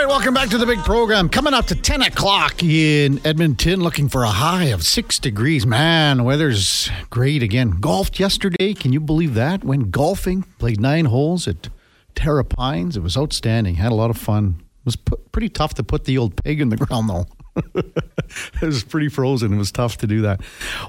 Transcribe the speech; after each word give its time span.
right, 0.00 0.08
welcome 0.08 0.32
back 0.32 0.48
to 0.48 0.56
the 0.56 0.64
big 0.64 0.78
program. 0.78 1.28
Coming 1.28 1.52
up 1.52 1.66
to 1.66 1.74
10 1.74 2.00
o'clock 2.00 2.62
in 2.62 3.20
Edmonton, 3.26 3.80
looking 3.80 4.08
for 4.08 4.22
a 4.22 4.30
high 4.30 4.66
of 4.66 4.82
six 4.82 5.18
degrees. 5.18 5.66
Man, 5.66 6.24
weather's 6.24 6.88
great 7.10 7.42
again. 7.42 7.72
Golfed 7.80 8.18
yesterday. 8.18 8.72
Can 8.72 8.94
you 8.94 9.00
believe 9.00 9.34
that? 9.34 9.62
Went 9.62 9.90
golfing, 9.90 10.44
played 10.58 10.80
nine 10.80 11.04
holes 11.04 11.46
at 11.46 11.68
Terra 12.14 12.44
Pines. 12.44 12.96
It 12.96 13.02
was 13.02 13.16
outstanding. 13.16 13.74
Had 13.74 13.92
a 13.92 13.94
lot 13.94 14.08
of 14.08 14.16
fun. 14.16 14.56
It 14.60 14.86
was 14.86 14.96
p- 14.96 15.16
pretty 15.32 15.50
tough 15.50 15.74
to 15.74 15.82
put 15.82 16.04
the 16.04 16.16
old 16.16 16.42
peg 16.42 16.62
in 16.62 16.70
the 16.70 16.78
ground, 16.78 17.10
though. 17.10 17.26
it 17.74 18.62
was 18.62 18.82
pretty 18.84 19.08
frozen. 19.08 19.52
It 19.52 19.58
was 19.58 19.70
tough 19.70 19.98
to 19.98 20.06
do 20.06 20.22
that. 20.22 20.40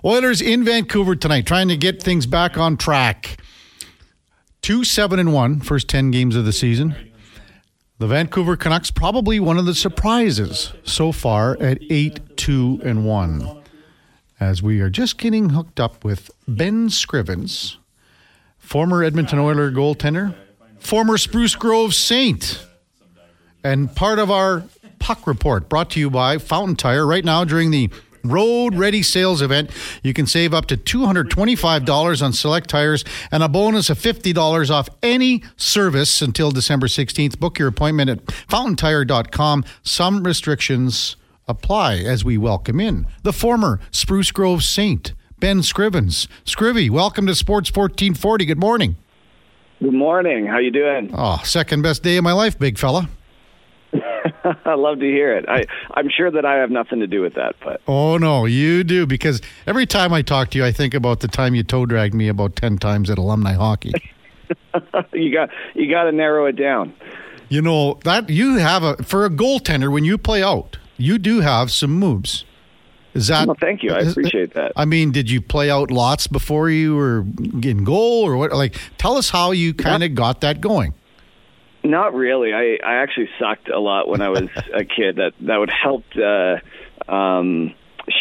Oilers 0.05 0.41
in 0.41 0.63
Vancouver 0.63 1.17
tonight, 1.17 1.45
trying 1.45 1.67
to 1.67 1.75
get 1.75 2.01
things 2.01 2.25
back 2.25 2.57
on 2.57 2.77
track. 2.77 3.41
Two 4.61 4.85
seven 4.85 5.19
and 5.19 5.33
one, 5.33 5.59
first 5.59 5.89
ten 5.89 6.11
games 6.11 6.37
of 6.37 6.45
the 6.45 6.53
season. 6.53 7.10
The 8.01 8.07
Vancouver 8.07 8.57
Canucks 8.57 8.89
probably 8.89 9.39
one 9.39 9.59
of 9.59 9.67
the 9.67 9.75
surprises 9.75 10.73
so 10.83 11.11
far 11.11 11.55
at 11.61 11.77
8 11.87 12.35
2 12.35 12.81
and 12.83 13.05
1. 13.05 13.61
As 14.39 14.63
we 14.63 14.81
are 14.81 14.89
just 14.89 15.19
getting 15.19 15.49
hooked 15.49 15.79
up 15.79 16.03
with 16.03 16.31
Ben 16.47 16.89
Scrivens, 16.89 17.75
former 18.57 19.03
Edmonton 19.03 19.37
Oiler 19.37 19.71
goaltender, 19.71 20.33
former 20.79 21.15
Spruce 21.19 21.53
Grove 21.53 21.93
Saint, 21.93 22.65
and 23.63 23.95
part 23.95 24.17
of 24.17 24.31
our 24.31 24.63
puck 24.97 25.27
report 25.27 25.69
brought 25.69 25.91
to 25.91 25.99
you 25.99 26.09
by 26.09 26.39
Fountain 26.39 26.77
Tire 26.77 27.05
right 27.05 27.23
now 27.23 27.43
during 27.43 27.69
the 27.69 27.91
Road 28.23 28.75
Ready 28.75 29.03
Sales 29.03 29.41
event. 29.41 29.69
You 30.03 30.13
can 30.13 30.25
save 30.25 30.53
up 30.53 30.65
to 30.67 30.77
$225 30.77 32.21
on 32.21 32.33
select 32.33 32.69
tires 32.69 33.03
and 33.31 33.43
a 33.43 33.49
bonus 33.49 33.89
of 33.89 33.97
$50 33.97 34.69
off 34.69 34.89
any 35.01 35.43
service 35.55 36.21
until 36.21 36.51
December 36.51 36.87
16th. 36.87 37.39
Book 37.39 37.59
your 37.59 37.67
appointment 37.67 38.09
at 38.09 38.31
fountaintire.com. 38.31 39.63
Some 39.83 40.23
restrictions 40.23 41.15
apply 41.47 41.97
as 41.97 42.23
we 42.23 42.37
welcome 42.37 42.79
in 42.79 43.05
the 43.23 43.33
former 43.33 43.79
Spruce 43.91 44.31
Grove 44.31 44.63
Saint, 44.63 45.13
Ben 45.39 45.59
Scrivens. 45.59 46.27
Scrivy, 46.45 46.89
welcome 46.89 47.27
to 47.27 47.35
Sports 47.35 47.69
1440. 47.69 48.45
Good 48.45 48.59
morning. 48.59 48.95
Good 49.81 49.93
morning. 49.93 50.45
How 50.45 50.59
you 50.59 50.69
doing? 50.69 51.09
Oh, 51.13 51.41
second 51.43 51.81
best 51.81 52.03
day 52.03 52.17
of 52.17 52.23
my 52.23 52.33
life, 52.33 52.57
big 52.59 52.77
fella. 52.77 53.09
I 54.65 54.73
love 54.75 54.99
to 54.99 55.05
hear 55.05 55.35
it. 55.35 55.45
I, 55.47 55.65
I'm 55.93 56.09
sure 56.09 56.31
that 56.31 56.45
I 56.45 56.55
have 56.55 56.71
nothing 56.71 56.99
to 56.99 57.07
do 57.07 57.21
with 57.21 57.35
that, 57.35 57.55
but 57.63 57.81
Oh 57.87 58.17
no, 58.17 58.45
you 58.45 58.83
do 58.83 59.05
because 59.05 59.41
every 59.67 59.85
time 59.85 60.13
I 60.13 60.21
talk 60.21 60.49
to 60.51 60.57
you, 60.57 60.65
I 60.65 60.71
think 60.71 60.93
about 60.93 61.19
the 61.19 61.27
time 61.27 61.55
you 61.55 61.63
toe 61.63 61.85
dragged 61.85 62.13
me 62.13 62.27
about 62.27 62.55
ten 62.55 62.77
times 62.77 63.09
at 63.09 63.17
alumni 63.17 63.53
hockey. 63.53 63.93
you 65.13 65.31
got 65.33 65.49
you 65.73 65.89
got 65.89 66.03
to 66.03 66.11
narrow 66.11 66.45
it 66.45 66.57
down. 66.57 66.93
you 67.49 67.61
know 67.61 67.99
that 68.03 68.29
you 68.29 68.57
have 68.57 68.83
a 68.83 68.97
for 69.03 69.23
a 69.25 69.29
goaltender 69.29 69.91
when 69.91 70.03
you 70.03 70.17
play 70.17 70.43
out, 70.43 70.77
you 70.97 71.17
do 71.17 71.39
have 71.39 71.71
some 71.71 71.91
moves. 71.91 72.45
Is 73.13 73.27
that? 73.27 73.45
Well, 73.47 73.57
thank 73.59 73.83
you. 73.83 73.91
I 73.91 73.99
appreciate 73.99 74.53
that. 74.53 74.71
I 74.77 74.85
mean, 74.85 75.11
did 75.11 75.29
you 75.29 75.41
play 75.41 75.69
out 75.69 75.91
lots 75.91 76.27
before 76.27 76.69
you 76.69 76.95
were 76.95 77.25
in 77.61 77.83
goal, 77.83 78.23
or 78.25 78.37
what? 78.37 78.53
Like, 78.53 78.77
tell 78.97 79.17
us 79.17 79.29
how 79.29 79.51
you 79.51 79.73
kind 79.73 80.01
of 80.03 80.15
got 80.15 80.41
that 80.41 80.61
going. 80.61 80.93
Not 81.83 82.13
really. 82.13 82.53
I, 82.53 82.77
I 82.85 82.95
actually 83.01 83.29
sucked 83.39 83.69
a 83.69 83.79
lot 83.79 84.07
when 84.07 84.21
I 84.21 84.29
was 84.29 84.43
a 84.73 84.83
kid. 84.83 85.17
That 85.17 85.31
that 85.41 85.57
would 85.57 85.71
help 85.71 86.03
uh, 86.15 87.11
um, 87.11 87.73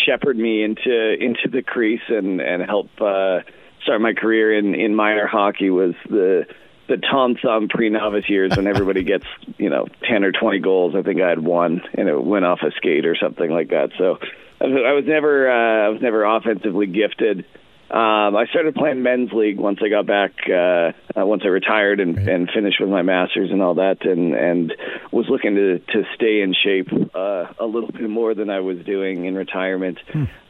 shepherd 0.06 0.36
me 0.36 0.62
into 0.62 1.14
into 1.20 1.48
the 1.50 1.62
crease 1.62 2.02
and 2.08 2.41
and 2.41 2.62
help 2.62 2.89
uh, 3.00 3.41
start 3.83 4.00
my 4.00 4.14
career 4.14 4.56
in 4.56 4.75
in 4.75 4.94
minor 4.94 5.27
hockey 5.27 5.70
was 5.70 5.94
the 6.08 6.47
the 6.89 6.97
Tom 6.97 7.36
Thumb 7.41 7.69
pre-novice 7.69 8.28
years 8.28 8.56
when 8.56 8.67
everybody 8.67 9.05
gets 9.05 9.27
you 9.58 9.70
know 9.70 9.86
ten 10.08 10.24
or 10.24 10.33
twenty 10.33 10.58
goals. 10.58 10.95
I 10.97 11.02
think 11.02 11.20
I 11.20 11.28
had 11.28 11.41
one 11.41 11.83
and 11.95 12.08
it 12.08 12.22
went 12.22 12.45
off 12.45 12.61
a 12.62 12.70
skate 12.72 13.06
or 13.06 13.17
something 13.17 13.50
like 13.50 13.69
that. 13.69 13.91
So 13.98 14.19
I 14.61 14.64
was, 14.64 14.83
I 14.86 14.92
was 14.92 15.05
never 15.06 15.50
uh, 15.50 15.86
I 15.86 15.89
was 15.89 16.02
never 16.02 16.24
offensively 16.24 16.86
gifted. 16.86 17.45
Um, 17.91 18.36
I 18.36 18.46
started 18.51 18.77
playing 18.77 19.02
men's 19.02 19.33
league 19.33 19.58
once 19.58 19.80
I 19.84 19.89
got 19.89 20.06
back, 20.06 20.30
uh, 20.48 20.92
uh, 21.18 21.27
once 21.27 21.42
I 21.45 21.48
retired 21.48 21.98
and, 21.98 22.17
and 22.18 22.48
finished 22.48 22.80
with 22.80 22.89
my 22.89 23.02
masters 23.02 23.51
and 23.51 23.61
all 23.61 23.74
that, 23.74 24.06
and 24.06 24.33
and 24.33 24.73
was 25.11 25.27
looking 25.28 25.56
to 25.56 25.80
to 25.80 26.05
stay 26.14 26.40
in 26.40 26.55
shape 26.55 26.86
uh, 26.92 27.46
a 27.58 27.67
little 27.67 27.90
bit 27.90 28.08
more 28.08 28.33
than 28.34 28.48
I 28.48 28.61
was 28.61 28.78
doing 28.84 29.24
in 29.24 29.34
retirement. 29.34 29.98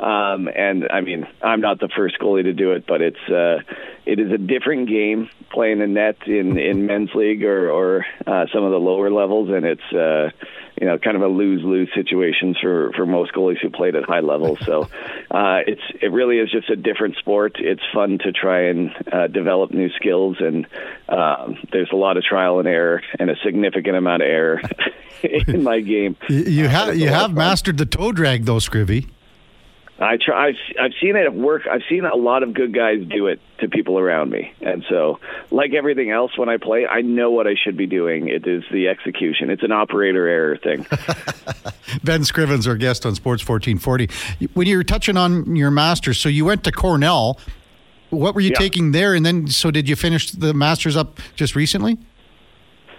Um, 0.01 0.49
and 0.49 0.89
I 0.91 1.01
mean, 1.01 1.27
I'm 1.43 1.61
not 1.61 1.78
the 1.78 1.89
first 1.95 2.19
goalie 2.19 2.43
to 2.43 2.53
do 2.53 2.73
it, 2.73 2.87
but 2.87 3.01
it's 3.01 3.28
uh, 3.28 3.61
it 4.05 4.19
is 4.19 4.31
a 4.33 4.39
different 4.39 4.89
game 4.89 5.31
playing 5.51 5.81
a 5.81 5.87
net 5.87 6.17
in 6.27 6.59
in 6.59 6.84
men's 6.84 7.11
league 7.15 7.43
or 7.43 7.71
or 7.71 8.07
uh, 8.27 8.47
some 8.53 8.65
of 8.65 8.71
the 8.71 8.78
lower 8.78 9.11
levels, 9.11 9.49
and 9.49 9.65
it's. 9.65 9.93
Uh, 9.93 10.31
you 10.81 10.87
know, 10.87 10.99
kind 10.99 11.15
of 11.17 11.23
a 11.23 11.29
lose-lose 11.29 11.91
situation 11.95 12.55
for 12.61 12.91
for 12.97 13.05
most 13.05 13.33
goalies 13.33 13.61
who 13.61 13.71
played 13.71 13.95
at 13.95 14.05
high 14.05 14.21
levels. 14.21 14.59
So, 14.65 14.83
uh, 15.31 15.61
it's 15.67 15.83
it 16.01 16.11
really 16.11 16.39
is 16.39 16.51
just 16.51 16.71
a 16.71 16.77
different 16.77 17.17
sport. 17.17 17.57
It's 17.59 17.83
fun 17.93 18.19
to 18.25 18.33
try 18.33 18.69
and 18.69 18.91
uh, 19.13 19.27
develop 19.27 19.73
new 19.73 19.91
skills, 19.91 20.39
and 20.41 20.67
um, 21.09 21.59
there's 21.73 21.91
a 21.93 21.97
lot 21.97 22.17
of 22.17 22.25
trial 22.25 22.59
and 22.59 22.67
error 22.69 23.03
and 23.19 23.31
a 23.31 23.37
significant 23.45 23.97
amount 23.97 24.23
of 24.23 24.29
error 24.29 24.61
in 25.23 25.63
my 25.63 25.81
game. 25.81 26.17
You, 26.29 26.43
you 26.45 26.65
Uh, 26.65 26.69
have 26.69 26.97
you 26.97 27.09
have 27.09 27.35
mastered 27.35 27.77
the 27.77 27.87
toe 27.87 28.13
drag 28.13 28.47
though, 28.47 28.57
Scrivy. 28.57 29.09
I 30.00 30.16
try. 30.16 30.49
I've, 30.49 30.55
I've 30.81 30.93
seen 31.00 31.15
it 31.15 31.27
at 31.27 31.34
work. 31.34 31.66
I've 31.71 31.83
seen 31.88 32.05
a 32.06 32.16
lot 32.16 32.43
of 32.43 32.55
good 32.55 32.75
guys 32.75 33.05
do 33.06 33.27
it 33.27 33.38
to 33.59 33.69
people 33.69 33.99
around 33.99 34.31
me, 34.31 34.53
and 34.62 34.83
so, 34.88 35.21
like 35.50 35.75
everything 35.75 36.11
else, 36.11 36.38
when 36.38 36.49
I 36.49 36.56
play, 36.56 36.87
I 36.87 37.03
know 37.03 37.31
what 37.31 37.47
I 37.47 37.55
should 37.55 37.77
be 37.77 37.87
doing. 37.87 38.28
It 38.28 38.47
is 38.47 38.65
the 38.72 38.89
execution. 38.89 39.50
It's 39.50 39.62
an 39.62 39.72
operator 39.72 40.27
error 40.27 40.56
thing. 40.56 40.87
Ben 42.05 42.22
Scrivens, 42.22 42.66
our 42.66 42.77
guest 42.77 43.05
on 43.05 43.15
Sports 43.15 43.47
1440. 43.47 44.49
When 44.55 44.66
you 44.66 44.78
were 44.78 44.84
touching 44.84 45.16
on 45.19 45.55
your 45.55 45.71
master's, 45.71 46.19
so 46.19 46.28
you 46.28 46.44
went 46.47 46.65
to 46.65 46.72
Cornell. 46.72 47.39
What 48.09 48.34
were 48.34 48.41
you 48.41 48.50
Yeah. 48.50 48.59
taking 48.59 48.93
there? 48.93 49.15
And 49.15 49.25
then, 49.25 49.47
so 49.49 49.71
did 49.71 49.89
you 49.89 49.94
finish 49.97 50.31
the 50.33 50.53
master's 50.55 50.97
up 50.97 51.21
just 51.37 51.55
recently? 51.55 51.97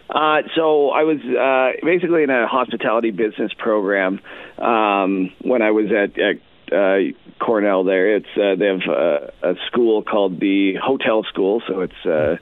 Uh, 0.10 0.42
so 0.56 0.90
I 0.90 1.04
was 1.04 1.20
uh, 1.22 1.84
basically 1.86 2.24
in 2.24 2.30
a 2.30 2.46
hospitality 2.48 3.12
business 3.12 3.52
program 3.58 4.20
um, 4.58 5.32
when 5.42 5.62
I 5.62 5.72
was 5.72 5.86
at, 5.92 6.18
at 6.20 6.36
uh, 6.72 7.44
Cornell. 7.44 7.84
There, 7.84 8.16
it's 8.18 8.28
uh, 8.36 8.56
they 8.58 8.66
have 8.66 8.82
a, 8.88 9.34
a 9.42 9.56
school 9.68 10.04
called 10.04 10.40
the 10.40 10.76
Hotel 10.76 11.24
School, 11.24 11.62
so 11.68 11.82
it's 11.82 12.06
uh, 12.06 12.38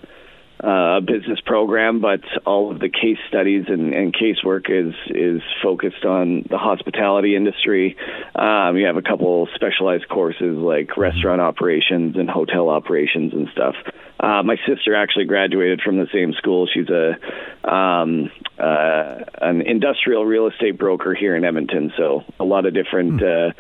a 0.62 1.02
business 1.02 1.40
program, 1.46 2.02
but 2.02 2.22
all 2.46 2.72
of 2.72 2.80
the 2.80 2.90
case 2.90 3.18
studies 3.28 3.66
and, 3.68 3.94
and 3.94 4.14
casework 4.14 4.70
is 4.70 4.94
is 5.08 5.42
focused 5.64 6.04
on 6.04 6.46
the 6.50 6.58
hospitality 6.58 7.36
industry. 7.36 7.96
Um, 8.36 8.76
you 8.76 8.86
have 8.86 8.98
a 8.98 9.02
couple 9.02 9.48
specialized 9.56 10.10
courses 10.10 10.58
like 10.58 10.98
restaurant 10.98 11.40
operations 11.40 12.18
and 12.18 12.30
hotel 12.30 12.70
operations 12.70 13.34
and 13.34 13.48
stuff. 13.54 13.76
Uh, 14.20 14.44
my 14.44 14.58
sister 14.68 14.96
actually 14.96 15.26
graduated 15.26 15.82
from 15.82 15.98
the 15.98 16.08
same 16.14 16.34
school. 16.34 16.68
She's 16.68 16.90
a 16.90 17.16
um, 17.64 18.30
uh, 18.60 19.20
an 19.42 19.62
industrial 19.62 20.26
real 20.26 20.48
estate 20.48 20.78
broker 20.78 21.16
here 21.16 21.38
in 21.38 21.46
Edmonton. 21.46 21.94
So 21.96 22.26
a 22.38 22.44
lot 22.44 22.66
of 22.66 22.74
different 22.74 23.24
uh, 23.24 23.52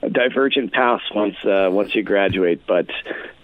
divergent 0.00 0.72
paths 0.72 1.04
once 1.14 1.36
uh, 1.44 1.68
once 1.70 1.94
you 1.94 2.02
graduate. 2.02 2.66
But 2.66 2.88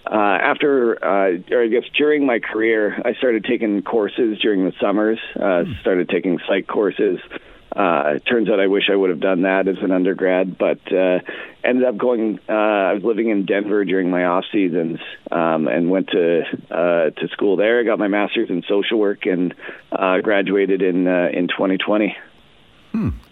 uh, 0.05 0.15
after, 0.15 1.03
uh, 1.03 1.37
or 1.51 1.63
I 1.63 1.67
guess 1.67 1.83
during 1.97 2.25
my 2.25 2.39
career, 2.39 3.01
I 3.05 3.13
started 3.13 3.45
taking 3.45 3.81
courses 3.81 4.39
during 4.39 4.65
the 4.65 4.73
summers. 4.79 5.19
Uh, 5.35 5.63
started 5.81 6.09
taking 6.09 6.39
psych 6.47 6.67
courses. 6.67 7.19
Uh, 7.75 8.13
it 8.17 8.25
turns 8.25 8.49
out 8.49 8.59
I 8.59 8.67
wish 8.67 8.83
I 8.91 8.95
would 8.95 9.09
have 9.09 9.19
done 9.19 9.43
that 9.43 9.67
as 9.67 9.77
an 9.81 9.91
undergrad, 9.91 10.59
but 10.59 10.79
uh, 10.93 11.19
ended 11.63 11.85
up 11.85 11.97
going. 11.97 12.39
Uh, 12.47 12.51
I 12.51 12.93
was 12.93 13.03
living 13.03 13.29
in 13.29 13.45
Denver 13.45 13.83
during 13.83 14.11
my 14.11 14.25
off 14.25 14.43
seasons, 14.51 14.99
um, 15.31 15.67
and 15.67 15.89
went 15.89 16.09
to 16.09 16.43
uh, 16.69 17.09
to 17.09 17.27
school 17.31 17.55
there. 17.55 17.79
I 17.79 17.83
got 17.83 17.97
my 17.97 18.09
master's 18.09 18.51
in 18.51 18.63
social 18.69 18.99
work 18.99 19.25
and 19.25 19.55
uh, 19.91 20.19
graduated 20.19 20.83
in 20.83 21.07
uh, 21.07 21.29
in 21.33 21.47
2020. 21.47 22.15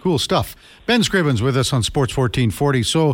Cool 0.02 0.20
stuff. 0.20 0.56
Ben 0.86 1.02
Scrivens 1.02 1.42
with 1.42 1.56
us 1.56 1.72
on 1.72 1.84
Sports 1.84 2.18
1440. 2.18 2.84
So 2.84 3.14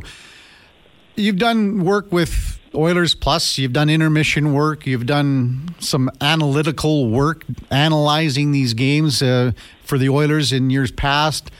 you've 1.15 1.37
done 1.37 1.83
work 1.83 2.11
with 2.11 2.59
Oilers 2.73 3.15
Plus, 3.15 3.57
you've 3.57 3.73
done 3.73 3.89
intermission 3.89 4.53
work, 4.53 4.85
you've 4.85 5.05
done 5.05 5.75
some 5.79 6.09
analytical 6.21 7.09
work 7.09 7.43
analyzing 7.71 8.51
these 8.51 8.73
games 8.73 9.21
uh, 9.21 9.51
for 9.83 9.97
the 9.97 10.09
Oilers 10.09 10.53
in 10.53 10.69
years 10.69 10.91
past. 10.91 11.51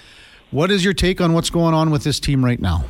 What 0.52 0.72
is 0.72 0.86
your 0.86 0.94
take 0.94 1.20
on 1.20 1.34
what's 1.34 1.50
going 1.50 1.74
on 1.74 1.90
with 1.92 2.04
this 2.04 2.20
team 2.20 2.44
right 2.46 2.60
now? 2.60 2.86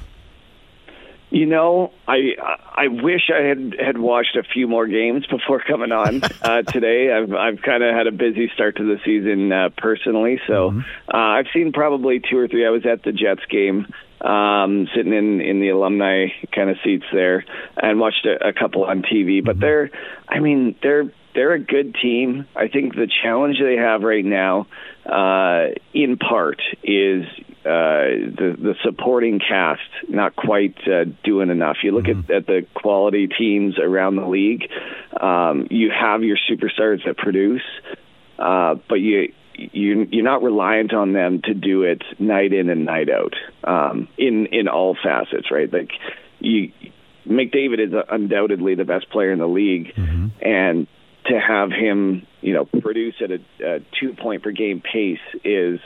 You 1.29 1.45
know, 1.45 1.91
I 2.07 2.35
I 2.74 2.88
wish 2.88 3.29
I 3.33 3.41
had 3.41 3.75
had 3.77 3.97
watched 3.97 4.38
a 4.38 4.44
few 4.44 4.65
more 4.68 4.88
games 4.88 5.25
before 5.27 5.59
coming 5.59 5.91
on 5.91 6.24
uh, 6.41 6.62
today. 6.62 7.12
I've 7.12 7.33
I've 7.33 7.62
kind 7.62 7.83
of 7.83 7.94
had 7.94 8.07
a 8.07 8.12
busy 8.13 8.50
start 8.53 8.77
to 8.77 8.83
the 8.83 8.97
season 9.03 9.51
uh, 9.51 9.69
personally, 9.77 10.39
so 10.47 10.81
uh, 11.13 11.18
I've 11.18 11.47
seen 11.53 11.74
probably 11.74 12.21
two 12.21 12.38
or 12.38 12.47
three. 12.47 12.65
I 12.65 12.69
was 12.69 12.85
at 12.85 13.03
the 13.03 13.12
Jets 13.12 13.45
game, 13.50 13.88
um, 14.21 14.88
sitting 14.95 15.12
in 15.12 15.41
in 15.41 15.59
the 15.59 15.69
alumni 15.69 16.27
kind 16.56 16.69
of 16.69 16.77
seats 16.81 17.06
there, 17.12 17.44
and 17.75 18.00
watched 18.00 18.25
a, 18.25 18.47
a 18.47 18.53
couple 18.53 18.85
on 18.85 19.01
TV. 19.01 19.44
But 19.44 19.59
they're, 19.59 19.91
I 20.30 20.39
mean, 20.39 20.75
they're 20.81 21.12
they're 21.38 21.54
a 21.54 21.60
good 21.60 21.95
team. 22.01 22.48
I 22.56 22.68
think 22.68 22.95
the 22.95 23.07
challenge 23.24 23.57
they 23.62 23.75
have 23.75 24.01
right 24.01 24.25
now, 24.25 24.66
uh, 25.06 25.75
in 25.94 26.18
part, 26.18 26.60
is 26.84 27.25
uh, 27.63 28.34
the 28.39 28.56
the 28.57 28.74
supporting 28.84 29.39
cast 29.39 29.81
not 30.10 30.36
quite 30.36 30.75
uh, 30.88 31.06
doing 31.24 31.51
enough. 31.51 31.78
You 31.84 31.92
look 31.92 32.06
mm-hmm. 32.06 32.31
at, 32.31 32.38
at 32.38 32.48
the 32.48 32.66
quality 32.74 33.28
teams 33.28 33.78
around 33.78 34.16
the 34.16 34.25
league. 34.25 34.63
Um, 35.22 35.68
you 35.69 35.92
have 35.92 36.24
your 36.24 36.38
superstars 36.50 37.06
that 37.06 37.18
produce, 37.18 37.62
uh, 38.40 38.75
but 38.90 38.95
you 38.95 39.31
you 39.54 40.07
you're 40.12 40.24
not 40.24 40.42
reliant 40.42 40.92
on 40.92 41.13
them 41.13 41.44
to 41.44 41.54
do 41.54 41.83
it 41.83 42.01
night 42.18 42.51
in 42.51 42.72
and 42.72 42.83
night 42.83 43.10
out 43.12 43.36
um, 43.63 44.07
in 44.18 44.48
in 44.48 44.68
all 44.68 44.98
facets, 45.04 45.51
right? 45.51 45.72
Like 45.72 45.92
you, 46.40 46.72
McDavid 47.28 47.80
is 47.80 47.94
undoubtedly 48.10 48.74
the 48.74 48.86
best 48.86 49.12
player 49.12 49.31
in 49.31 49.38
the 49.38 49.48
league, 49.48 49.94
mm-hmm. 49.94 50.30
and 50.42 50.88
to 51.27 51.39
have 51.39 51.71
him, 51.71 52.25
you 52.41 52.53
know, 52.53 52.65
produce 52.65 53.15
at 53.21 53.31
a, 53.31 53.39
a 53.63 53.79
two 54.00 54.13
point 54.13 54.44
per 54.44 54.51
game 54.51 54.81
pace 54.81 55.19
is, 55.44 55.79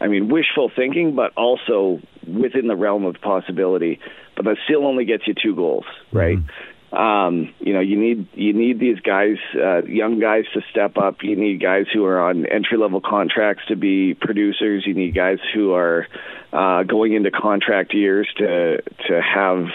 I 0.00 0.08
mean, 0.08 0.28
wishful 0.28 0.70
thinking, 0.74 1.14
but 1.14 1.32
also 1.36 2.00
within 2.26 2.66
the 2.66 2.76
realm 2.76 3.04
of 3.04 3.16
possibility. 3.20 4.00
But 4.34 4.44
that 4.44 4.56
still 4.64 4.86
only 4.86 5.04
gets 5.04 5.26
you 5.26 5.34
two 5.34 5.54
goals, 5.54 5.84
right? 6.12 6.38
Mm-hmm. 6.38 6.96
Um, 6.96 7.52
you 7.58 7.74
know, 7.74 7.80
you 7.80 7.98
need 7.98 8.28
you 8.34 8.52
need 8.52 8.78
these 8.78 9.00
guys, 9.00 9.36
uh, 9.54 9.84
young 9.84 10.20
guys, 10.20 10.44
to 10.54 10.62
step 10.70 10.96
up. 10.96 11.22
You 11.22 11.36
need 11.36 11.60
guys 11.60 11.86
who 11.92 12.04
are 12.04 12.20
on 12.20 12.46
entry 12.46 12.78
level 12.78 13.00
contracts 13.00 13.64
to 13.68 13.76
be 13.76 14.14
producers. 14.14 14.84
You 14.86 14.94
need 14.94 15.14
guys 15.14 15.38
who 15.52 15.72
are 15.72 16.06
uh, 16.52 16.84
going 16.84 17.12
into 17.14 17.30
contract 17.30 17.92
years 17.92 18.28
to 18.36 18.82
to 19.08 19.20
have 19.20 19.66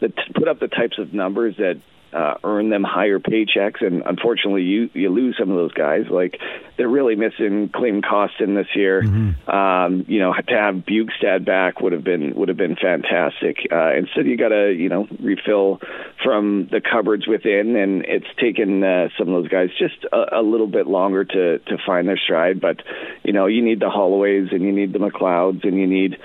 the, 0.00 0.12
put 0.34 0.48
up 0.48 0.58
the 0.58 0.68
types 0.68 0.98
of 0.98 1.12
numbers 1.12 1.56
that 1.58 1.80
uh, 2.16 2.38
earn 2.44 2.70
them 2.70 2.82
higher 2.82 3.18
paychecks. 3.18 3.84
And 3.84 4.02
unfortunately, 4.06 4.62
you 4.62 4.88
you 4.94 5.10
lose 5.10 5.36
some 5.38 5.50
of 5.50 5.56
those 5.56 5.72
guys. 5.72 6.06
Like 6.10 6.40
they're 6.76 6.88
really 6.88 7.14
missing 7.14 7.68
Klim 7.68 8.00
Kostin 8.00 8.56
this 8.56 8.74
year. 8.74 9.02
Mm-hmm. 9.02 9.50
Um, 9.50 10.04
you 10.08 10.18
know, 10.18 10.32
to 10.32 10.54
have 10.54 10.76
Bjugstad 10.76 11.44
back 11.44 11.80
would 11.80 11.92
have 11.92 12.04
been 12.04 12.34
would 12.34 12.48
have 12.48 12.56
been 12.56 12.76
fantastic. 12.76 13.58
Uh, 13.70 13.92
instead, 13.94 14.26
you 14.26 14.36
got 14.36 14.48
to 14.48 14.72
you 14.72 14.88
know 14.88 15.06
refill 15.20 15.80
from 16.22 16.68
the 16.70 16.80
cupboards 16.80 17.26
within, 17.26 17.76
and 17.76 18.04
it's 18.06 18.26
taken 18.40 18.82
uh, 18.82 19.08
some 19.18 19.28
of 19.28 19.42
those 19.42 19.48
guys 19.48 19.68
just 19.78 20.04
a, 20.12 20.40
a 20.40 20.42
little 20.42 20.68
bit 20.68 20.86
longer 20.86 21.24
to 21.24 21.58
to 21.58 21.76
find 21.84 22.08
their 22.08 22.18
stride. 22.18 22.60
But 22.60 22.82
you 23.24 23.32
know, 23.32 23.46
you 23.46 23.62
need 23.62 23.80
the 23.80 23.90
Holloways 23.90 24.52
and 24.52 24.62
you 24.62 24.72
need 24.72 24.92
the 24.92 24.98
McLeods 24.98 25.64
and 25.64 25.76
you 25.76 25.86
need 25.86 26.16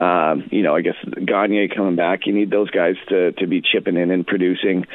um, 0.00 0.48
you 0.50 0.62
know, 0.62 0.74
I 0.74 0.82
guess 0.82 0.96
Gagner 1.04 1.68
coming 1.68 1.96
back, 1.96 2.26
you 2.26 2.32
need 2.32 2.50
those 2.50 2.70
guys 2.70 2.96
to 3.08 3.32
to 3.32 3.46
be 3.46 3.62
chipping 3.62 3.96
in 3.96 4.10
and 4.10 4.26
producing, 4.26 4.86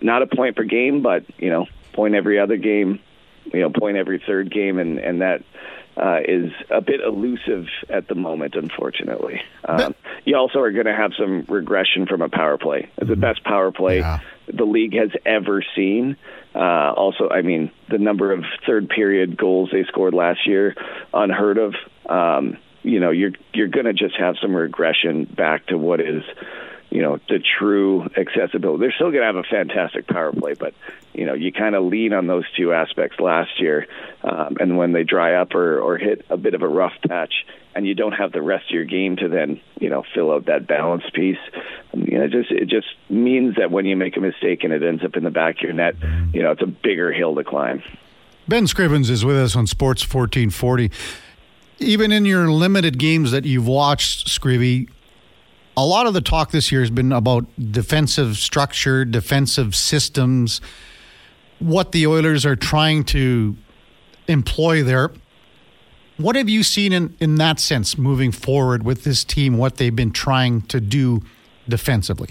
not 0.00 0.22
a 0.22 0.26
point 0.26 0.56
per 0.56 0.64
game, 0.64 1.02
but 1.02 1.24
you 1.38 1.50
know, 1.50 1.66
point 1.92 2.14
every 2.14 2.38
other 2.38 2.56
game, 2.56 3.00
you 3.52 3.60
know, 3.60 3.70
point 3.70 3.96
every 3.96 4.22
third 4.24 4.52
game, 4.52 4.78
and 4.78 4.98
and 4.98 5.20
that 5.20 5.42
uh, 5.96 6.20
is 6.26 6.52
a 6.70 6.80
bit 6.80 7.00
elusive 7.00 7.66
at 7.88 8.06
the 8.06 8.14
moment, 8.14 8.54
unfortunately. 8.54 9.42
Um, 9.64 9.94
you 10.24 10.36
also 10.36 10.60
are 10.60 10.70
going 10.70 10.86
to 10.86 10.94
have 10.94 11.12
some 11.18 11.44
regression 11.48 12.06
from 12.06 12.22
a 12.22 12.28
power 12.28 12.58
play. 12.58 12.90
It's 12.98 13.08
the 13.08 13.14
mm-hmm. 13.14 13.20
best 13.20 13.42
power 13.44 13.72
play 13.72 13.98
yeah. 13.98 14.20
the 14.46 14.64
league 14.64 14.94
has 14.94 15.10
ever 15.24 15.64
seen. 15.74 16.16
Uh, 16.54 16.92
also, 16.92 17.30
I 17.30 17.42
mean, 17.42 17.70
the 17.88 17.98
number 17.98 18.32
of 18.32 18.44
third 18.66 18.88
period 18.88 19.36
goals 19.36 19.70
they 19.72 19.84
scored 19.84 20.14
last 20.14 20.46
year, 20.46 20.74
unheard 21.12 21.58
of. 21.58 21.74
Um, 22.08 22.58
you 22.86 23.00
know 23.00 23.10
you're 23.10 23.32
you're 23.52 23.68
going 23.68 23.86
to 23.86 23.92
just 23.92 24.16
have 24.16 24.36
some 24.40 24.54
regression 24.54 25.24
back 25.24 25.66
to 25.66 25.76
what 25.76 26.00
is 26.00 26.22
you 26.88 27.02
know 27.02 27.18
the 27.28 27.40
true 27.58 28.08
accessibility. 28.16 28.80
They're 28.80 28.92
still 28.92 29.10
going 29.10 29.22
to 29.22 29.26
have 29.26 29.36
a 29.36 29.42
fantastic 29.42 30.06
power 30.06 30.32
play, 30.32 30.54
but 30.54 30.72
you 31.12 31.26
know 31.26 31.34
you 31.34 31.52
kind 31.52 31.74
of 31.74 31.84
lean 31.84 32.12
on 32.12 32.28
those 32.28 32.44
two 32.56 32.72
aspects 32.72 33.18
last 33.18 33.60
year, 33.60 33.88
um, 34.22 34.56
and 34.60 34.78
when 34.78 34.92
they 34.92 35.02
dry 35.02 35.34
up 35.34 35.54
or 35.54 35.80
or 35.80 35.98
hit 35.98 36.24
a 36.30 36.36
bit 36.36 36.54
of 36.54 36.62
a 36.62 36.68
rough 36.68 36.94
patch, 37.08 37.44
and 37.74 37.86
you 37.86 37.94
don't 37.94 38.12
have 38.12 38.30
the 38.30 38.40
rest 38.40 38.66
of 38.66 38.74
your 38.74 38.84
game 38.84 39.16
to 39.16 39.28
then 39.28 39.60
you 39.80 39.90
know 39.90 40.04
fill 40.14 40.30
out 40.30 40.46
that 40.46 40.68
balance 40.68 41.04
piece, 41.12 41.38
you 41.92 42.18
know 42.18 42.24
it 42.24 42.30
just 42.30 42.52
it 42.52 42.68
just 42.68 42.88
means 43.10 43.56
that 43.56 43.72
when 43.72 43.84
you 43.84 43.96
make 43.96 44.16
a 44.16 44.20
mistake 44.20 44.62
and 44.62 44.72
it 44.72 44.84
ends 44.84 45.04
up 45.04 45.16
in 45.16 45.24
the 45.24 45.30
back 45.30 45.56
of 45.56 45.62
your 45.62 45.72
net, 45.72 45.96
you 46.32 46.42
know 46.42 46.52
it's 46.52 46.62
a 46.62 46.66
bigger 46.66 47.12
hill 47.12 47.34
to 47.34 47.42
climb. 47.42 47.82
Ben 48.46 48.66
Scrivens 48.66 49.10
is 49.10 49.24
with 49.24 49.36
us 49.36 49.56
on 49.56 49.66
Sports 49.66 50.02
1440 50.02 50.92
even 51.78 52.12
in 52.12 52.24
your 52.24 52.50
limited 52.50 52.98
games 52.98 53.30
that 53.30 53.44
you've 53.44 53.66
watched, 53.66 54.28
Scrivy, 54.28 54.88
a 55.76 55.84
lot 55.84 56.06
of 56.06 56.14
the 56.14 56.20
talk 56.20 56.50
this 56.50 56.72
year 56.72 56.80
has 56.80 56.90
been 56.90 57.12
about 57.12 57.44
defensive 57.70 58.38
structure, 58.38 59.04
defensive 59.04 59.74
systems, 59.74 60.60
what 61.58 61.92
the 61.92 62.06
Oilers 62.06 62.46
are 62.46 62.56
trying 62.56 63.04
to 63.04 63.56
employ 64.26 64.82
there. 64.82 65.10
What 66.16 66.34
have 66.34 66.48
you 66.48 66.62
seen 66.62 66.92
in, 66.92 67.14
in 67.20 67.34
that 67.36 67.60
sense 67.60 67.98
moving 67.98 68.32
forward 68.32 68.84
with 68.84 69.04
this 69.04 69.22
team, 69.22 69.58
what 69.58 69.76
they've 69.76 69.94
been 69.94 70.12
trying 70.12 70.62
to 70.62 70.80
do 70.80 71.22
defensively? 71.68 72.30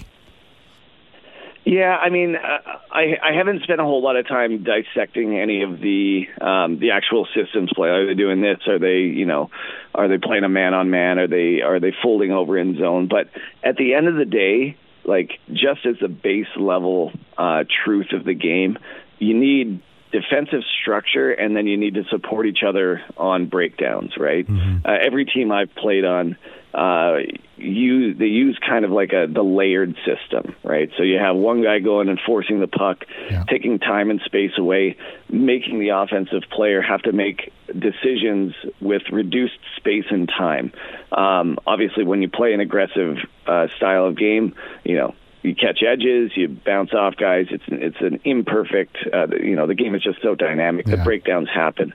Yeah, 1.66 1.96
I 1.96 2.10
mean, 2.10 2.36
uh, 2.36 2.78
I 2.92 3.16
I 3.20 3.32
haven't 3.36 3.64
spent 3.64 3.80
a 3.80 3.84
whole 3.84 4.00
lot 4.00 4.14
of 4.14 4.28
time 4.28 4.62
dissecting 4.62 5.36
any 5.36 5.62
of 5.62 5.80
the 5.80 6.26
um, 6.40 6.78
the 6.78 6.92
actual 6.92 7.26
systems 7.34 7.70
play. 7.74 7.88
Are 7.88 8.06
they 8.06 8.14
doing 8.14 8.40
this? 8.40 8.58
Are 8.68 8.78
they, 8.78 8.98
you 9.00 9.26
know, 9.26 9.50
are 9.92 10.06
they 10.06 10.16
playing 10.16 10.44
a 10.44 10.48
man 10.48 10.74
on 10.74 10.90
man? 10.90 11.18
Are 11.18 11.26
they 11.26 11.62
are 11.62 11.80
they 11.80 11.92
folding 12.04 12.30
over 12.30 12.56
in 12.56 12.78
zone? 12.78 13.08
But 13.08 13.30
at 13.64 13.76
the 13.76 13.94
end 13.94 14.06
of 14.06 14.14
the 14.14 14.24
day, 14.24 14.76
like 15.04 15.40
just 15.52 15.84
as 15.86 15.96
a 16.04 16.08
base 16.08 16.46
level 16.56 17.10
uh, 17.36 17.64
truth 17.84 18.12
of 18.12 18.24
the 18.24 18.34
game, 18.34 18.78
you 19.18 19.36
need 19.36 19.82
defensive 20.12 20.62
structure, 20.82 21.30
and 21.30 21.56
then 21.56 21.66
you 21.66 21.76
need 21.76 21.94
to 21.94 22.04
support 22.10 22.46
each 22.46 22.62
other 22.66 23.02
on 23.16 23.46
breakdowns. 23.46 24.12
Right? 24.18 24.46
Mm-hmm. 24.46 24.86
Uh, 24.86 24.96
every 25.00 25.24
team 25.24 25.52
I've 25.52 25.74
played 25.74 26.04
on 26.04 26.36
uh, 26.76 27.20
you 27.56 28.12
they 28.12 28.26
use 28.26 28.58
kind 28.64 28.84
of 28.84 28.90
like 28.90 29.14
a 29.14 29.26
the 29.26 29.42
layered 29.42 29.96
system, 30.04 30.54
right? 30.62 30.90
So 30.98 31.04
you 31.04 31.18
have 31.18 31.34
one 31.34 31.62
guy 31.62 31.78
going 31.78 32.10
and 32.10 32.20
forcing 32.26 32.60
the 32.60 32.66
puck, 32.66 33.04
yeah. 33.30 33.44
taking 33.48 33.78
time 33.78 34.10
and 34.10 34.20
space 34.26 34.50
away, 34.58 34.98
making 35.30 35.80
the 35.80 35.88
offensive 35.88 36.42
player 36.50 36.82
have 36.82 37.00
to 37.02 37.12
make 37.12 37.50
decisions 37.66 38.54
with 38.78 39.02
reduced 39.10 39.58
space 39.76 40.04
and 40.10 40.28
time. 40.28 40.70
Um, 41.12 41.58
obviously, 41.66 42.04
when 42.04 42.20
you 42.20 42.28
play 42.28 42.52
an 42.52 42.60
aggressive 42.60 43.16
uh, 43.46 43.68
style 43.78 44.04
of 44.04 44.18
game, 44.18 44.54
you 44.84 44.96
know 44.96 45.14
you 45.42 45.54
catch 45.54 45.82
edges, 45.86 46.32
you 46.34 46.48
bounce 46.48 46.92
off 46.92 47.16
guys. 47.16 47.46
It's 47.50 47.64
it's 47.68 48.00
an 48.00 48.20
imperfect. 48.24 48.96
Uh, 49.12 49.28
you 49.40 49.56
know 49.56 49.66
the 49.66 49.74
game 49.74 49.94
is 49.94 50.02
just 50.02 50.20
so 50.22 50.34
dynamic. 50.34 50.86
Yeah. 50.86 50.96
The 50.96 51.04
breakdowns 51.04 51.48
happen. 51.48 51.94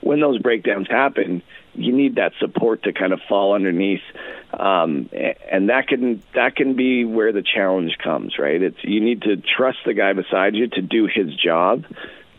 When 0.00 0.20
those 0.20 0.38
breakdowns 0.38 0.88
happen, 0.88 1.42
you 1.74 1.92
need 1.92 2.16
that 2.16 2.32
support 2.38 2.84
to 2.84 2.92
kind 2.92 3.12
of 3.12 3.20
fall 3.28 3.54
underneath, 3.54 4.02
um, 4.52 5.08
and 5.50 5.68
that 5.68 5.88
can 5.88 6.22
that 6.34 6.56
can 6.56 6.74
be 6.74 7.04
where 7.04 7.32
the 7.32 7.42
challenge 7.42 7.96
comes. 8.02 8.38
Right? 8.38 8.62
It's 8.62 8.82
you 8.82 9.00
need 9.00 9.22
to 9.22 9.36
trust 9.36 9.78
the 9.84 9.94
guy 9.94 10.12
beside 10.12 10.54
you 10.54 10.68
to 10.68 10.82
do 10.82 11.06
his 11.06 11.34
job. 11.34 11.84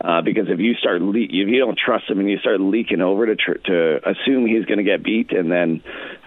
Uh, 0.04 0.20
because 0.20 0.48
if 0.48 0.60
you 0.60 0.74
start 0.74 1.00
le- 1.00 1.18
if 1.18 1.48
you 1.48 1.58
don't 1.58 1.78
trust 1.78 2.10
him 2.10 2.20
and 2.20 2.28
you 2.28 2.38
start 2.38 2.60
leaking 2.60 3.00
over 3.00 3.24
to 3.24 3.36
tr- 3.36 3.58
to 3.64 4.00
assume 4.06 4.46
he's 4.46 4.66
going 4.66 4.76
to 4.76 4.84
get 4.84 5.02
beat 5.02 5.32
and 5.32 5.50
then 5.50 5.82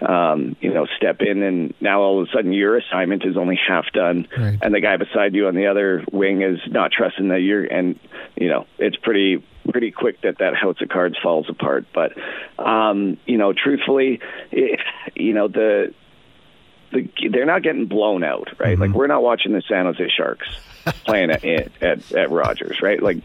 um, 0.06 0.56
you 0.60 0.74
know 0.74 0.86
step 0.96 1.20
in 1.20 1.42
and 1.42 1.74
now 1.80 2.00
all 2.00 2.20
of 2.20 2.28
a 2.28 2.32
sudden 2.32 2.52
your 2.52 2.76
assignment 2.76 3.24
is 3.24 3.36
only 3.36 3.56
half 3.68 3.84
done 3.92 4.26
right. 4.36 4.58
and 4.62 4.74
the 4.74 4.80
guy 4.80 4.96
beside 4.96 5.32
you 5.32 5.46
on 5.46 5.54
the 5.54 5.66
other 5.66 6.04
wing 6.10 6.42
is 6.42 6.58
not 6.66 6.90
trusting 6.90 7.28
that 7.28 7.40
you're 7.40 7.64
and 7.64 8.00
you 8.34 8.48
know 8.48 8.66
it's 8.78 8.96
pretty 8.96 9.44
pretty 9.70 9.90
quick 9.90 10.20
that 10.22 10.38
that 10.38 10.54
house 10.54 10.76
of 10.80 10.88
cards 10.88 11.16
falls 11.22 11.46
apart. 11.48 11.86
But 11.94 12.12
um, 12.58 13.18
you 13.26 13.38
know, 13.38 13.52
truthfully, 13.52 14.20
it, 14.50 14.80
you 15.14 15.32
know 15.32 15.48
the. 15.48 15.94
The, 16.92 17.08
they're 17.30 17.46
not 17.46 17.62
getting 17.62 17.86
blown 17.86 18.24
out, 18.24 18.48
right? 18.58 18.72
Mm-hmm. 18.72 18.82
Like 18.82 18.90
we're 18.92 19.06
not 19.06 19.22
watching 19.22 19.52
the 19.52 19.62
San 19.68 19.84
Jose 19.84 20.10
Sharks 20.16 20.48
playing 21.04 21.30
at, 21.30 21.44
at 21.44 22.12
at 22.12 22.30
Rogers, 22.30 22.80
right? 22.82 23.02
Like 23.02 23.18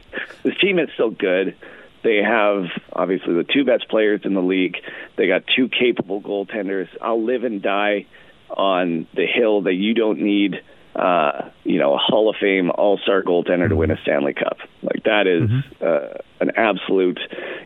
this 0.44 0.58
team 0.60 0.80
is 0.80 0.90
still 0.94 1.12
good. 1.12 1.56
They 2.04 2.18
have 2.18 2.66
obviously 2.92 3.34
the 3.36 3.46
two 3.46 3.64
best 3.64 3.88
players 3.88 4.22
in 4.26 4.34
the 4.34 4.42
league. 4.42 4.78
They 5.16 5.28
got 5.28 5.44
two 5.56 5.70
capable 5.70 6.22
goaltenders. 6.22 6.90
I'll 7.02 7.24
live 7.24 7.46
and 7.46 7.62
die 7.62 8.06
on 8.50 9.08
the 9.16 9.26
hill 9.26 9.62
that 9.64 9.74
you 9.74 9.94
don't 9.94 10.20
need 10.20 10.62
uh, 10.96 11.50
you 11.64 11.80
know, 11.80 11.96
a 11.96 11.98
Hall 11.98 12.30
of 12.30 12.36
Fame 12.40 12.70
All 12.72 12.98
Star 13.00 13.24
goaltender 13.24 13.68
to 13.68 13.76
win 13.76 13.92
a 13.92 13.98
Stanley 14.04 14.34
Cup. 14.34 14.58
Like 14.84 15.04
that 15.06 15.28
is, 15.28 15.50
mm-hmm. 15.50 15.84
uh, 15.84 16.20
an 16.40 16.52
absolute, 16.56 17.20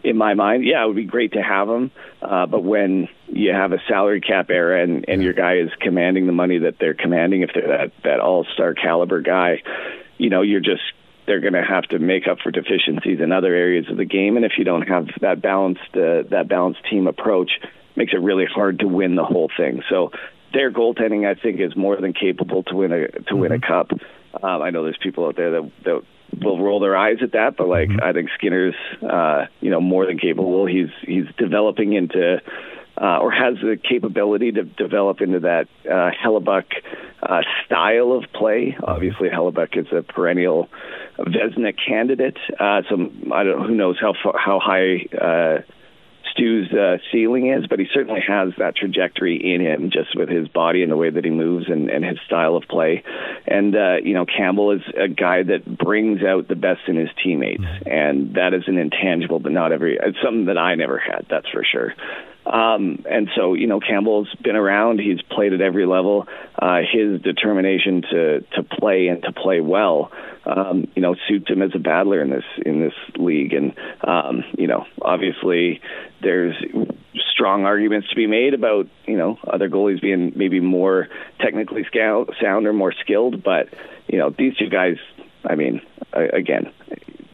in 0.04 0.18
my 0.18 0.34
mind. 0.34 0.64
Yeah, 0.64 0.84
it 0.84 0.88
would 0.88 0.96
be 0.96 1.06
great 1.06 1.34
to 1.34 1.42
have 1.42 1.68
him, 1.68 1.92
uh, 2.22 2.46
but 2.46 2.64
when 2.64 3.10
you 3.28 3.52
have 3.52 3.74
a 3.74 3.80
salary 3.88 4.22
cap 4.22 4.50
era 4.50 4.82
and, 4.84 5.06
and 5.08 5.22
your 5.22 5.34
guy 5.34 5.58
is 5.58 5.70
commanding 5.80 6.28
the 6.28 6.34
money 6.34 6.60
that 6.60 6.76
they're 6.80 6.94
commanding, 6.94 7.42
if 7.42 7.50
they're 7.54 7.68
that 7.68 7.92
that 8.04 8.20
All 8.20 8.46
Star 8.54 8.74
caliber 8.74 9.22
guy, 9.22 9.62
you 10.18 10.30
know, 10.30 10.42
you're 10.42 10.62
just 10.62 10.84
they're 11.26 11.42
going 11.42 11.54
to 11.54 11.64
have 11.64 11.84
to 11.84 12.00
make 12.00 12.28
up 12.28 12.40
for 12.40 12.52
deficiencies 12.52 13.20
in 13.20 13.34
other 13.34 13.54
areas 13.54 13.90
of 13.90 13.98
the 13.98 14.06
game, 14.06 14.38
and 14.38 14.46
if 14.46 14.54
you 14.58 14.64
don't 14.64 14.88
have 14.88 15.08
that 15.20 15.42
balanced 15.42 15.82
uh, 15.96 16.24
that 16.30 16.46
balanced 16.48 16.80
team 16.90 17.08
approach, 17.08 17.52
makes 17.98 18.14
it 18.14 18.22
really 18.22 18.46
hard 18.46 18.80
to 18.80 18.88
win 18.88 19.16
the 19.16 19.26
whole 19.26 19.50
thing. 19.58 19.84
So 19.90 20.12
their 20.54 20.72
goaltending, 20.72 21.28
I 21.28 21.40
think, 21.40 21.60
is 21.60 21.76
more 21.76 21.96
than 22.00 22.14
capable 22.14 22.64
to 22.64 22.76
win 22.76 22.92
a 22.92 23.08
to 23.08 23.36
win 23.36 23.52
a 23.52 23.56
mm-hmm. 23.56 23.72
cup. 23.72 23.92
Um, 24.44 24.62
I 24.62 24.70
know 24.70 24.84
there's 24.84 24.98
people 25.02 25.26
out 25.26 25.36
there 25.36 25.52
that 25.52 25.72
that 25.86 26.02
will 26.42 26.62
roll 26.62 26.80
their 26.80 26.96
eyes 26.96 27.18
at 27.22 27.32
that, 27.34 27.58
but 27.58 27.68
like 27.68 27.90
mm-hmm. 27.90 28.04
I 28.04 28.14
think 28.14 28.30
Skinner's 28.38 28.76
uh, 29.02 29.46
you 29.62 29.70
know 29.70 29.82
more 29.82 30.06
than 30.06 30.18
capable. 30.18 30.66
He's 30.66 30.90
he's 31.02 31.26
developing 31.38 31.94
into 31.94 32.42
uh, 33.00 33.18
or 33.20 33.32
has 33.32 33.56
the 33.62 33.78
capability 33.78 34.52
to 34.52 34.64
develop 34.64 35.22
into 35.22 35.42
that 35.42 35.68
uh, 35.86 36.10
Hellebuyck 36.12 36.66
uh, 37.22 37.42
style 37.66 38.12
of 38.12 38.26
play. 38.34 38.76
Obviously, 38.82 39.30
Hellebuyck 39.30 39.78
is 39.78 39.88
a 39.92 40.02
perennial 40.02 40.70
Vezina 41.20 41.74
candidate. 41.88 42.38
Uh, 42.60 42.82
so 42.90 43.12
I 43.32 43.44
don't 43.44 43.68
who 43.68 43.76
knows 43.76 43.98
how 44.00 44.14
far, 44.22 44.38
how 44.38 44.60
high 44.60 45.06
uh, 45.16 45.62
Stu's 46.38 46.72
uh, 46.72 46.98
ceiling 47.12 47.52
is, 47.52 47.66
but 47.68 47.80
he 47.80 47.88
certainly 47.92 48.22
has 48.28 48.54
that 48.60 48.76
trajectory 48.76 49.54
in 49.54 49.60
him 49.60 49.90
just 49.92 50.16
with 50.16 50.30
his 50.30 50.48
body 50.48 50.84
and 50.84 50.92
the 50.92 50.96
way 50.96 51.10
that 51.10 51.26
he 51.26 51.32
moves 51.32 51.66
and, 51.68 51.90
and 51.90 52.06
his 52.06 52.20
style 52.26 52.56
of 52.56 52.64
play. 52.70 53.04
And, 53.48 53.76
uh, 53.76 53.96
you 54.04 54.14
know, 54.14 54.26
Campbell 54.26 54.72
is 54.72 54.82
a 54.96 55.08
guy 55.08 55.42
that 55.44 55.66
brings 55.66 56.24
out 56.24 56.48
the 56.48 56.56
best 56.56 56.82
in 56.88 56.96
his 56.96 57.10
teammates. 57.24 57.64
And 57.86 58.36
that 58.36 58.54
is 58.54 58.64
an 58.68 58.78
intangible, 58.78 59.40
but 59.40 59.52
not 59.52 59.72
every, 59.72 59.98
it's 60.02 60.18
something 60.24 60.46
that 60.46 60.58
I 60.58 60.76
never 60.76 61.00
had, 61.00 61.26
that's 61.30 61.50
for 61.50 61.64
sure. 61.64 61.94
Um, 62.48 63.04
and 63.10 63.30
so, 63.36 63.54
you 63.54 63.68
know, 63.68 63.80
Campbell's 63.80 64.34
been 64.42 64.56
around. 64.56 65.00
He's 65.00 65.22
played 65.22 65.54
at 65.54 65.62
every 65.62 65.86
level. 65.86 66.28
Uh, 66.58 66.80
his 66.90 67.22
determination 67.22 68.04
to 68.04 68.42
to 68.56 68.64
play 68.64 69.08
and 69.08 69.22
to 69.24 69.34
play 69.34 69.60
well, 69.60 70.12
um, 70.46 70.88
you 70.96 71.02
know, 71.02 71.16
suits 71.28 71.50
him 71.50 71.62
as 71.62 71.72
a 71.76 71.80
battler 71.80 72.22
in 72.22 72.30
this 72.30 72.46
in 72.66 72.80
this 72.80 72.94
league. 73.18 73.54
And 73.54 73.74
um, 74.02 74.44
you 74.58 74.68
know, 74.68 74.86
obviously, 75.02 75.82
there's 76.22 76.56
strong 77.32 77.66
arguments 77.66 78.10
to 78.10 78.16
be 78.16 78.28
made 78.28 78.54
about 78.54 78.88
you 79.06 79.18
know 79.18 79.38
other 79.46 79.70
goalies 79.70 80.02
being 80.02 80.32
maybe 80.36 80.60
more 80.60 81.10
technically 81.40 81.86
sound 81.94 82.68
or 82.68 82.74
more 82.74 82.94
skilled. 82.94 83.44
But 83.44 83.70
you 84.08 84.18
know, 84.18 84.30
these 84.30 84.56
two 84.56 84.70
guys. 84.70 84.98
I 85.46 85.56
mean, 85.56 85.82
again, 86.12 86.74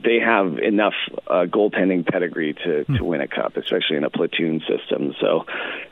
they 0.03 0.19
have 0.19 0.57
enough 0.59 0.93
uh, 1.27 1.45
goaltending 1.45 2.05
pedigree 2.05 2.53
to, 2.53 2.83
to 2.85 2.97
hmm. 2.97 3.05
win 3.05 3.21
a 3.21 3.27
cup, 3.27 3.57
especially 3.57 3.97
in 3.97 4.03
a 4.03 4.09
platoon 4.09 4.61
system. 4.67 5.13
So 5.19 5.45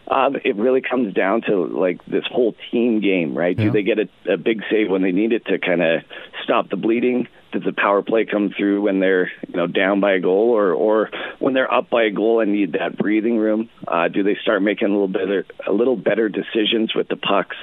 um, 0.08 0.36
it 0.44 0.56
really 0.56 0.82
comes 0.82 1.14
down 1.14 1.42
to 1.44 1.66
like 1.66 2.04
this 2.06 2.26
whole 2.30 2.56
team 2.72 3.00
game, 3.02 3.38
right? 3.38 3.58
Yeah. 3.58 3.66
Do 3.66 3.72
they 3.72 3.84
get 3.84 4.00
a, 4.00 4.34
a 4.34 4.38
big 4.38 4.62
save 4.70 4.90
when 4.90 5.02
they 5.02 5.12
need 5.12 5.32
it 5.32 5.46
to 5.46 5.58
kind 5.60 5.82
of 5.82 6.02
stop 6.44 6.70
the 6.70 6.76
bleeding? 6.76 7.28
Does 7.52 7.64
the 7.64 7.74
power 7.74 8.02
play 8.02 8.26
come 8.26 8.54
through 8.58 8.82
when 8.82 9.00
they're 9.00 9.30
you 9.48 9.56
know 9.56 9.68
down 9.68 10.00
by 10.00 10.14
a 10.14 10.20
goal, 10.22 10.52
or 10.52 10.72
or 10.72 11.10
when 11.40 11.54
they're 11.54 11.72
up 11.72 11.90
by 11.90 12.04
a 12.04 12.12
goal 12.12 12.40
and 12.40 12.54
need 12.54 12.74
that 12.74 12.98
breathing 12.98 13.38
room? 13.38 13.70
Uh, 13.86 14.08
do 14.08 14.24
they 14.24 14.38
start 14.42 14.62
making 14.62 14.88
a 14.88 14.92
little 14.92 15.10
better 15.10 15.46
a 15.68 15.74
little 15.74 15.98
better 15.98 16.30
decisions 16.30 16.96
with 16.96 17.10
the 17.10 17.18
pucks, 17.18 17.58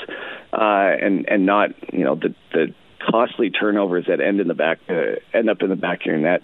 uh, 0.53 0.93
and 1.01 1.27
and 1.29 1.47
not 1.47 1.71
you 1.91 2.05
know 2.05 2.17
the 2.17 2.35
the 2.53 2.75
costly 2.99 3.51
turnovers 3.51 4.07
that 4.09 4.21
end 4.21 4.41
in 4.41 4.49
the 4.49 4.55
back 4.55 4.79
uh, 4.89 5.17
end 5.33 5.49
up 5.51 5.63
in 5.63 5.69
the 5.69 5.77
back 5.77 6.01
of 6.01 6.07
your 6.07 6.19
net. 6.19 6.43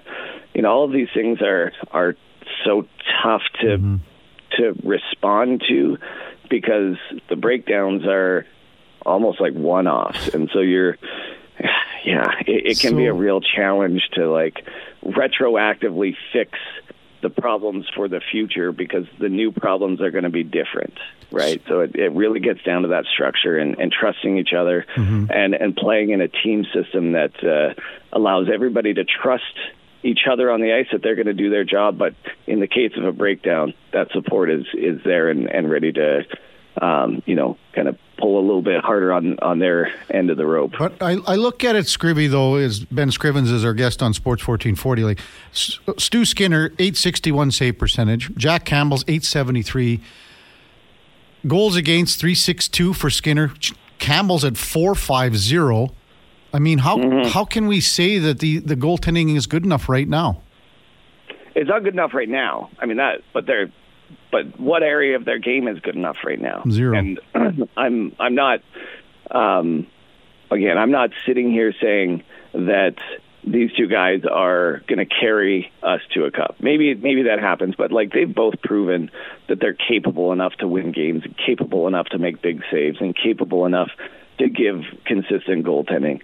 You 0.55 0.63
know, 0.63 0.71
all 0.71 0.85
of 0.85 0.93
these 0.93 1.09
things 1.15 1.41
are 1.43 1.73
are 1.91 2.17
so 2.65 2.87
tough 3.23 3.43
to 3.61 3.67
mm-hmm. 3.67 3.97
to 4.57 4.75
respond 4.83 5.63
to 5.69 5.99
because 6.49 6.97
the 7.29 7.37
breakdowns 7.37 8.05
are 8.07 8.47
almost 9.05 9.41
like 9.41 9.55
one 9.55 9.87
offs, 9.87 10.29
and 10.29 10.51
so 10.53 10.61
you're 10.61 10.97
yeah, 12.05 12.27
it, 12.47 12.67
it 12.67 12.79
can 12.79 12.91
so, 12.91 12.97
be 12.97 13.07
a 13.07 13.15
real 13.15 13.41
challenge 13.41 14.09
to 14.15 14.31
like 14.31 14.67
retroactively 15.05 16.15
fix 16.33 16.59
the 17.25 17.31
problems 17.31 17.87
for 17.97 18.07
the 18.07 18.21
future 18.21 18.71
because 18.71 19.07
the 19.19 19.31
new 19.31 19.51
problems 19.51 20.03
are 20.03 20.11
going 20.11 20.25
to 20.25 20.31
be 20.31 20.45
different, 20.45 20.93
right? 21.33 21.61
So 21.67 21.81
it, 21.81 21.97
it 21.97 22.13
really 22.13 22.39
gets 22.39 22.63
down 22.63 22.83
to 22.83 22.89
that 22.89 23.07
structure 23.07 23.57
and, 23.57 23.79
and 23.79 23.91
trusting 23.91 24.37
each 24.37 24.53
other 24.53 24.85
mm-hmm. 24.95 25.33
and, 25.33 25.55
and 25.55 25.75
playing 25.75 26.11
in 26.11 26.21
a 26.21 26.29
team 26.29 26.67
system 26.75 27.13
that 27.13 27.33
uh, 27.43 27.81
allows 28.13 28.49
everybody 28.53 28.93
to 28.93 29.05
trust 29.05 29.57
each 30.03 30.27
other 30.31 30.51
on 30.51 30.61
the 30.61 30.75
ice 30.75 30.87
that 30.93 31.03
they're 31.03 31.15
going 31.15 31.27
to 31.27 31.33
do 31.33 31.49
their 31.49 31.65
job. 31.65 31.97
But 31.97 32.15
in 32.47 32.61
the 32.61 32.69
case 32.69 32.93
of 32.99 33.05
a 33.05 33.13
breakdown, 33.13 33.73
that 33.95 34.13
support 34.13 34.51
is, 34.51 34.67
is 34.75 35.01
there 35.03 35.31
and, 35.31 35.51
and 35.51 35.71
ready 35.71 35.93
to 35.93 36.25
um, 36.81 37.23
you 37.27 37.35
know, 37.35 37.57
kind 37.73 37.89
of 37.89 37.99
pull 38.19 38.39
a 38.39 38.45
little 38.45 38.63
bit 38.63 38.83
harder 38.83 39.13
on 39.13 39.39
on 39.41 39.59
their 39.59 39.93
end 40.11 40.31
of 40.31 40.37
the 40.37 40.47
rope. 40.47 40.73
But 40.79 41.03
I, 41.03 41.17
I 41.27 41.37
look 41.37 41.65
at 41.65 41.77
it, 41.77 41.87
Scrivy, 41.87 42.31
though, 42.31 42.57
is 42.57 42.81
Ben 42.87 43.11
Scrivens 43.11 43.53
is 43.53 43.65
our 43.65 43.75
guest 43.75 44.03
on 44.03 44.15
Sports 44.15 44.47
1440. 44.47 45.05
Like 45.05 45.21
Stu 45.53 46.25
Skinner, 46.25 46.67
861 46.79 47.51
save 47.53 47.79
percentage. 47.79 48.35
Jack 48.37 48.65
Campbell's 48.65 49.03
873. 49.03 50.01
Goals 51.47 51.77
against 51.77 52.21
362 52.21 52.95
for 52.95 53.11
Skinner. 53.11 53.53
Campbell's 53.99 54.45
at 54.45 54.57
450. 54.57 55.95
I 56.53 56.59
mean, 56.59 56.79
how 56.79 56.99
mm-hmm. 56.99 57.29
how 57.29 57.45
can 57.45 57.67
we 57.67 57.81
say 57.81 58.19
that 58.19 58.39
the, 58.39 58.59
the 58.59 58.77
goaltending 58.77 59.37
is 59.37 59.47
good 59.47 59.65
enough 59.65 59.89
right 59.89 60.09
now? 60.09 60.41
It's 61.55 61.69
not 61.69 61.85
good 61.85 61.95
enough 61.95 62.15
right 62.15 62.29
now. 62.29 62.71
I 62.79 62.87
mean 62.87 62.97
that, 62.97 63.23
but 63.33 63.47
they're 63.47 63.73
but 64.35 64.59
what 64.59 64.83
area 64.83 65.15
of 65.15 65.25
their 65.25 65.39
game 65.39 65.69
is 65.69 65.79
good 65.79 65.95
enough 65.95 66.17
right 66.27 66.41
now? 66.41 66.65
Zero. 66.69 66.99
And 66.99 67.21
I'm 67.77 68.17
I'm 68.19 68.35
not. 68.35 68.63
Um, 69.31 69.87
again, 70.51 70.77
I'm 70.77 70.91
not 70.91 71.11
sitting 71.25 71.53
here 71.53 71.73
saying 71.81 72.25
that 72.53 72.97
these 73.45 73.71
two 73.75 73.87
guys 73.87 74.23
are 74.29 74.83
going 74.89 74.99
to 74.99 75.07
carry 75.07 75.71
us 75.85 76.01
to 76.15 76.25
a 76.25 76.33
cup. 76.33 76.57
Maybe 76.59 76.95
maybe 76.97 77.23
that 77.25 77.39
happens, 77.39 77.77
but 77.79 77.93
like 77.93 78.13
they've 78.13 78.35
both 78.35 78.61
proven 78.61 79.13
that 79.49 79.61
they're 79.61 79.77
capable 79.89 80.33
enough 80.33 80.55
to 80.55 80.67
win 80.67 80.91
games, 80.91 81.23
capable 81.47 81.87
enough 81.87 82.07
to 82.07 82.19
make 82.19 82.43
big 82.43 82.61
saves, 82.73 82.97
and 83.01 83.15
capable 83.15 83.67
enough 83.67 83.91
to 84.39 84.49
give 84.49 84.83
consistent 85.05 85.65
goaltending. 85.65 86.23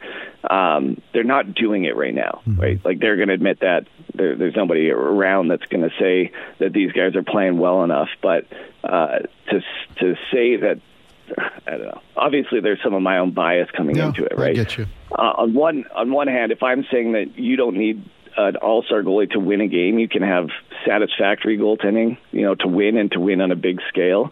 Um, 0.49 1.01
they're 1.13 1.25
not 1.25 1.55
doing 1.55 1.85
it 1.85 1.97
right 1.97 2.15
now, 2.15 2.43
mm-hmm. 2.47 2.61
right? 2.61 2.85
Like 2.85 2.99
they're 2.99 3.17
going 3.17 3.29
to 3.29 3.35
admit 3.35 3.61
that 3.61 3.87
there, 4.15 4.37
there's 4.37 4.57
nobody 4.57 4.91
around 4.91 5.49
that's 5.49 5.67
going 5.67 5.89
to 5.89 5.95
say 5.99 6.33
that 6.59 6.73
these 6.73 6.93
guys 6.93 7.15
are 7.17 7.23
playing 7.23 7.59
well 7.59 7.85
enough. 7.85 8.09
But 8.23 8.47
uh, 8.83 9.21
to 9.51 9.61
to 10.01 10.17
say 10.33 10.57
that, 10.57 10.81
I 11.67 11.71
don't 11.71 11.83
know. 11.83 12.01
Obviously, 12.17 12.61
there's 12.61 12.83
some 12.83 12.95
of 12.95 13.03
my 13.03 13.19
own 13.19 13.31
bias 13.33 13.71
coming 13.71 13.97
into 13.97 14.25
it, 14.25 14.33
right? 14.37 14.51
I 14.51 14.55
get 14.55 14.77
you. 14.77 14.87
Uh, 15.13 15.33
on 15.37 15.55
one 15.55 15.85
on 15.95 16.11
one 16.11 16.29
hand, 16.29 16.53
if 16.53 16.63
I'm 16.63 16.85
saying 16.91 17.13
that 17.13 17.39
you 17.39 17.57
don't 17.57 17.77
need 17.77 18.05
an 18.37 18.57
all-star 18.57 19.03
goalie 19.03 19.31
to 19.31 19.41
win 19.41 19.61
a 19.61 19.67
game. 19.67 19.99
You 19.99 20.09
can 20.09 20.23
have 20.23 20.49
satisfactory 20.87 21.59
goaltending, 21.59 22.19
you 22.33 22.43
know, 22.43 22.55
to 22.57 22.69
win 22.69 22.97
and 22.97 23.11
to 23.13 23.21
win 23.21 23.41
on 23.41 23.51
a 23.51 23.57
big 23.57 23.81
scale. 23.89 24.31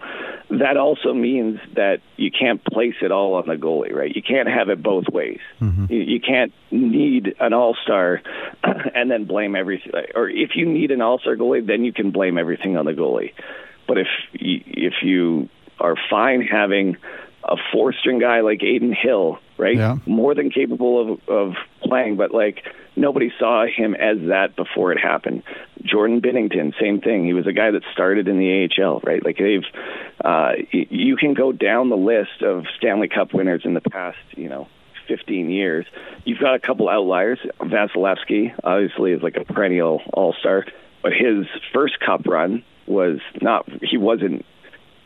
That 0.50 0.76
also 0.76 1.12
means 1.12 1.60
that 1.74 2.00
you 2.16 2.30
can't 2.30 2.64
place 2.64 2.94
it 3.02 3.12
all 3.12 3.34
on 3.34 3.46
the 3.46 3.54
goalie, 3.54 3.92
right? 3.92 4.14
You 4.14 4.22
can't 4.22 4.48
have 4.48 4.68
it 4.68 4.82
both 4.82 5.08
ways. 5.08 5.40
Mm-hmm. 5.60 5.92
You, 5.92 6.00
you 6.00 6.20
can't 6.20 6.52
need 6.70 7.34
an 7.40 7.52
all-star 7.52 8.22
and 8.94 9.10
then 9.10 9.24
blame 9.24 9.54
everything. 9.54 9.92
Or 10.14 10.28
if 10.28 10.50
you 10.54 10.66
need 10.66 10.90
an 10.90 11.02
all-star 11.02 11.36
goalie, 11.36 11.66
then 11.66 11.84
you 11.84 11.92
can 11.92 12.10
blame 12.10 12.38
everything 12.38 12.76
on 12.76 12.86
the 12.86 12.92
goalie. 12.92 13.32
But 13.86 13.98
if 13.98 14.08
if 14.34 14.94
you 15.02 15.48
are 15.80 15.96
fine 16.10 16.42
having 16.42 16.96
a 17.48 17.56
four 17.72 17.92
string 17.92 18.18
guy 18.18 18.40
like 18.40 18.62
Adin 18.62 18.94
Hill, 18.94 19.38
right? 19.56 19.76
Yeah. 19.76 19.96
More 20.06 20.34
than 20.34 20.50
capable 20.50 21.14
of, 21.14 21.28
of 21.28 21.54
playing, 21.82 22.16
but 22.16 22.32
like 22.32 22.62
nobody 22.96 23.32
saw 23.38 23.64
him 23.66 23.94
as 23.94 24.18
that 24.28 24.56
before 24.56 24.92
it 24.92 24.98
happened. 24.98 25.42
Jordan 25.82 26.20
Binnington, 26.20 26.74
same 26.80 27.00
thing. 27.00 27.24
He 27.24 27.32
was 27.32 27.46
a 27.46 27.52
guy 27.52 27.70
that 27.70 27.82
started 27.92 28.28
in 28.28 28.38
the 28.38 28.68
AHL, 28.68 29.00
right? 29.00 29.24
Like 29.24 29.38
they've, 29.38 29.64
uh, 30.24 30.52
you 30.70 31.16
can 31.16 31.34
go 31.34 31.52
down 31.52 31.88
the 31.88 31.96
list 31.96 32.42
of 32.42 32.64
Stanley 32.76 33.08
Cup 33.08 33.32
winners 33.32 33.62
in 33.64 33.74
the 33.74 33.80
past, 33.80 34.18
you 34.36 34.48
know, 34.48 34.68
15 35.06 35.48
years. 35.48 35.86
You've 36.24 36.40
got 36.40 36.54
a 36.54 36.58
couple 36.58 36.88
outliers. 36.88 37.38
Vasilevskiy, 37.60 38.54
obviously, 38.62 39.12
is 39.12 39.22
like 39.22 39.36
a 39.36 39.44
perennial 39.44 40.02
all 40.12 40.34
star, 40.38 40.66
but 41.02 41.12
his 41.12 41.46
first 41.72 41.98
cup 42.00 42.26
run 42.26 42.62
was 42.86 43.20
not, 43.40 43.66
he 43.82 43.96
wasn't 43.96 44.44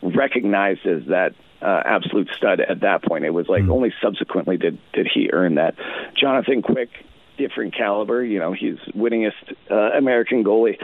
recognized 0.03 0.87
as 0.87 1.07
that 1.07 1.35
uh, 1.63 1.83
absolute 1.85 2.29
stud 2.37 2.61
at 2.61 2.81
that 2.81 3.03
point. 3.03 3.25
It 3.25 3.31
was 3.31 3.49
like 3.49 3.63
mm. 3.63 3.73
only 3.73 3.93
subsequently 4.03 4.57
did 4.57 4.79
did 4.93 5.09
he 5.13 5.31
earn 5.33 5.57
that. 5.57 5.75
Jonathan 6.15 6.63
Quick, 6.63 6.91
different 7.39 7.75
caliber. 7.75 8.25
You 8.25 8.39
know, 8.39 8.53
he's 8.53 8.79
winningest 8.95 9.55
uh, 9.71 9.97
American 9.97 10.45
goalie. 10.45 10.79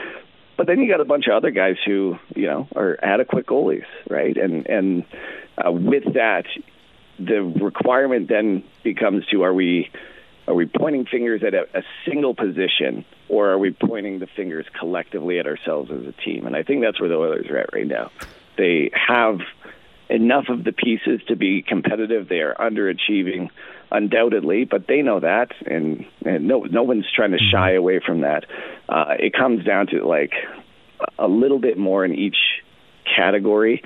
But 0.57 0.67
then 0.67 0.79
you 0.79 0.89
got 0.89 0.99
a 0.99 1.05
bunch 1.05 1.27
of 1.27 1.33
other 1.33 1.51
guys 1.51 1.77
who 1.85 2.17
you 2.35 2.47
know 2.47 2.67
are 2.75 2.97
adequate 3.01 3.45
goalies, 3.45 3.85
right? 4.09 4.35
And 4.35 4.67
and 4.67 5.05
uh, 5.57 5.71
with 5.71 6.13
that, 6.15 6.45
the 7.19 7.41
requirement 7.41 8.29
then 8.29 8.63
becomes 8.83 9.25
to 9.27 9.43
are 9.43 9.53
we 9.53 9.91
are 10.47 10.55
we 10.55 10.65
pointing 10.65 11.05
fingers 11.05 11.43
at 11.45 11.53
a, 11.53 11.67
a, 11.77 11.83
single 12.05 12.33
position 12.33 13.05
or 13.27 13.51
are 13.51 13.59
we 13.59 13.71
pointing 13.71 14.17
the 14.17 14.25
fingers 14.35 14.65
collectively 14.79 15.37
at 15.37 15.45
ourselves 15.45 15.91
as 15.91 16.07
a 16.07 16.11
team? 16.23 16.47
And 16.47 16.55
I 16.55 16.63
think 16.63 16.81
that's 16.81 16.99
where 16.99 17.07
the 17.07 17.15
Oilers 17.15 17.45
are 17.51 17.57
at 17.57 17.69
right 17.71 17.85
now. 17.85 18.09
They 18.57 18.89
have 18.93 19.41
enough 20.09 20.45
of 20.49 20.63
the 20.63 20.71
pieces 20.71 21.21
to 21.27 21.35
be 21.35 21.61
competitive. 21.61 22.27
They 22.27 22.39
are 22.39 22.55
underachieving, 22.55 23.49
undoubtedly, 23.91 24.65
but 24.65 24.87
they 24.87 25.01
know 25.01 25.19
that, 25.19 25.51
and, 25.65 26.05
and 26.25 26.47
no 26.47 26.61
no 26.61 26.83
one's 26.83 27.05
trying 27.13 27.31
to 27.31 27.37
mm-hmm. 27.37 27.51
shy 27.51 27.73
away 27.73 27.99
from 28.05 28.21
that. 28.21 28.45
Uh, 28.87 29.15
it 29.19 29.33
comes 29.33 29.63
down 29.63 29.87
to 29.87 30.05
like 30.05 30.33
a 31.17 31.27
little 31.27 31.59
bit 31.59 31.77
more 31.77 32.03
in 32.03 32.15
each 32.15 32.37
category. 33.15 33.83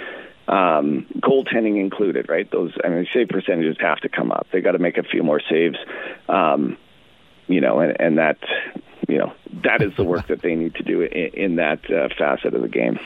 Um, 0.48 1.06
goaltending 1.20 1.80
included, 1.80 2.28
right? 2.28 2.50
Those, 2.52 2.74
I 2.84 2.90
mean, 2.90 3.08
save 3.14 3.30
percentages 3.30 3.78
have 3.80 4.00
to 4.00 4.10
come 4.10 4.32
up. 4.32 4.48
They 4.52 4.60
got 4.60 4.74
to 4.74 4.80
make 4.80 4.98
a 4.98 5.04
few 5.04 5.24
more 5.24 5.40
saves. 5.50 5.78
Um, 6.28 6.78
you 7.48 7.62
know, 7.62 7.80
and, 7.80 7.96
and 8.00 8.18
that 8.18 8.38
you 9.08 9.18
know 9.18 9.34
that 9.64 9.82
is 9.82 9.96
the 9.96 10.04
work 10.04 10.28
that 10.30 10.42
they 10.42 10.56
need 10.56 10.76
to 10.76 10.84
do 10.84 11.02
in, 11.02 11.34
in 11.34 11.56
that 11.58 11.90
uh, 11.90 12.10
facet 12.18 12.54
of 12.54 12.62
the 12.62 12.68
game. 12.68 13.00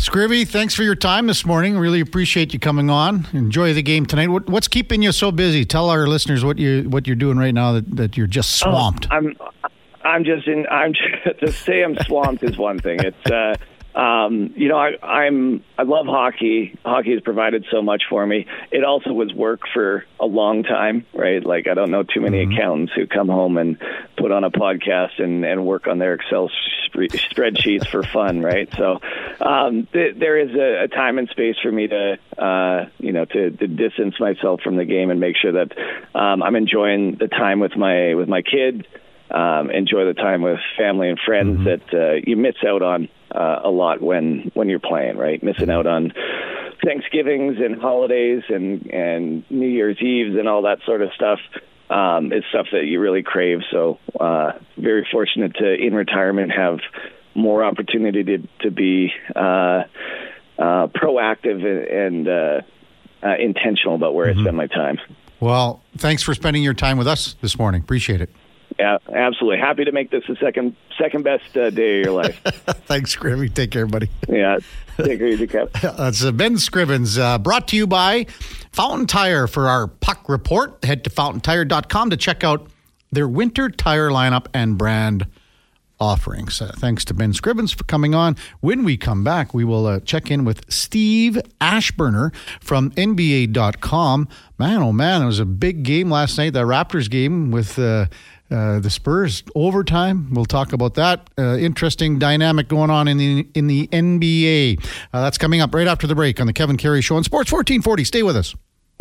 Scrivy, 0.00 0.48
thanks 0.48 0.74
for 0.74 0.82
your 0.82 0.94
time 0.94 1.26
this 1.26 1.44
morning. 1.44 1.76
Really 1.76 2.00
appreciate 2.00 2.54
you 2.54 2.58
coming 2.58 2.88
on. 2.88 3.26
Enjoy 3.34 3.74
the 3.74 3.82
game 3.82 4.06
tonight. 4.06 4.28
What, 4.28 4.48
what's 4.48 4.66
keeping 4.66 5.02
you 5.02 5.12
so 5.12 5.30
busy? 5.30 5.66
Tell 5.66 5.90
our 5.90 6.06
listeners 6.06 6.42
what 6.42 6.56
you 6.58 6.88
what 6.88 7.06
you're 7.06 7.16
doing 7.16 7.36
right 7.36 7.52
now 7.52 7.72
that, 7.72 7.96
that 7.96 8.16
you're 8.16 8.26
just 8.26 8.62
oh, 8.64 8.70
swamped. 8.70 9.08
Oh, 9.10 9.16
I'm 9.16 9.36
I'm 10.02 10.24
just 10.24 10.46
in. 10.46 10.66
I'm 10.70 10.94
just, 10.94 11.38
to 11.40 11.52
say 11.52 11.82
I'm 11.82 11.98
swamped 12.06 12.42
is 12.42 12.56
one 12.56 12.78
thing. 12.78 13.00
It's 13.00 13.30
uh, 13.30 13.54
um, 13.94 14.52
you 14.56 14.68
know, 14.68 14.76
I, 14.76 14.92
I'm 15.04 15.64
I 15.76 15.82
love 15.82 16.06
hockey. 16.06 16.78
Hockey 16.84 17.12
has 17.12 17.20
provided 17.22 17.66
so 17.70 17.82
much 17.82 18.04
for 18.08 18.24
me. 18.24 18.46
It 18.70 18.84
also 18.84 19.12
was 19.12 19.32
work 19.34 19.62
for 19.74 20.04
a 20.20 20.26
long 20.26 20.62
time, 20.62 21.06
right? 21.12 21.44
Like 21.44 21.66
I 21.66 21.74
don't 21.74 21.90
know 21.90 22.04
too 22.04 22.20
many 22.20 22.44
mm-hmm. 22.44 22.52
accountants 22.52 22.92
who 22.94 23.06
come 23.06 23.28
home 23.28 23.58
and 23.58 23.78
put 24.16 24.30
on 24.30 24.44
a 24.44 24.50
podcast 24.50 25.20
and 25.20 25.44
and 25.44 25.66
work 25.66 25.88
on 25.88 25.98
their 25.98 26.14
Excel 26.14 26.50
spreadsheets 26.94 27.88
for 27.88 28.02
fun, 28.02 28.42
right? 28.42 28.68
So 28.76 29.00
um, 29.40 29.88
th- 29.92 30.16
there 30.16 30.38
is 30.38 30.54
a, 30.54 30.84
a 30.84 30.88
time 30.88 31.18
and 31.18 31.28
space 31.28 31.56
for 31.60 31.72
me 31.72 31.88
to 31.88 32.18
uh, 32.38 32.88
you 32.98 33.12
know 33.12 33.24
to, 33.24 33.50
to 33.50 33.66
distance 33.66 34.20
myself 34.20 34.60
from 34.62 34.76
the 34.76 34.84
game 34.84 35.10
and 35.10 35.18
make 35.18 35.36
sure 35.36 35.52
that 35.52 35.72
um, 36.14 36.44
I'm 36.44 36.54
enjoying 36.54 37.16
the 37.16 37.28
time 37.28 37.58
with 37.58 37.76
my 37.76 38.14
with 38.14 38.28
my 38.28 38.42
kids 38.42 38.84
um, 39.30 39.70
enjoy 39.70 40.06
the 40.06 40.14
time 40.14 40.42
with 40.42 40.58
family 40.76 41.08
and 41.08 41.18
friends 41.24 41.58
mm-hmm. 41.58 41.64
that 41.64 41.94
uh, 41.94 42.20
you 42.24 42.36
miss 42.36 42.56
out 42.66 42.82
on 42.82 43.08
uh, 43.34 43.60
a 43.64 43.70
lot 43.70 44.00
when 44.00 44.50
when 44.54 44.68
you're 44.68 44.78
playing, 44.78 45.16
right? 45.16 45.42
Missing 45.42 45.70
out 45.70 45.86
on 45.86 46.12
Thanksgivings 46.84 47.56
and 47.58 47.80
holidays 47.80 48.42
and 48.48 48.86
and 48.86 49.44
New 49.50 49.68
Year's 49.68 50.00
Eves 50.00 50.36
and 50.38 50.48
all 50.48 50.62
that 50.62 50.78
sort 50.84 51.02
of 51.02 51.10
stuff. 51.14 51.38
Um, 51.88 52.32
is 52.32 52.44
stuff 52.50 52.66
that 52.70 52.84
you 52.84 53.00
really 53.00 53.24
crave. 53.24 53.62
So, 53.68 53.98
uh, 54.20 54.52
very 54.76 55.04
fortunate 55.10 55.56
to 55.56 55.74
in 55.74 55.92
retirement 55.92 56.52
have 56.52 56.78
more 57.34 57.64
opportunity 57.64 58.22
to 58.22 58.38
to 58.60 58.70
be 58.70 59.12
uh, 59.34 59.82
uh, 60.60 60.86
proactive 60.88 61.64
and, 61.64 62.28
uh, 62.28 62.60
uh, 63.22 63.36
intentional 63.38 63.96
about 63.96 64.14
where 64.14 64.28
mm-hmm. 64.28 64.40
I 64.40 64.42
spend 64.44 64.56
my 64.56 64.66
time. 64.66 64.98
Well, 65.40 65.82
thanks 65.96 66.22
for 66.22 66.34
spending 66.34 66.62
your 66.62 66.74
time 66.74 66.98
with 66.98 67.08
us 67.08 67.34
this 67.40 67.58
morning. 67.58 67.80
Appreciate 67.80 68.20
it. 68.20 68.30
Yeah, 68.80 68.96
absolutely. 69.14 69.58
Happy 69.58 69.84
to 69.84 69.92
make 69.92 70.10
this 70.10 70.24
the 70.26 70.36
second 70.36 70.74
second 70.96 71.22
best 71.22 71.54
uh, 71.54 71.68
day 71.68 71.98
of 71.98 72.06
your 72.06 72.14
life. 72.14 72.40
Thanks, 72.86 73.14
Scrivens. 73.14 73.52
Take 73.52 73.72
care, 73.72 73.86
buddy. 73.86 74.08
Yeah, 74.26 74.58
take 74.96 75.18
care, 75.18 75.28
easy. 75.28 75.44
That's 75.44 76.24
uh, 76.24 76.32
Ben 76.32 76.54
Scrivens, 76.54 77.18
uh, 77.18 77.36
brought 77.36 77.68
to 77.68 77.76
you 77.76 77.86
by 77.86 78.24
Fountain 78.72 79.06
Tire 79.06 79.46
for 79.46 79.68
our 79.68 79.86
puck 79.86 80.30
report. 80.30 80.82
Head 80.82 81.04
to 81.04 81.10
fountaintire.com 81.10 82.08
to 82.08 82.16
check 82.16 82.42
out 82.42 82.68
their 83.12 83.28
winter 83.28 83.68
tire 83.68 84.08
lineup 84.08 84.46
and 84.54 84.78
brand 84.78 85.26
offerings. 86.00 86.62
Uh, 86.62 86.72
thanks 86.76 87.04
to 87.04 87.12
Ben 87.12 87.34
Scrivens 87.34 87.74
for 87.74 87.84
coming 87.84 88.14
on. 88.14 88.34
When 88.60 88.82
we 88.82 88.96
come 88.96 89.22
back, 89.22 89.52
we 89.52 89.62
will 89.62 89.86
uh, 89.86 90.00
check 90.00 90.30
in 90.30 90.46
with 90.46 90.72
Steve 90.72 91.38
Aschburner 91.60 92.34
from 92.62 92.92
NBA.com. 92.92 94.26
Man, 94.58 94.80
oh 94.80 94.92
man, 94.92 95.20
it 95.20 95.26
was 95.26 95.38
a 95.38 95.44
big 95.44 95.82
game 95.82 96.10
last 96.10 96.38
night, 96.38 96.54
the 96.54 96.62
Raptors 96.62 97.10
game 97.10 97.50
with. 97.50 97.78
Uh, 97.78 98.06
uh, 98.50 98.80
the 98.80 98.90
Spurs 98.90 99.42
overtime. 99.54 100.32
We'll 100.32 100.44
talk 100.44 100.72
about 100.72 100.94
that. 100.94 101.28
Uh, 101.38 101.56
interesting 101.56 102.18
dynamic 102.18 102.68
going 102.68 102.90
on 102.90 103.08
in 103.08 103.16
the 103.16 103.48
in 103.54 103.66
the 103.66 103.86
NBA. 103.88 104.84
Uh, 105.12 105.22
that's 105.22 105.38
coming 105.38 105.60
up 105.60 105.74
right 105.74 105.86
after 105.86 106.06
the 106.06 106.14
break 106.14 106.40
on 106.40 106.46
the 106.46 106.52
Kevin 106.52 106.76
Karius 106.76 107.04
Show 107.04 107.16
on 107.16 107.24
Sports 107.24 107.52
1440. 107.52 108.04
Stay 108.04 108.22
with 108.22 108.36
us. 108.36 108.54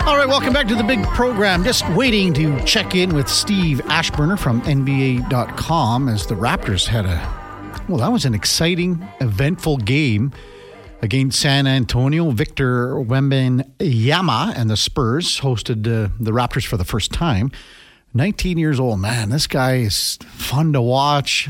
All 0.06 0.16
right, 0.16 0.28
welcome 0.28 0.54
back 0.54 0.68
to 0.70 0.76
the 0.76 0.84
big 0.84 1.04
program. 1.04 1.64
Just 1.64 1.88
waiting 1.90 2.34
to 2.34 2.64
check 2.64 2.96
in 2.96 3.14
with 3.14 3.28
Steve 3.28 3.80
Aschburner 3.86 4.40
from 4.40 4.62
NBA.com 4.62 6.08
as 6.08 6.26
the 6.26 6.36
Raptors 6.36 6.88
had 6.88 7.06
a 7.06 7.40
well, 7.90 7.98
that 7.98 8.12
was 8.12 8.24
an 8.26 8.36
exciting, 8.36 9.08
eventful 9.20 9.78
game 9.78 10.32
against 11.02 11.40
San 11.40 11.66
Antonio. 11.66 12.30
Victor 12.30 12.94
Wembanyama 12.96 14.54
and 14.56 14.70
the 14.70 14.78
Spurs 14.78 15.40
hosted 15.40 15.88
uh, 15.88 16.10
the 16.20 16.32
Raptors 16.32 16.68
for 16.68 16.78
the 16.78 16.86
first 16.86 17.12
time. 17.12 17.52
19 18.14 18.58
years 18.58 18.80
old, 18.80 19.00
man, 19.00 19.30
this 19.30 19.48
guy 19.48 19.78
is 19.78 20.18
fun 20.28 20.74
to 20.74 20.82
watch. 20.82 21.50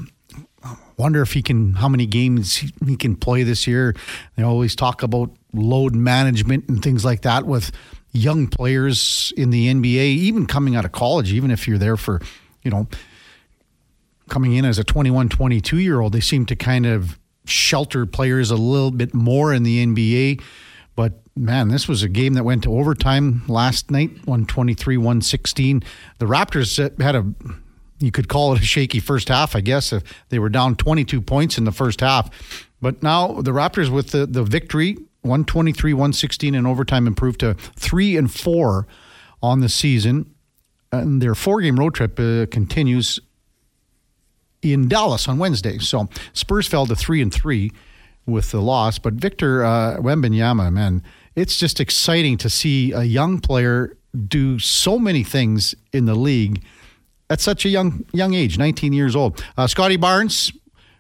Wonder 0.98 1.22
if 1.22 1.34
he 1.34 1.42
can, 1.42 1.74
how 1.74 1.88
many 1.88 2.06
games 2.06 2.58
he 2.58 2.98
can 2.98 3.16
play 3.16 3.44
this 3.44 3.66
year. 3.66 3.96
They 4.36 4.44
always 4.44 4.76
talk 4.76 5.02
about 5.02 5.32
load 5.54 5.96
management 5.96 6.68
and 6.68 6.84
things 6.84 7.06
like 7.06 7.22
that 7.22 7.46
with 7.46 7.72
young 8.12 8.48
players 8.48 9.32
in 9.38 9.50
the 9.50 9.74
NBA, 9.74 9.96
even 9.96 10.46
coming 10.46 10.76
out 10.76 10.84
of 10.84 10.92
college, 10.92 11.32
even 11.32 11.52
if 11.52 11.68
you're 11.68 11.78
there 11.78 11.96
for, 11.96 12.22
you 12.64 12.72
know, 12.72 12.88
coming 14.30 14.56
in 14.56 14.66
as 14.66 14.78
a 14.78 14.84
21, 14.84 15.30
22 15.30 15.78
year 15.78 16.02
old, 16.02 16.14
they 16.14 16.20
seem 16.20 16.46
to 16.48 16.56
kind 16.56 16.86
of 16.86 17.18
shelter 17.46 18.06
players 18.06 18.52
a 18.52 18.56
little 18.56 18.92
bit 18.92 19.14
more 19.14 19.54
in 19.54 19.64
the 19.64 19.86
NBA. 19.86 20.42
But 20.96 21.22
man, 21.40 21.70
this 21.70 21.88
was 21.88 22.04
a 22.04 22.10
game 22.10 22.34
that 22.34 22.44
went 22.44 22.64
to 22.64 22.78
overtime 22.78 23.44
last 23.48 23.90
night, 23.90 24.12
123 24.26 24.98
116. 24.98 25.84
The 26.20 26.26
Raptors 26.26 27.02
had 27.02 27.16
a, 27.16 27.26
you 28.00 28.12
could 28.12 28.28
call 28.28 28.54
it 28.54 28.62
a 28.62 28.66
shaky 28.66 29.00
first 29.00 29.30
half, 29.30 29.56
I 29.56 29.62
guess. 29.62 29.94
If 29.94 30.04
they 30.30 30.38
were 30.38 30.50
down 30.50 30.76
22 30.76 31.22
points 31.22 31.58
in 31.58 31.64
the 31.64 31.72
first 31.72 32.02
half. 32.02 32.68
But 32.82 33.02
now 33.02 33.42
the 33.42 33.52
Raptors, 33.52 33.90
with 33.90 34.12
the, 34.12 34.26
the 34.26 34.44
victory, 34.44 34.96
123 35.22 35.94
116 35.94 36.56
in 36.56 36.66
overtime, 36.66 37.08
improved 37.08 37.40
to 37.40 37.54
3 37.54 38.18
and 38.18 38.32
4 38.32 38.86
on 39.42 39.62
the 39.62 39.70
season. 39.70 40.34
And 40.92 41.22
their 41.22 41.36
four 41.36 41.62
game 41.62 41.80
road 41.80 41.94
trip 41.94 42.20
uh, 42.20 42.48
continues 42.48 43.20
in 44.62 44.90
Dallas 44.90 45.28
on 45.28 45.38
Wednesday. 45.38 45.78
So 45.78 46.10
Spurs 46.34 46.68
fell 46.68 46.86
to 46.88 46.96
3 46.96 47.22
and 47.22 47.34
3 47.34 47.72
with 48.26 48.52
the 48.52 48.62
loss. 48.62 49.00
But 49.00 49.14
Victor 49.14 49.64
uh, 49.64 49.98
Wembanyama, 49.98 50.72
man, 50.74 51.04
it's 51.40 51.58
just 51.58 51.80
exciting 51.80 52.38
to 52.38 52.50
see 52.50 52.92
a 52.92 53.04
young 53.04 53.40
player 53.40 53.96
do 54.28 54.60
so 54.60 55.00
many 55.00 55.24
things 55.24 55.74
in 55.94 56.04
the 56.04 56.16
league 56.16 56.62
at 57.30 57.40
such 57.40 57.64
a 57.64 57.70
young 57.70 58.06
young 58.12 58.34
age, 58.34 58.58
19 58.58 58.92
years 58.92 59.16
old. 59.16 59.44
Uh, 59.58 59.66
Scottie 59.66 59.96
Barnes 59.96 60.52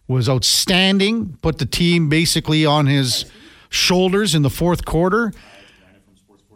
was 0.07 0.29
outstanding, 0.29 1.37
put 1.41 1.57
the 1.57 1.65
team 1.65 2.07
basically 2.07 2.65
on 2.65 2.85
his 2.85 3.25
shoulders 3.69 4.33
in 4.33 4.41
the 4.41 4.49
fourth 4.49 4.85
quarter. 4.85 5.33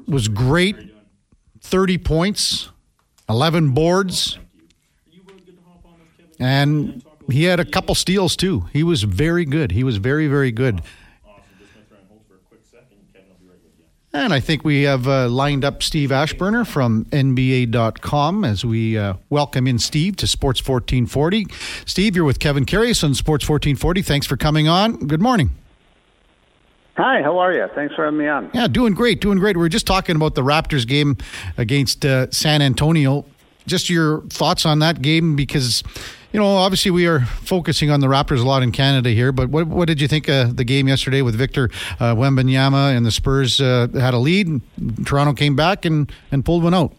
Was 0.07 0.27
great, 0.27 0.75
30 1.61 1.97
points, 1.97 2.69
11 3.29 3.71
boards, 3.71 4.37
and 6.39 7.03
he 7.29 7.45
had 7.45 7.59
a 7.59 7.65
couple 7.65 7.95
steals 7.95 8.35
too. 8.37 8.65
He 8.71 8.83
was 8.83 9.03
very 9.03 9.45
good. 9.45 9.71
He 9.71 9.83
was 9.83 9.97
very, 9.97 10.27
very 10.27 10.51
good. 10.51 10.81
And 14.15 14.31
I 14.31 14.39
think 14.39 14.63
we 14.63 14.83
have 14.83 15.07
uh, 15.07 15.27
lined 15.27 15.65
up 15.65 15.81
Steve 15.81 16.11
Aschburner 16.11 16.67
from 16.67 17.05
NBA.com 17.05 18.45
as 18.45 18.63
we 18.63 18.95
uh, 18.95 19.15
welcome 19.31 19.65
in 19.65 19.79
Steve 19.79 20.17
to 20.17 20.27
Sports 20.27 20.59
1440. 20.59 21.47
Steve, 21.87 22.15
you're 22.15 22.23
with 22.23 22.37
Kevin 22.37 22.63
Karius 22.63 23.03
on 23.03 23.15
Sports 23.15 23.49
1440. 23.49 24.03
Thanks 24.03 24.27
for 24.27 24.37
coming 24.37 24.67
on. 24.67 24.97
Good 25.07 25.19
morning. 25.19 25.49
Hi, 26.95 27.23
how 27.23 27.39
are 27.39 27.53
you? 27.53 27.65
Thanks 27.73 27.95
for 27.95 28.05
having 28.05 28.19
me 28.19 28.27
on. 28.27 28.51
Yeah, 28.53 28.67
doing 28.67 28.93
great, 28.93 29.19
doing 29.19 29.39
great. 29.39 29.57
We 29.57 29.65
are 29.65 29.69
just 29.69 29.87
talking 29.87 30.15
about 30.15 30.35
the 30.35 30.43
Raptors 30.43 30.85
game 30.87 31.17
against 31.57 32.05
uh, 32.05 32.29
San 32.29 32.61
Antonio. 32.61 33.25
Just 33.65 33.89
your 33.89 34.21
thoughts 34.25 34.63
on 34.63 34.77
that 34.77 35.01
game 35.01 35.35
because 35.35 35.83
you 36.33 36.39
know, 36.39 36.47
obviously 36.47 36.89
we 36.89 37.05
are 37.05 37.21
focusing 37.21 37.91
on 37.91 37.99
the 37.99 38.07
Raptors 38.07 38.41
a 38.41 38.47
lot 38.47 38.63
in 38.63 38.71
Canada 38.71 39.11
here, 39.11 39.31
but 39.31 39.49
what, 39.49 39.67
what 39.67 39.87
did 39.87 40.01
you 40.01 40.07
think 40.07 40.27
of 40.27 40.57
the 40.57 40.63
game 40.63 40.87
yesterday 40.87 41.21
with 41.21 41.35
Victor 41.35 41.69
uh, 41.99 42.15
Wembanyama 42.15 42.97
and 42.97 43.05
the 43.05 43.11
Spurs 43.11 43.61
uh, 43.61 43.87
had 43.93 44.15
a 44.15 44.17
lead? 44.17 44.59
Toronto 45.05 45.33
came 45.33 45.55
back 45.55 45.85
and, 45.85 46.11
and 46.31 46.43
pulled 46.43 46.63
one 46.63 46.73
out. 46.73 46.91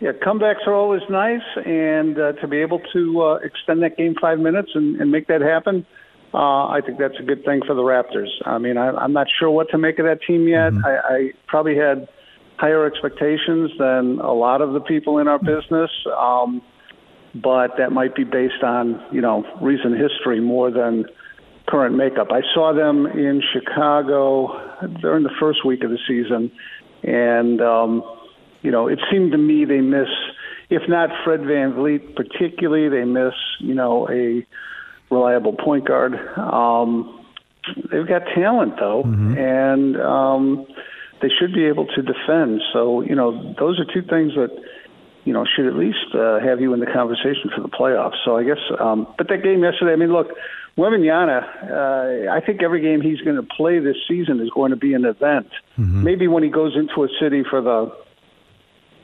Yeah, 0.00 0.10
comebacks 0.12 0.66
are 0.66 0.74
always 0.74 1.02
nice, 1.08 1.40
and 1.64 2.18
uh, 2.18 2.32
to 2.32 2.48
be 2.48 2.58
able 2.58 2.80
to 2.92 3.22
uh, 3.22 3.34
extend 3.36 3.82
that 3.84 3.96
game 3.96 4.16
five 4.20 4.40
minutes 4.40 4.72
and, 4.74 5.00
and 5.00 5.12
make 5.12 5.28
that 5.28 5.40
happen, 5.40 5.86
uh, 6.34 6.66
I 6.66 6.80
think 6.84 6.98
that's 6.98 7.18
a 7.20 7.22
good 7.22 7.44
thing 7.44 7.62
for 7.64 7.74
the 7.74 7.82
Raptors. 7.82 8.28
I 8.44 8.58
mean, 8.58 8.76
I, 8.76 8.88
I'm 8.88 9.12
not 9.12 9.28
sure 9.38 9.48
what 9.48 9.70
to 9.70 9.78
make 9.78 10.00
of 10.00 10.06
that 10.06 10.18
team 10.26 10.48
yet. 10.48 10.72
Mm-hmm. 10.72 10.84
I, 10.84 11.16
I 11.16 11.32
probably 11.46 11.76
had 11.76 12.08
higher 12.56 12.84
expectations 12.84 13.70
than 13.78 14.18
a 14.18 14.32
lot 14.32 14.60
of 14.60 14.72
the 14.72 14.80
people 14.80 15.18
in 15.18 15.28
our 15.28 15.38
business. 15.38 15.90
Um, 16.18 16.60
but 17.34 17.76
that 17.78 17.90
might 17.90 18.14
be 18.14 18.24
based 18.24 18.62
on 18.62 19.02
you 19.10 19.20
know 19.20 19.44
recent 19.60 19.96
history 19.98 20.40
more 20.40 20.70
than 20.70 21.06
current 21.66 21.96
makeup. 21.96 22.28
I 22.30 22.42
saw 22.54 22.72
them 22.72 23.06
in 23.06 23.42
Chicago 23.52 24.86
during 25.00 25.22
the 25.24 25.32
first 25.40 25.64
week 25.64 25.82
of 25.82 25.90
the 25.90 25.98
season, 26.06 26.52
and 27.02 27.60
um, 27.60 28.02
you 28.62 28.70
know 28.70 28.86
it 28.88 29.00
seemed 29.10 29.32
to 29.32 29.38
me 29.38 29.64
they 29.64 29.80
miss, 29.80 30.08
if 30.70 30.82
not 30.88 31.10
Fred 31.24 31.40
Van 31.40 31.72
VanVleet 31.72 32.14
particularly, 32.14 32.88
they 32.88 33.04
miss 33.04 33.34
you 33.58 33.74
know 33.74 34.08
a 34.08 34.46
reliable 35.10 35.54
point 35.54 35.86
guard. 35.86 36.14
Um, 36.36 37.26
they've 37.90 38.06
got 38.06 38.22
talent 38.34 38.74
though, 38.78 39.02
mm-hmm. 39.04 39.38
and 39.38 40.00
um, 40.00 40.66
they 41.22 41.28
should 41.40 41.52
be 41.54 41.64
able 41.64 41.86
to 41.86 42.02
defend. 42.02 42.60
So 42.72 43.00
you 43.00 43.14
know 43.14 43.54
those 43.58 43.80
are 43.80 43.86
two 43.92 44.02
things 44.02 44.34
that 44.34 44.50
you 45.24 45.32
know, 45.32 45.44
should 45.44 45.66
at 45.66 45.74
least 45.74 46.14
uh, 46.14 46.38
have 46.40 46.60
you 46.60 46.74
in 46.74 46.80
the 46.80 46.86
conversation 46.86 47.50
for 47.54 47.62
the 47.62 47.68
playoffs. 47.68 48.16
So 48.24 48.36
I 48.36 48.44
guess, 48.44 48.58
um, 48.78 49.06
but 49.16 49.28
that 49.28 49.42
game 49.42 49.62
yesterday, 49.62 49.92
I 49.92 49.96
mean, 49.96 50.12
look, 50.12 50.28
Wembanyama, 50.76 52.28
uh, 52.28 52.32
I 52.32 52.40
think 52.44 52.62
every 52.62 52.80
game 52.80 53.00
he's 53.00 53.20
going 53.20 53.36
to 53.36 53.42
play 53.42 53.78
this 53.78 53.96
season 54.08 54.40
is 54.40 54.50
going 54.50 54.70
to 54.70 54.76
be 54.76 54.92
an 54.94 55.04
event. 55.04 55.48
Mm-hmm. 55.78 56.02
Maybe 56.02 56.28
when 56.28 56.42
he 56.42 56.50
goes 56.50 56.76
into 56.76 57.04
a 57.04 57.08
city 57.20 57.42
for 57.48 57.60
the 57.60 57.96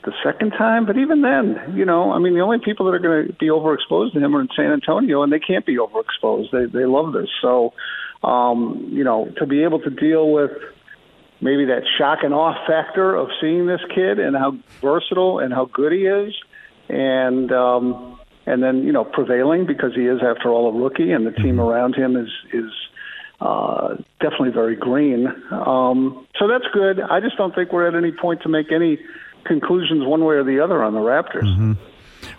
the 0.02 0.12
second 0.24 0.52
time, 0.52 0.86
but 0.86 0.96
even 0.96 1.20
then, 1.20 1.76
you 1.76 1.84
know, 1.84 2.10
I 2.10 2.18
mean, 2.18 2.32
the 2.32 2.40
only 2.40 2.56
people 2.64 2.86
that 2.86 2.92
are 2.92 2.98
going 2.98 3.26
to 3.26 3.32
be 3.34 3.48
overexposed 3.48 4.14
to 4.14 4.18
him 4.18 4.34
are 4.34 4.40
in 4.40 4.48
San 4.56 4.72
Antonio, 4.72 5.22
and 5.22 5.30
they 5.30 5.38
can't 5.38 5.66
be 5.66 5.76
overexposed. 5.76 6.50
They 6.52 6.64
they 6.66 6.86
love 6.86 7.12
this, 7.12 7.28
so 7.42 7.74
um, 8.22 8.88
you 8.90 9.04
know, 9.04 9.30
to 9.38 9.46
be 9.46 9.62
able 9.62 9.80
to 9.80 9.90
deal 9.90 10.30
with 10.30 10.52
maybe 11.40 11.66
that 11.66 11.82
shock 11.98 12.20
and 12.22 12.34
awe 12.34 12.54
factor 12.66 13.14
of 13.14 13.28
seeing 13.40 13.66
this 13.66 13.80
kid 13.94 14.18
and 14.18 14.36
how 14.36 14.56
versatile 14.80 15.38
and 15.38 15.52
how 15.52 15.66
good 15.66 15.92
he 15.92 16.06
is, 16.06 16.34
and 16.88 17.52
um, 17.52 18.18
and 18.46 18.62
then 18.62 18.84
you 18.84 18.92
know 18.92 19.04
prevailing 19.04 19.66
because 19.66 19.94
he 19.94 20.06
is 20.06 20.20
after 20.22 20.50
all 20.50 20.68
a 20.68 20.72
rookie 20.72 21.12
and 21.12 21.26
the 21.26 21.32
team 21.32 21.56
mm-hmm. 21.56 21.60
around 21.60 21.94
him 21.94 22.16
is 22.16 22.30
is 22.52 22.70
uh, 23.40 23.96
definitely 24.20 24.50
very 24.50 24.76
green. 24.76 25.26
Um, 25.50 26.26
so 26.38 26.46
that's 26.46 26.66
good. 26.72 27.00
I 27.00 27.20
just 27.20 27.36
don't 27.36 27.54
think 27.54 27.72
we're 27.72 27.88
at 27.88 27.94
any 27.94 28.12
point 28.12 28.42
to 28.42 28.48
make 28.48 28.70
any 28.70 28.98
conclusions 29.44 30.04
one 30.04 30.24
way 30.24 30.36
or 30.36 30.44
the 30.44 30.60
other 30.60 30.82
on 30.82 30.92
the 30.92 31.00
Raptors. 31.00 31.44
Mm-hmm. 31.44 31.72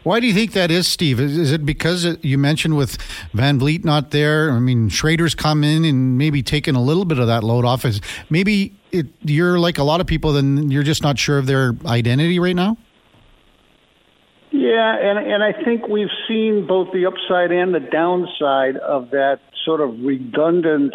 Why 0.03 0.19
do 0.19 0.27
you 0.27 0.33
think 0.33 0.53
that 0.53 0.71
is, 0.71 0.87
Steve? 0.87 1.19
Is 1.19 1.51
it 1.51 1.65
because 1.65 2.17
you 2.21 2.37
mentioned 2.37 2.77
with 2.77 2.97
VanVleet 3.33 3.83
not 3.85 4.11
there? 4.11 4.51
I 4.51 4.59
mean, 4.59 4.89
Schroeder's 4.89 5.35
come 5.35 5.63
in 5.63 5.85
and 5.85 6.17
maybe 6.17 6.41
taken 6.41 6.75
a 6.75 6.81
little 6.81 7.05
bit 7.05 7.19
of 7.19 7.27
that 7.27 7.43
load 7.43 7.65
off. 7.65 7.85
Is 7.85 8.01
maybe 8.29 8.73
it, 8.91 9.07
you're 9.21 9.59
like 9.59 9.77
a 9.77 9.83
lot 9.83 10.01
of 10.01 10.07
people, 10.07 10.33
then 10.33 10.71
you're 10.71 10.83
just 10.83 11.03
not 11.03 11.19
sure 11.19 11.37
of 11.37 11.45
their 11.45 11.73
identity 11.85 12.39
right 12.39 12.55
now? 12.55 12.77
Yeah, 14.51 14.97
and 14.97 15.17
and 15.17 15.43
I 15.43 15.53
think 15.63 15.87
we've 15.87 16.11
seen 16.27 16.67
both 16.67 16.91
the 16.91 17.05
upside 17.05 17.51
and 17.51 17.73
the 17.73 17.79
downside 17.79 18.75
of 18.77 19.11
that 19.11 19.39
sort 19.63 19.79
of 19.79 19.97
redundant 20.01 20.93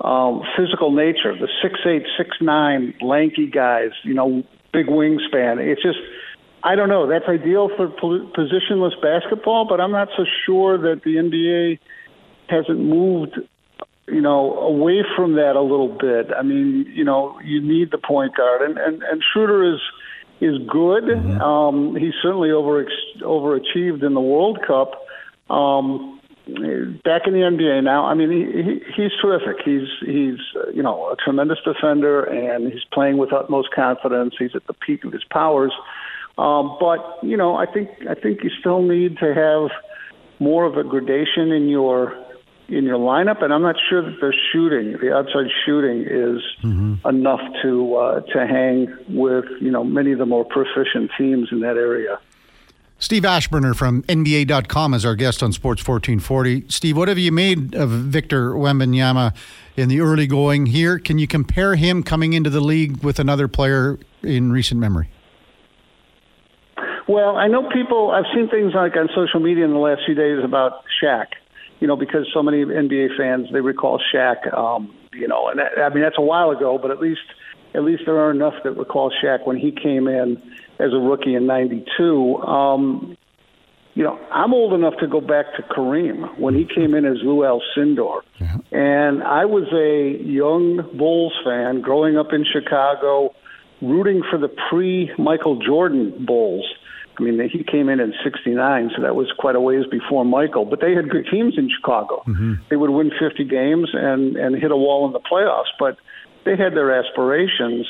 um, 0.00 0.42
physical 0.56 0.90
nature. 0.90 1.30
Of 1.30 1.38
the 1.38 1.48
six 1.62 1.78
eight, 1.86 2.02
six 2.18 2.30
nine, 2.40 2.94
lanky 3.00 3.46
guys, 3.46 3.90
you 4.02 4.14
know, 4.14 4.42
big 4.72 4.86
wingspan. 4.86 5.58
It's 5.60 5.82
just, 5.82 5.98
I 6.64 6.74
don't 6.76 6.88
know. 6.88 7.06
That's 7.06 7.26
ideal 7.28 7.68
for 7.76 7.88
positionless 7.88 9.00
basketball, 9.00 9.66
but 9.68 9.80
I'm 9.80 9.92
not 9.92 10.08
so 10.16 10.24
sure 10.46 10.78
that 10.78 11.02
the 11.04 11.16
NBA 11.16 11.78
hasn't 12.48 12.80
moved 12.80 13.38
you 14.08 14.20
know, 14.20 14.58
away 14.58 15.02
from 15.16 15.34
that 15.34 15.56
a 15.56 15.62
little 15.62 15.88
bit. 15.88 16.26
I 16.36 16.42
mean, 16.42 16.86
you 16.94 17.04
know, 17.04 17.38
you 17.42 17.60
need 17.60 17.90
the 17.90 17.98
point 17.98 18.36
guard, 18.36 18.62
and 18.62 18.76
and, 18.76 19.02
and 19.02 19.22
Schroeder 19.32 19.74
is 19.74 19.80
is 20.40 20.58
good. 20.70 21.04
Mm-hmm. 21.04 21.40
Um, 21.40 21.96
he 21.96 22.10
certainly 22.22 22.50
over 22.50 22.86
overachieved 23.22 24.04
in 24.04 24.14
the 24.14 24.20
World 24.20 24.58
Cup. 24.66 24.92
Um, 25.48 26.20
back 27.04 27.22
in 27.26 27.32
the 27.32 27.40
NBA 27.40 27.82
now, 27.84 28.04
I 28.04 28.14
mean, 28.14 28.30
he, 28.30 28.62
he 28.62 28.80
he's 28.94 29.12
terrific. 29.22 29.64
He's 29.64 29.88
he's 30.00 30.38
you 30.74 30.82
know 30.82 31.10
a 31.10 31.16
tremendous 31.16 31.58
defender, 31.64 32.24
and 32.24 32.70
he's 32.70 32.84
playing 32.92 33.16
with 33.16 33.32
utmost 33.32 33.68
confidence. 33.74 34.34
He's 34.38 34.54
at 34.54 34.66
the 34.66 34.74
peak 34.74 35.04
of 35.04 35.12
his 35.12 35.24
powers. 35.30 35.72
Um, 36.36 36.76
but 36.80 37.18
you 37.22 37.36
know, 37.36 37.54
I 37.54 37.66
think 37.66 37.90
I 38.08 38.14
think 38.14 38.42
you 38.42 38.50
still 38.60 38.82
need 38.82 39.18
to 39.18 39.34
have 39.34 39.70
more 40.40 40.64
of 40.64 40.76
a 40.76 40.84
gradation 40.84 41.52
in 41.52 41.68
your 41.68 42.24
in 42.68 42.84
your 42.84 42.98
lineup, 42.98 43.42
and 43.42 43.52
I'm 43.52 43.62
not 43.62 43.76
sure 43.88 44.02
that 44.02 44.20
the 44.20 44.32
shooting, 44.52 44.96
the 45.00 45.14
outside 45.14 45.46
shooting, 45.64 46.02
is 46.02 46.42
mm-hmm. 46.62 47.06
enough 47.06 47.40
to 47.62 47.96
uh, 47.96 48.20
to 48.20 48.46
hang 48.46 48.88
with 49.08 49.44
you 49.60 49.70
know 49.70 49.84
many 49.84 50.12
of 50.12 50.18
the 50.18 50.26
more 50.26 50.44
proficient 50.44 51.10
teams 51.16 51.48
in 51.52 51.60
that 51.60 51.76
area. 51.76 52.18
Steve 52.98 53.24
Aschburner 53.24 53.76
from 53.76 54.02
NBA.com 54.04 54.94
is 54.94 55.04
our 55.04 55.14
guest 55.14 55.42
on 55.42 55.52
Sports 55.52 55.86
1440. 55.86 56.64
Steve, 56.68 56.96
what 56.96 57.08
have 57.08 57.18
you 57.18 57.32
made 57.32 57.74
of 57.74 57.90
Victor 57.90 58.52
Wembanyama 58.52 59.34
in 59.76 59.88
the 59.88 60.00
early 60.00 60.26
going 60.26 60.66
here? 60.66 60.98
Can 60.98 61.18
you 61.18 61.26
compare 61.26 61.74
him 61.74 62.02
coming 62.02 62.32
into 62.32 62.50
the 62.50 62.60
league 62.60 63.02
with 63.02 63.18
another 63.18 63.48
player 63.48 63.98
in 64.22 64.52
recent 64.52 64.80
memory? 64.80 65.10
Well, 67.06 67.36
I 67.36 67.48
know 67.48 67.68
people. 67.68 68.10
I've 68.10 68.24
seen 68.34 68.48
things 68.48 68.72
like 68.74 68.96
on 68.96 69.08
social 69.14 69.40
media 69.40 69.64
in 69.64 69.72
the 69.72 69.78
last 69.78 70.02
few 70.06 70.14
days 70.14 70.42
about 70.42 70.84
Shaq 71.02 71.26
you 71.80 71.88
know, 71.88 71.96
because 71.96 72.26
so 72.32 72.42
many 72.42 72.64
NBA 72.64 73.16
fans 73.16 73.48
they 73.52 73.60
recall 73.60 74.00
Shaq. 74.14 74.52
Um, 74.56 74.94
you 75.12 75.28
know, 75.28 75.48
and 75.48 75.58
that, 75.58 75.78
I 75.78 75.92
mean 75.92 76.02
that's 76.02 76.16
a 76.18 76.22
while 76.22 76.50
ago, 76.50 76.78
but 76.80 76.90
at 76.90 76.98
least 76.98 77.20
at 77.74 77.82
least 77.82 78.04
there 78.06 78.18
are 78.18 78.30
enough 78.30 78.54
that 78.64 78.72
recall 78.72 79.12
Shaq 79.22 79.46
when 79.46 79.58
he 79.58 79.70
came 79.70 80.08
in 80.08 80.40
as 80.78 80.92
a 80.92 80.98
rookie 80.98 81.34
in 81.34 81.46
'92. 81.46 82.36
Um, 82.36 83.16
you 83.94 84.02
know, 84.02 84.18
I'm 84.32 84.54
old 84.54 84.72
enough 84.72 84.94
to 85.00 85.06
go 85.06 85.20
back 85.20 85.54
to 85.56 85.62
Kareem 85.62 86.38
when 86.38 86.54
he 86.54 86.64
came 86.64 86.94
in 86.94 87.04
as 87.04 87.18
Lou 87.22 87.40
Alcindor. 87.42 88.22
Yeah. 88.40 88.56
And 88.72 89.22
I 89.22 89.44
was 89.44 89.68
a 89.72 90.20
young 90.24 90.96
Bulls 90.96 91.34
fan 91.44 91.80
growing 91.80 92.16
up 92.16 92.32
in 92.32 92.44
Chicago, 92.50 93.34
rooting 93.84 94.22
for 94.30 94.38
the 94.38 94.48
pre 94.48 95.10
Michael 95.18 95.56
Jordan 95.56 96.24
Bulls. 96.26 96.64
I 97.18 97.22
mean, 97.22 97.48
he 97.48 97.62
came 97.62 97.88
in 97.88 98.00
in 98.00 98.12
'69, 98.24 98.90
so 98.96 99.02
that 99.02 99.14
was 99.14 99.32
quite 99.38 99.54
a 99.54 99.60
ways 99.60 99.84
before 99.90 100.24
Michael. 100.24 100.64
But 100.64 100.80
they 100.80 100.94
had 100.94 101.08
good 101.10 101.26
teams 101.30 101.56
in 101.56 101.70
Chicago. 101.70 102.24
Mm-hmm. 102.26 102.54
They 102.70 102.76
would 102.76 102.90
win 102.90 103.12
50 103.18 103.44
games 103.44 103.90
and 103.92 104.36
and 104.36 104.56
hit 104.56 104.70
a 104.70 104.76
wall 104.76 105.06
in 105.06 105.12
the 105.12 105.20
playoffs. 105.20 105.70
But 105.78 105.96
they 106.44 106.56
had 106.56 106.74
their 106.74 106.92
aspirations. 106.92 107.86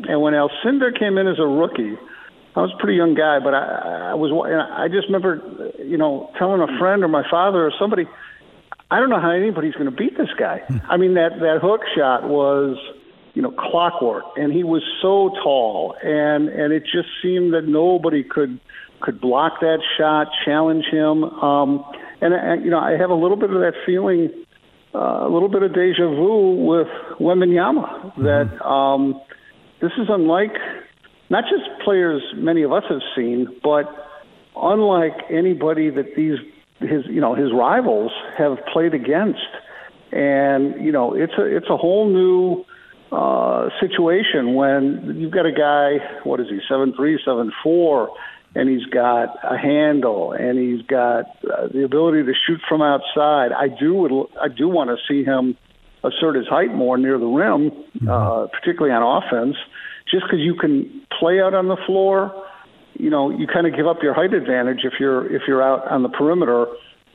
And 0.00 0.20
when 0.20 0.34
Alcindor 0.34 0.96
came 0.98 1.16
in 1.16 1.26
as 1.26 1.38
a 1.38 1.46
rookie, 1.46 1.96
I 2.54 2.60
was 2.60 2.72
a 2.72 2.78
pretty 2.78 2.96
young 2.96 3.14
guy, 3.14 3.38
but 3.38 3.54
I, 3.54 4.12
I 4.12 4.14
was. 4.14 4.32
I 4.32 4.88
just 4.88 5.08
remember, 5.08 5.72
you 5.78 5.96
know, 5.96 6.30
telling 6.38 6.60
a 6.60 6.78
friend 6.78 7.02
or 7.02 7.08
my 7.08 7.24
father 7.30 7.64
or 7.64 7.72
somebody, 7.78 8.06
I 8.90 9.00
don't 9.00 9.10
know 9.10 9.20
how 9.20 9.30
anybody's 9.30 9.74
going 9.74 9.90
to 9.90 9.96
beat 9.96 10.16
this 10.16 10.30
guy. 10.38 10.58
Hmm. 10.66 10.78
I 10.88 10.96
mean, 10.96 11.14
that 11.14 11.40
that 11.40 11.58
hook 11.60 11.82
shot 11.94 12.24
was 12.28 12.76
you 13.36 13.42
know, 13.42 13.52
clockwork. 13.52 14.24
And 14.36 14.50
he 14.50 14.64
was 14.64 14.82
so 15.02 15.28
tall, 15.44 15.94
and 16.02 16.48
and 16.48 16.72
it 16.72 16.84
just 16.84 17.08
seemed 17.22 17.52
that 17.52 17.68
nobody 17.68 18.24
could 18.24 18.58
could 19.00 19.20
block 19.20 19.60
that 19.60 19.78
shot, 19.98 20.28
challenge 20.46 20.86
him. 20.90 21.22
Um, 21.22 21.84
and, 22.22 22.32
and 22.32 22.64
you 22.64 22.70
know, 22.70 22.78
I 22.78 22.92
have 22.92 23.10
a 23.10 23.14
little 23.14 23.36
bit 23.36 23.50
of 23.50 23.60
that 23.60 23.74
feeling, 23.84 24.30
uh, 24.94 25.26
a 25.26 25.30
little 25.30 25.50
bit 25.50 25.62
of 25.62 25.74
deja 25.74 26.08
vu 26.08 26.64
with 26.64 26.88
Wembanyama. 27.20 28.16
Mm-hmm. 28.16 28.24
That 28.24 28.66
um, 28.66 29.20
this 29.82 29.92
is 29.98 30.06
unlike 30.08 30.56
not 31.28 31.44
just 31.44 31.68
players 31.84 32.22
many 32.36 32.62
of 32.62 32.72
us 32.72 32.84
have 32.88 33.02
seen, 33.14 33.48
but 33.62 33.84
unlike 34.56 35.12
anybody 35.28 35.90
that 35.90 36.16
these 36.16 36.38
his 36.80 37.04
you 37.04 37.20
know 37.20 37.34
his 37.34 37.52
rivals 37.52 38.12
have 38.38 38.56
played 38.72 38.94
against. 38.94 39.40
And 40.10 40.82
you 40.82 40.90
know, 40.90 41.12
it's 41.12 41.34
a 41.36 41.44
it's 41.44 41.68
a 41.68 41.76
whole 41.76 42.08
new 42.08 42.64
uh, 43.12 43.68
situation 43.80 44.54
when 44.54 45.16
you've 45.16 45.32
got 45.32 45.46
a 45.46 45.52
guy, 45.52 45.98
what 46.24 46.40
is 46.40 46.48
he, 46.48 46.58
seven 46.68 46.92
three, 46.94 47.18
seven 47.24 47.52
four, 47.62 48.10
and 48.54 48.68
he's 48.68 48.86
got 48.86 49.36
a 49.44 49.56
handle 49.56 50.32
and 50.32 50.58
he's 50.58 50.84
got 50.86 51.26
uh, 51.44 51.68
the 51.72 51.84
ability 51.84 52.24
to 52.24 52.32
shoot 52.46 52.60
from 52.68 52.82
outside. 52.82 53.52
I 53.52 53.68
do 53.68 53.94
would 53.94 54.12
I 54.40 54.48
do 54.48 54.68
want 54.68 54.90
to 54.90 54.96
see 55.08 55.24
him 55.24 55.56
assert 56.02 56.36
his 56.36 56.48
height 56.48 56.74
more 56.74 56.96
near 56.96 57.18
the 57.18 57.26
rim, 57.26 57.70
mm-hmm. 57.70 58.08
uh, 58.08 58.46
particularly 58.48 58.94
on 58.94 59.22
offense, 59.22 59.56
just 60.10 60.24
because 60.24 60.40
you 60.40 60.54
can 60.54 61.02
play 61.18 61.40
out 61.40 61.54
on 61.54 61.68
the 61.68 61.76
floor. 61.86 62.32
You 62.94 63.10
know, 63.10 63.30
you 63.30 63.46
kind 63.46 63.66
of 63.66 63.76
give 63.76 63.86
up 63.86 64.02
your 64.02 64.14
height 64.14 64.32
advantage 64.32 64.80
if 64.84 64.94
you're 64.98 65.26
if 65.34 65.42
you're 65.46 65.62
out 65.62 65.86
on 65.88 66.02
the 66.02 66.08
perimeter. 66.08 66.66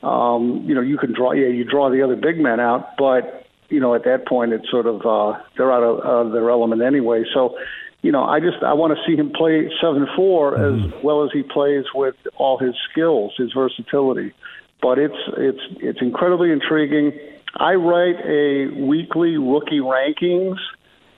Um, 0.02 0.64
you 0.66 0.74
know, 0.74 0.80
you 0.80 0.96
can 0.96 1.12
draw. 1.14 1.32
Yeah, 1.32 1.48
you 1.48 1.64
draw 1.64 1.90
the 1.90 2.02
other 2.02 2.16
big 2.16 2.38
men 2.38 2.60
out, 2.60 2.96
but 2.96 3.46
you 3.72 3.80
know, 3.80 3.94
at 3.94 4.04
that 4.04 4.26
point, 4.28 4.52
it's 4.52 4.70
sort 4.70 4.86
of 4.86 5.06
uh, 5.06 5.40
they're 5.56 5.72
out 5.72 5.82
of 5.82 6.00
uh, 6.00 6.32
their 6.32 6.50
element 6.50 6.82
anyway. 6.82 7.24
So, 7.32 7.56
you 8.02 8.12
know, 8.12 8.22
I 8.22 8.38
just 8.38 8.62
I 8.62 8.74
want 8.74 8.96
to 8.96 9.02
see 9.06 9.16
him 9.16 9.32
play 9.32 9.70
seven 9.80 10.06
four 10.14 10.52
mm-hmm. 10.52 10.94
as 10.94 11.02
well 11.02 11.24
as 11.24 11.30
he 11.32 11.42
plays 11.42 11.84
with 11.94 12.14
all 12.36 12.58
his 12.58 12.74
skills, 12.90 13.32
his 13.38 13.52
versatility. 13.52 14.34
But 14.82 14.98
it's 14.98 15.16
it's 15.38 15.60
it's 15.80 16.02
incredibly 16.02 16.52
intriguing. 16.52 17.18
I 17.56 17.74
write 17.74 18.16
a 18.26 18.68
weekly 18.78 19.38
rookie 19.38 19.80
rankings 19.80 20.58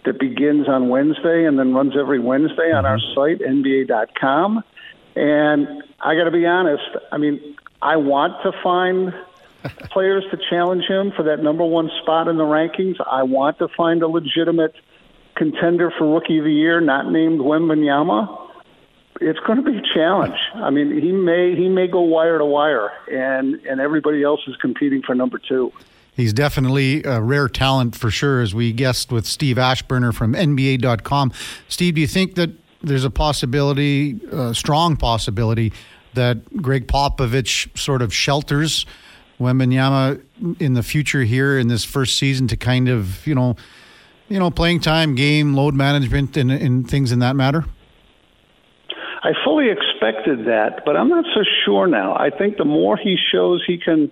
that 0.05 0.21
begins 0.21 0.69
on 0.69 0.89
Wednesday 0.89 1.47
and 1.47 1.59
then 1.59 1.75
runs 1.75 1.95
every 1.99 2.21
Wednesday 2.21 2.73
on 2.73 2.87
our 2.87 2.99
mm-hmm. 2.99 3.15
site 3.15 3.41
nba.com. 3.41 4.63
And 5.17 5.83
I 6.01 6.15
got 6.15 6.25
to 6.25 6.31
be 6.31 6.47
honest, 6.47 6.83
I 7.11 7.19
mean, 7.19 7.57
I 7.83 7.97
want 7.97 8.35
to 8.43 8.53
find 8.63 9.13
players 9.91 10.25
to 10.31 10.39
challenge 10.51 10.85
him 10.85 11.13
for 11.17 11.23
that 11.25 11.43
number 11.43 11.65
one 11.65 11.91
spot 12.03 12.29
in 12.29 12.37
the 12.37 12.45
rankings. 12.45 12.97
I 13.11 13.23
want 13.23 13.59
to 13.59 13.69
find 13.77 14.03
a 14.03 14.09
legitimate 14.09 14.75
contender 15.37 15.93
for 15.97 16.13
Rookie 16.13 16.39
of 16.39 16.45
the 16.45 16.53
Year, 16.53 16.81
not 16.81 17.11
named 17.11 17.41
Wembanyama. 17.41 18.43
It's 19.21 19.39
going 19.41 19.63
to 19.63 19.71
be 19.71 19.79
a 19.79 19.95
challenge. 19.95 20.39
I 20.55 20.71
mean, 20.71 21.01
he 21.01 21.13
may 21.13 21.55
he 21.55 21.69
may 21.69 21.87
go 21.87 22.01
wire 22.01 22.39
to 22.39 22.45
wire, 22.45 22.91
and 23.11 23.55
and 23.67 23.81
everybody 23.81 24.23
else 24.23 24.41
is 24.49 24.57
competing 24.57 25.03
for 25.03 25.15
number 25.15 25.39
two. 25.39 25.73
He's 26.17 26.33
definitely 26.33 27.03
a 27.05 27.21
rare 27.21 27.49
talent 27.49 27.97
for 27.97 28.11
sure, 28.11 28.41
as 28.41 28.55
we 28.55 28.73
guessed 28.73 29.11
with 29.11 29.27
Steve 29.27 29.57
Aschburner 29.57 30.15
from 30.15 30.35
NBA.com. 30.35 31.33
Steve, 31.69 31.97
do 31.97 32.01
you 32.01 32.07
think 32.07 32.37
that 32.37 32.51
there's 32.83 33.05
a 33.05 33.11
possibility, 33.11 34.21
a 34.31 34.55
strong 34.55 34.97
possibility, 34.97 35.73
that 36.15 36.63
Gregg 36.63 36.87
Popovich 36.87 37.77
sort 37.77 38.03
of 38.03 38.15
shelters 38.15 38.87
Wembanyama 39.45 40.21
in 40.61 40.75
the 40.75 40.83
future 40.83 41.23
here 41.23 41.59
in 41.59 41.69
this 41.69 41.85
first 41.85 42.17
season 42.17 42.49
to 42.49 42.57
kind 42.57 42.89
of, 42.89 43.27
you 43.27 43.35
know, 43.35 43.57
you 44.29 44.39
know, 44.39 44.51
playing 44.51 44.81
time, 44.81 45.15
game, 45.15 45.55
load 45.55 45.75
management, 45.75 46.37
and, 46.37 46.51
and 46.51 46.89
things 46.89 47.13
in 47.13 47.19
that 47.21 47.37
matter? 47.37 47.65
I 49.23 49.33
fully 49.45 49.69
expected 49.71 50.47
that, 50.47 50.83
but 50.85 50.97
I'm 50.97 51.09
not 51.09 51.25
so 51.35 51.43
sure 51.65 51.87
now. 51.87 52.15
I 52.15 52.31
think 52.31 52.59
the 52.59 52.65
more 52.65 52.97
he 52.97 53.17
shows 53.33 53.63
he 53.67 53.79
can 53.79 54.11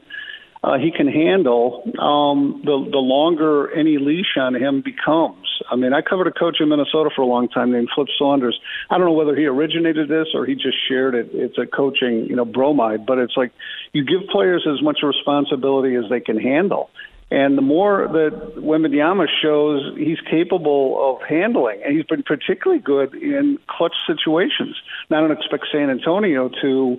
uh, 0.65 0.79
he 0.79 0.93
can 0.93 1.09
handle, 1.09 1.83
um, 1.99 2.63
the 2.65 2.89
the 2.91 2.99
longer 2.99 3.73
any 3.75 3.99
leash 3.99 4.37
on 4.37 4.55
him 4.55 4.81
becomes. 4.81 5.47
I 5.71 5.77
mean, 5.77 5.93
I 5.93 6.03
covered 6.03 6.29
a 6.29 6.33
coach 6.33 6.59
in 6.61 6.69
Minnesota 6.69 7.11
for 7.15 7.23
a 7.23 7.27
long 7.27 7.49
time 7.49 7.73
named 7.73 7.89
Flip 7.95 8.07
Saunders. 8.19 8.59
I 8.89 8.97
don't 8.97 9.07
know 9.07 9.13
whether 9.13 9.35
he 9.35 9.47
originated 9.47 10.09
this 10.09 10.29
or 10.35 10.47
he 10.47 10.55
just 10.55 10.77
shared 10.89 11.15
it. 11.15 11.31
It's 11.33 11.59
a 11.59 11.67
coaching, 11.67 12.27
you 12.27 12.37
know, 12.37 12.45
bromide, 12.45 13.07
but 13.07 13.19
it's 13.19 13.37
like 13.37 13.53
you 13.93 14.05
give 14.05 14.29
players 14.31 14.67
as 14.73 14.83
much 14.83 15.01
responsibility 15.03 15.97
as 15.97 16.05
they 16.09 16.21
can 16.21 16.39
handle. 16.39 16.91
And 17.33 17.57
the 17.57 17.63
more 17.63 18.09
that 18.13 18.57
Wembanyama 18.59 19.27
shows 19.43 19.97
he's 19.97 20.21
capable 20.31 21.17
of 21.17 21.27
handling, 21.27 21.81
and 21.83 21.97
he's 21.97 22.05
been 22.05 22.23
particularly 22.23 22.83
good 22.83 23.15
in 23.15 23.59
clutch 23.69 23.95
situations. 24.07 24.77
Now, 25.09 25.19
I 25.19 25.21
don't 25.23 25.39
expect 25.39 25.65
San 25.73 25.89
Antonio 25.89 26.51
to 26.61 26.99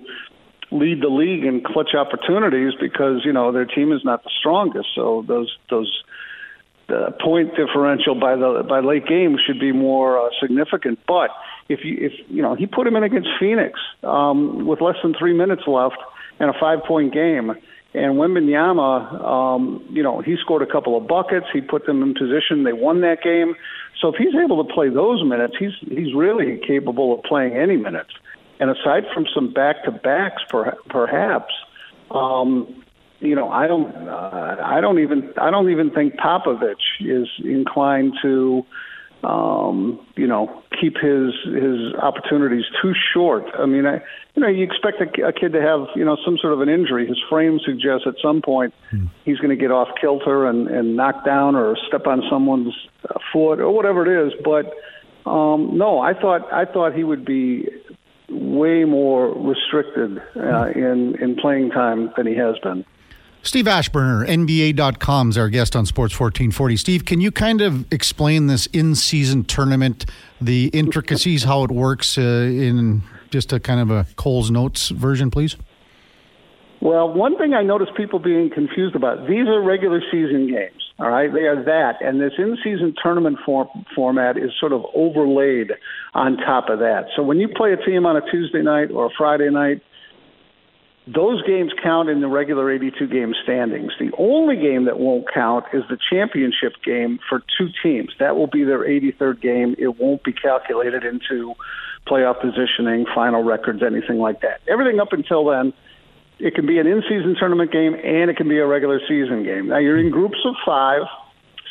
lead 0.74 1.00
the 1.00 1.08
league 1.08 1.44
in 1.44 1.62
clutch 1.62 1.94
opportunities 1.94 2.72
because 2.80 3.22
you 3.24 3.32
know 3.32 3.52
their 3.52 3.64
team 3.64 3.92
is 3.92 4.04
not 4.04 4.24
the 4.24 4.30
strongest. 4.38 4.88
So 4.94 5.24
those 5.26 5.56
those 5.70 6.02
the 6.88 7.14
point 7.22 7.56
differential 7.56 8.14
by 8.14 8.36
the 8.36 8.64
by 8.68 8.80
late 8.80 9.06
game 9.06 9.36
should 9.44 9.60
be 9.60 9.72
more 9.72 10.18
uh, 10.18 10.30
significant. 10.40 10.98
But 11.06 11.30
if 11.68 11.80
you 11.84 11.96
if 11.98 12.12
you 12.28 12.42
know 12.42 12.54
he 12.54 12.66
put 12.66 12.86
him 12.86 12.96
in 12.96 13.04
against 13.04 13.28
Phoenix 13.38 13.78
um, 14.02 14.66
with 14.66 14.80
less 14.80 14.96
than 15.02 15.14
three 15.18 15.34
minutes 15.34 15.62
left 15.66 15.96
and 16.40 16.50
a 16.50 16.54
five 16.60 16.80
point 16.86 17.14
game 17.14 17.54
and 17.94 18.14
Wembanyama, 18.14 19.24
um, 19.24 19.84
you 19.88 20.02
know, 20.02 20.20
he 20.20 20.36
scored 20.40 20.62
a 20.62 20.66
couple 20.66 20.96
of 20.96 21.06
buckets. 21.06 21.46
He 21.52 21.60
put 21.60 21.86
them 21.86 22.02
in 22.02 22.14
position. 22.14 22.64
They 22.64 22.72
won 22.72 23.02
that 23.02 23.22
game. 23.22 23.54
So 24.00 24.08
if 24.08 24.16
he's 24.16 24.34
able 24.34 24.64
to 24.64 24.74
play 24.74 24.88
those 24.88 25.22
minutes, 25.24 25.54
he's 25.58 25.72
he's 25.88 26.12
really 26.14 26.60
capable 26.66 27.14
of 27.14 27.22
playing 27.22 27.54
any 27.54 27.76
minutes. 27.76 28.10
And 28.60 28.70
aside 28.70 29.04
from 29.12 29.26
some 29.34 29.52
back 29.52 29.84
to 29.84 29.90
backs, 29.90 30.42
perhaps, 30.88 31.52
um, 32.10 32.84
you 33.20 33.34
know, 33.34 33.50
I 33.50 33.66
don't, 33.66 33.90
uh, 34.08 34.56
I 34.62 34.80
don't 34.80 35.00
even, 35.00 35.32
I 35.40 35.50
don't 35.50 35.70
even 35.70 35.90
think 35.90 36.14
Popovich 36.14 36.74
is 37.00 37.28
inclined 37.44 38.14
to 38.22 38.64
um, 39.24 40.04
you 40.16 40.26
know, 40.26 40.62
keep 40.80 40.96
his 40.96 41.32
his 41.44 41.94
opportunities 42.00 42.64
too 42.82 42.92
short. 43.12 43.44
I 43.58 43.66
mean, 43.66 43.86
I, 43.86 44.02
you 44.34 44.42
know, 44.42 44.48
you 44.48 44.64
expect 44.64 45.00
a, 45.00 45.26
a 45.26 45.32
kid 45.32 45.52
to 45.52 45.62
have 45.62 45.88
you 45.96 46.04
know 46.04 46.16
some 46.24 46.36
sort 46.38 46.52
of 46.52 46.60
an 46.60 46.68
injury. 46.68 47.06
His 47.06 47.20
frame 47.28 47.58
suggests 47.64 48.06
at 48.06 48.14
some 48.22 48.42
point 48.42 48.74
hmm. 48.90 49.06
he's 49.24 49.38
going 49.38 49.50
to 49.50 49.56
get 49.56 49.70
off 49.70 49.88
kilter 50.00 50.46
and 50.46 50.68
and 50.68 50.96
knock 50.96 51.24
down 51.24 51.56
or 51.56 51.76
step 51.88 52.06
on 52.06 52.22
someone's 52.30 52.74
uh, 53.08 53.18
foot 53.32 53.60
or 53.60 53.70
whatever 53.70 54.04
it 54.04 54.26
is. 54.26 54.32
But 54.44 54.72
um, 55.28 55.78
no, 55.78 56.00
I 56.00 56.12
thought 56.12 56.52
I 56.52 56.66
thought 56.66 56.94
he 56.94 57.04
would 57.04 57.24
be 57.24 57.66
way 58.34 58.84
more 58.84 59.32
restricted 59.32 60.22
uh, 60.36 60.66
in 60.74 61.16
in 61.20 61.36
playing 61.36 61.70
time 61.70 62.12
than 62.16 62.26
he 62.26 62.34
has 62.34 62.58
been. 62.62 62.84
Steve 63.44 63.66
Aschburner, 63.66 64.26
NBA.com, 64.26 65.28
is 65.28 65.36
our 65.36 65.50
guest 65.50 65.76
on 65.76 65.84
Sports 65.84 66.18
1440. 66.18 66.76
Steve, 66.78 67.04
can 67.04 67.20
you 67.20 67.30
kind 67.30 67.60
of 67.60 67.92
explain 67.92 68.46
this 68.46 68.64
in 68.68 68.94
season 68.94 69.44
tournament, 69.44 70.06
the 70.40 70.68
intricacies, 70.68 71.44
how 71.44 71.62
it 71.62 71.70
works 71.70 72.16
uh, 72.16 72.22
in 72.22 73.02
just 73.30 73.52
a 73.52 73.60
kind 73.60 73.80
of 73.80 73.90
a 73.90 74.06
Cole's 74.16 74.50
Notes 74.50 74.88
version, 74.88 75.30
please? 75.30 75.56
Well, 76.80 77.12
one 77.12 77.36
thing 77.36 77.52
I 77.52 77.62
noticed 77.62 77.94
people 77.96 78.18
being 78.18 78.48
confused 78.48 78.96
about 78.96 79.28
these 79.28 79.46
are 79.46 79.62
regular 79.62 80.00
season 80.10 80.48
games, 80.48 80.83
all 80.98 81.08
right? 81.08 81.32
They 81.32 81.46
are 81.46 81.62
that. 81.64 82.00
And 82.00 82.20
this 82.20 82.32
in 82.38 82.56
season 82.62 82.94
tournament 83.02 83.38
form, 83.44 83.68
format 83.94 84.36
is 84.36 84.50
sort 84.58 84.72
of 84.72 84.84
overlaid 84.94 85.72
on 86.14 86.36
top 86.36 86.68
of 86.68 86.78
that. 86.78 87.06
So 87.16 87.22
when 87.22 87.38
you 87.40 87.48
play 87.48 87.72
a 87.72 87.76
team 87.76 88.06
on 88.06 88.16
a 88.16 88.30
Tuesday 88.30 88.62
night 88.62 88.90
or 88.90 89.06
a 89.06 89.10
Friday 89.16 89.50
night, 89.50 89.82
those 91.06 91.42
games 91.46 91.70
count 91.82 92.08
in 92.08 92.22
the 92.22 92.28
regular 92.28 92.72
82 92.72 93.06
game 93.08 93.34
standings. 93.42 93.92
The 93.98 94.10
only 94.16 94.56
game 94.56 94.86
that 94.86 94.98
won't 94.98 95.26
count 95.32 95.66
is 95.74 95.82
the 95.90 95.98
championship 96.10 96.72
game 96.82 97.18
for 97.28 97.42
two 97.58 97.68
teams. 97.82 98.14
That 98.18 98.36
will 98.36 98.46
be 98.46 98.64
their 98.64 98.78
83rd 98.78 99.42
game. 99.42 99.74
It 99.78 99.98
won't 99.98 100.24
be 100.24 100.32
calculated 100.32 101.04
into 101.04 101.54
playoff 102.06 102.40
positioning, 102.40 103.04
final 103.14 103.42
records, 103.42 103.82
anything 103.82 104.18
like 104.18 104.40
that. 104.40 104.60
Everything 104.66 104.98
up 104.98 105.12
until 105.12 105.44
then, 105.44 105.74
it 106.38 106.54
can 106.54 106.66
be 106.66 106.78
an 106.78 106.86
in 106.86 107.02
season 107.02 107.36
tournament 107.38 107.72
game 107.72 107.94
and 107.94 108.30
it 108.30 108.36
can 108.36 108.48
be 108.48 108.58
a 108.58 108.66
regular 108.66 109.00
season 109.08 109.44
game. 109.44 109.68
Now, 109.68 109.78
you're 109.78 109.98
in 109.98 110.10
groups 110.10 110.38
of 110.44 110.54
five. 110.64 111.02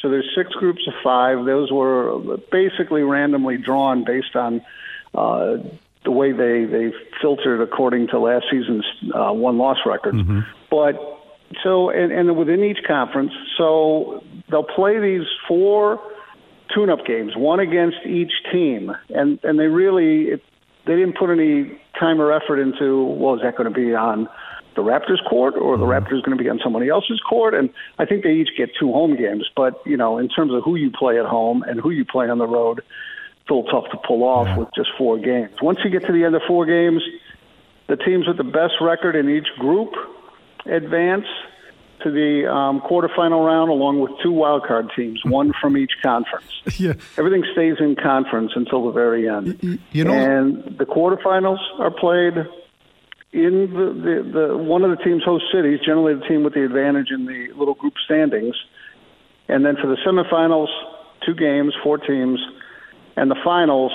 So 0.01 0.09
there's 0.09 0.29
six 0.35 0.51
groups 0.51 0.85
of 0.87 0.93
five. 1.03 1.45
Those 1.45 1.71
were 1.71 2.37
basically 2.51 3.03
randomly 3.03 3.57
drawn 3.57 4.03
based 4.03 4.35
on 4.35 4.61
uh, 5.13 5.57
the 6.03 6.11
way 6.11 6.33
they 6.33 6.65
they 6.65 6.93
filtered 7.21 7.61
according 7.61 8.07
to 8.09 8.19
last 8.19 8.45
season's 8.51 8.85
uh, 9.13 9.31
one 9.31 9.57
loss 9.57 9.77
record. 9.85 10.15
Mm-hmm. 10.15 10.41
But 10.69 10.95
so 11.63 11.89
and, 11.89 12.11
and 12.11 12.35
within 12.35 12.63
each 12.63 12.83
conference, 12.85 13.31
so 13.57 14.23
they'll 14.49 14.63
play 14.63 14.99
these 14.99 15.25
four 15.47 16.01
tune-up 16.73 17.05
games, 17.05 17.35
one 17.35 17.59
against 17.59 18.05
each 18.05 18.31
team, 18.51 18.91
and 19.09 19.39
and 19.43 19.57
they 19.57 19.67
really 19.67 20.33
it, 20.33 20.43
they 20.85 20.95
didn't 20.95 21.17
put 21.17 21.29
any 21.29 21.79
time 21.97 22.19
or 22.19 22.33
effort 22.33 22.59
into 22.59 23.05
well, 23.05 23.35
is 23.35 23.41
that 23.41 23.55
going 23.55 23.71
to 23.71 23.75
be 23.75 23.93
on 23.95 24.27
the 24.75 24.83
Raptors 24.83 25.23
court 25.29 25.55
or 25.55 25.77
the 25.77 25.85
mm-hmm. 25.85 26.05
Raptors 26.05 26.23
going 26.23 26.37
to 26.37 26.43
be 26.43 26.49
on 26.49 26.59
somebody 26.63 26.89
else's 26.89 27.19
court? 27.19 27.53
And 27.53 27.69
I 27.99 28.05
think 28.05 28.23
they 28.23 28.33
each 28.33 28.49
get 28.57 28.69
two 28.79 28.91
home 28.91 29.15
games, 29.15 29.49
but 29.55 29.81
you 29.85 29.97
know, 29.97 30.17
in 30.17 30.29
terms 30.29 30.53
of 30.53 30.63
who 30.63 30.75
you 30.75 30.91
play 30.91 31.19
at 31.19 31.25
home 31.25 31.63
and 31.63 31.79
who 31.79 31.89
you 31.89 32.05
play 32.05 32.29
on 32.29 32.37
the 32.37 32.47
road 32.47 32.81
it's 33.43 33.49
a 33.49 33.53
little 33.53 33.69
tough 33.69 33.91
to 33.91 33.97
pull 34.07 34.23
off 34.23 34.47
yeah. 34.47 34.57
with 34.57 34.69
just 34.73 34.89
four 34.97 35.17
games. 35.17 35.61
Once 35.61 35.79
you 35.83 35.89
get 35.89 36.05
to 36.05 36.13
the 36.13 36.23
end 36.23 36.33
of 36.33 36.41
four 36.47 36.65
games, 36.65 37.03
the 37.87 37.97
teams 37.97 38.25
with 38.25 38.37
the 38.37 38.45
best 38.45 38.75
record 38.79 39.17
in 39.17 39.29
each 39.29 39.47
group 39.59 39.93
advance 40.65 41.25
to 42.03 42.11
the 42.11 42.49
um, 42.49 42.79
quarterfinal 42.79 43.45
round, 43.45 43.69
along 43.69 43.99
with 43.99 44.11
two 44.21 44.31
wildcard 44.31 44.95
teams, 44.95 45.21
one 45.25 45.51
from 45.59 45.77
each 45.77 45.91
conference. 46.01 46.45
Yeah. 46.79 46.93
Everything 47.17 47.43
stays 47.51 47.75
in 47.79 47.95
conference 47.95 48.53
until 48.55 48.85
the 48.85 48.91
very 48.91 49.27
end. 49.29 49.79
You 49.91 50.05
know, 50.05 50.13
and 50.13 50.77
the 50.77 50.85
quarterfinals 50.85 51.59
are 51.77 51.91
played 51.91 52.33
in 53.33 53.73
the, 53.73 53.85
the, 53.93 54.47
the 54.47 54.57
one 54.57 54.83
of 54.83 54.95
the 54.95 55.03
team's 55.03 55.23
host 55.23 55.45
cities, 55.51 55.79
generally 55.85 56.13
the 56.13 56.25
team 56.25 56.43
with 56.43 56.53
the 56.53 56.63
advantage 56.63 57.07
in 57.11 57.25
the 57.25 57.49
little 57.57 57.73
group 57.73 57.95
standings. 58.05 58.55
And 59.47 59.65
then 59.65 59.75
for 59.75 59.87
the 59.87 59.97
semifinals, 60.05 60.69
two 61.25 61.33
games, 61.33 61.73
four 61.83 61.97
teams 61.97 62.39
and 63.15 63.29
the 63.29 63.37
finals 63.43 63.91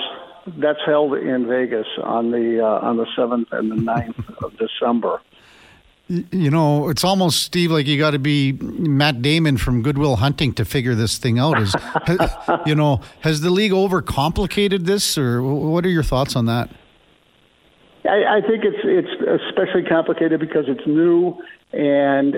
that's 0.57 0.79
held 0.85 1.13
in 1.15 1.47
Vegas 1.47 1.87
on 2.03 2.31
the 2.31 2.63
uh, 2.63 2.87
on 2.87 2.97
the 2.97 3.05
seventh 3.15 3.49
and 3.51 3.71
the 3.71 3.75
9th 3.91 4.43
of 4.43 4.57
December. 4.57 5.21
You 6.07 6.49
know, 6.49 6.89
it's 6.89 7.03
almost 7.03 7.43
Steve 7.43 7.69
like 7.69 7.85
you 7.85 7.99
got 7.99 8.11
to 8.11 8.19
be 8.19 8.53
Matt 8.53 9.21
Damon 9.21 9.57
from 9.57 9.83
Good 9.83 9.99
Will 9.99 10.15
Hunting 10.15 10.53
to 10.53 10.65
figure 10.65 10.95
this 10.95 11.19
thing 11.19 11.37
out. 11.37 11.61
Is 11.61 11.75
you 12.65 12.73
know, 12.73 13.01
has 13.21 13.41
the 13.41 13.51
league 13.51 13.73
overcomplicated 13.73 14.85
this, 14.85 15.19
or 15.19 15.43
what 15.43 15.85
are 15.85 15.89
your 15.89 16.01
thoughts 16.01 16.35
on 16.35 16.47
that? 16.47 16.71
I, 18.09 18.37
I 18.37 18.41
think 18.41 18.63
it's 18.65 18.81
it's 18.83 19.43
especially 19.45 19.83
complicated 19.83 20.39
because 20.39 20.65
it's 20.67 20.85
new, 20.87 21.37
and 21.71 22.33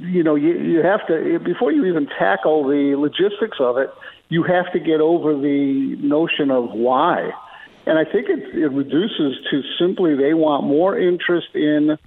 you 0.00 0.22
know 0.22 0.34
you 0.34 0.52
you 0.58 0.82
have 0.82 1.06
to 1.08 1.38
before 1.44 1.72
you 1.72 1.84
even 1.86 2.06
tackle 2.18 2.66
the 2.66 2.94
logistics 2.96 3.58
of 3.60 3.78
it, 3.78 3.90
you 4.28 4.44
have 4.44 4.72
to 4.72 4.78
get 4.78 5.00
over 5.00 5.34
the 5.34 5.96
notion 6.00 6.50
of 6.50 6.70
why. 6.70 7.30
And 7.84 7.98
I 7.98 8.04
think 8.04 8.28
it, 8.28 8.54
it 8.54 8.68
reduces 8.68 9.44
to 9.50 9.62
simply 9.78 10.14
they 10.14 10.34
want 10.34 10.64
more 10.64 10.96
interest 10.96 11.48
in 11.54 11.98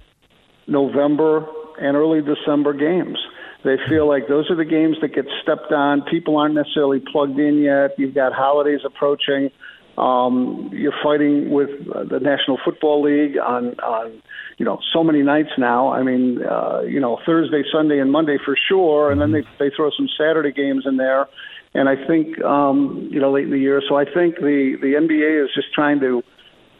November 0.66 1.46
and 1.78 1.96
early 1.96 2.22
December 2.22 2.72
games. 2.72 3.18
They 3.62 3.76
feel 3.88 4.08
like 4.08 4.28
those 4.28 4.50
are 4.50 4.56
the 4.56 4.64
games 4.64 4.96
that 5.02 5.08
get 5.08 5.26
stepped 5.42 5.72
on. 5.72 6.02
People 6.02 6.36
aren't 6.36 6.54
necessarily 6.54 7.00
plugged 7.00 7.38
in 7.38 7.58
yet. 7.58 7.98
You've 7.98 8.14
got 8.14 8.32
holidays 8.32 8.80
approaching. 8.84 9.50
Um, 9.98 10.70
you're 10.72 10.94
fighting 11.02 11.50
with 11.50 11.70
the 11.86 12.18
National 12.20 12.58
Football 12.62 13.02
League 13.02 13.38
on 13.38 13.78
on 13.80 14.22
you 14.58 14.64
know 14.64 14.78
so 14.92 15.02
many 15.02 15.22
nights 15.22 15.50
now. 15.56 15.92
I 15.92 16.02
mean, 16.02 16.42
uh, 16.42 16.82
you 16.82 17.00
know 17.00 17.18
Thursday, 17.24 17.62
Sunday, 17.72 17.98
and 17.98 18.12
Monday 18.12 18.36
for 18.44 18.56
sure, 18.68 19.10
and 19.10 19.20
then 19.20 19.32
they 19.32 19.42
they 19.58 19.70
throw 19.74 19.90
some 19.96 20.08
Saturday 20.18 20.52
games 20.52 20.84
in 20.86 20.96
there. 20.96 21.26
And 21.72 21.88
I 21.88 21.94
think 22.06 22.42
um, 22.42 23.08
you 23.10 23.20
know 23.20 23.32
late 23.32 23.44
in 23.44 23.50
the 23.50 23.58
year, 23.58 23.82
so 23.88 23.96
I 23.96 24.04
think 24.04 24.36
the 24.36 24.76
the 24.80 24.94
NBA 25.00 25.44
is 25.44 25.50
just 25.54 25.72
trying 25.74 26.00
to 26.00 26.22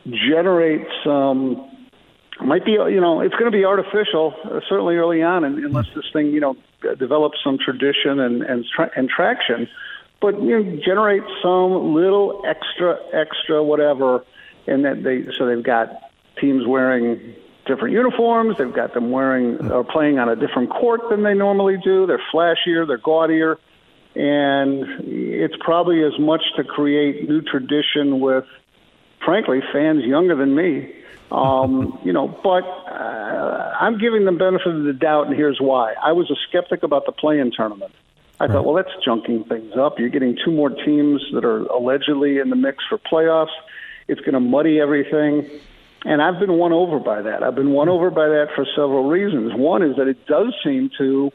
generate 0.07 0.87
some. 1.05 1.71
Might 2.39 2.67
be, 2.67 2.73
you 2.73 3.01
know, 3.01 3.23
it's 3.23 3.33
going 3.33 3.51
to 3.51 3.51
be 3.51 3.65
artificial, 3.65 4.35
uh, 4.45 4.61
certainly 4.69 4.97
early 4.97 5.23
on, 5.23 5.43
unless 5.43 5.87
this 5.95 6.05
thing, 6.13 6.27
you 6.35 6.41
know, 6.41 6.55
develops 6.99 7.39
some 7.43 7.57
tradition 7.57 8.21
and 8.21 8.43
and, 8.43 8.67
tra- 8.77 8.91
and 8.95 9.09
traction 9.09 9.69
but 10.21 10.41
you 10.43 10.63
know, 10.63 10.81
generate 10.85 11.23
some 11.43 11.95
little 11.95 12.43
extra, 12.47 12.99
extra 13.13 13.63
whatever, 13.63 14.25
and 14.67 14.85
that 14.85 15.03
they 15.03 15.25
so 15.37 15.47
they've 15.47 15.63
got 15.63 16.11
teams 16.41 16.67
wearing 16.67 17.35
different 17.67 17.93
uniforms. 17.93 18.57
They've 18.59 18.73
got 18.73 18.95
them 18.95 19.11
wearing 19.11 19.71
or 19.71 19.85
playing 19.85 20.19
on 20.19 20.29
a 20.29 20.37
different 20.37 20.71
court 20.71 21.03
than 21.11 21.23
they 21.23 21.35
normally 21.35 21.77
do. 21.83 22.07
They're 22.07 22.23
flashier, 22.33 22.87
they're 22.87 22.99
gaudier, 22.99 23.59
and 24.15 24.85
it's 25.05 25.57
probably 25.61 26.03
as 26.03 26.19
much 26.19 26.43
to 26.57 26.65
create 26.65 27.29
new 27.29 27.43
tradition 27.43 28.21
with, 28.21 28.45
frankly, 29.25 29.61
fans 29.73 30.05
younger 30.05 30.37
than 30.37 30.55
me. 30.55 30.93
Um, 31.31 31.99
you 32.05 32.13
know, 32.13 32.29
but 32.29 32.65
uh, 32.65 33.77
I'm 33.81 33.99
giving 33.99 34.25
them 34.25 34.39
benefit 34.39 34.69
of 34.69 34.85
the 34.85 34.93
doubt, 34.93 35.27
and 35.27 35.37
here's 35.37 35.61
why. 35.61 35.95
I 36.03 36.13
was 36.13 36.31
a 36.31 36.37
skeptic 36.49 36.83
about 36.83 37.05
the 37.05 37.13
play-in 37.13 37.53
tournament. 37.55 37.93
I 38.39 38.45
right. 38.45 38.53
thought, 38.53 38.65
well, 38.65 38.75
that's 38.75 38.91
junking 39.07 39.49
things 39.49 39.73
up. 39.79 39.99
You're 39.99 40.11
getting 40.11 40.37
two 40.45 40.51
more 40.51 40.71
teams 40.71 41.23
that 41.33 41.45
are 41.45 41.61
allegedly 41.67 42.39
in 42.39 42.51
the 42.51 42.57
mix 42.57 42.85
for 42.89 42.99
playoffs. 42.99 43.55
It's 44.09 44.21
going 44.21 44.35
to 44.35 44.41
muddy 44.41 44.79
everything. 44.81 45.49
And 46.05 46.23
I've 46.23 46.39
been 46.39 46.53
won 46.53 46.73
over 46.73 46.99
by 46.99 47.23
that. 47.23 47.43
I've 47.43 47.55
been 47.55 47.71
won 47.71 47.89
over 47.89 48.11
by 48.11 48.29
that 48.29 48.49
for 48.55 48.65
several 48.77 49.09
reasons. 49.09 49.53
One 49.55 49.83
is 49.83 49.97
that 49.97 50.07
it 50.07 50.27
does 50.27 50.55
seem 50.63 50.91
to 50.99 51.33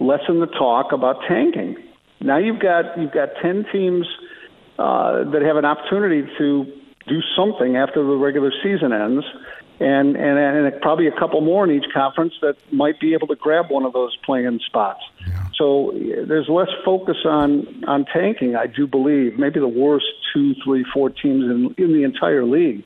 lessen 0.00 0.40
the 0.40 0.46
talk 0.46 0.92
about 0.92 1.20
tanking. 1.28 1.76
Now 2.20 2.38
you've 2.38 2.58
got 2.58 2.98
you've 2.98 3.12
got 3.12 3.28
ten 3.40 3.64
teams 3.70 4.06
uh, 4.78 5.24
that 5.30 5.42
have 5.42 5.56
an 5.56 5.64
opportunity 5.64 6.28
to 6.38 6.64
do 7.06 7.20
something 7.36 7.76
after 7.76 8.02
the 8.02 8.16
regular 8.16 8.52
season 8.62 8.92
ends, 8.92 9.24
and 9.78 10.16
and 10.16 10.38
and 10.38 10.80
probably 10.80 11.06
a 11.06 11.16
couple 11.16 11.40
more 11.40 11.64
in 11.64 11.70
each 11.70 11.90
conference 11.92 12.34
that 12.42 12.56
might 12.72 12.98
be 12.98 13.14
able 13.14 13.28
to 13.28 13.36
grab 13.36 13.70
one 13.70 13.84
of 13.84 13.92
those 13.92 14.16
playing 14.24 14.58
spots. 14.66 15.00
Yeah. 15.26 15.47
So 15.58 15.92
there's 15.92 16.48
less 16.48 16.68
focus 16.84 17.16
on 17.24 17.84
on 17.86 18.06
tanking. 18.06 18.54
I 18.54 18.66
do 18.66 18.86
believe 18.86 19.38
maybe 19.38 19.60
the 19.60 19.68
worst 19.68 20.06
two, 20.32 20.54
three, 20.64 20.84
four 20.94 21.10
teams 21.10 21.44
in 21.44 21.74
in 21.76 21.92
the 21.92 22.04
entire 22.04 22.44
league, 22.44 22.84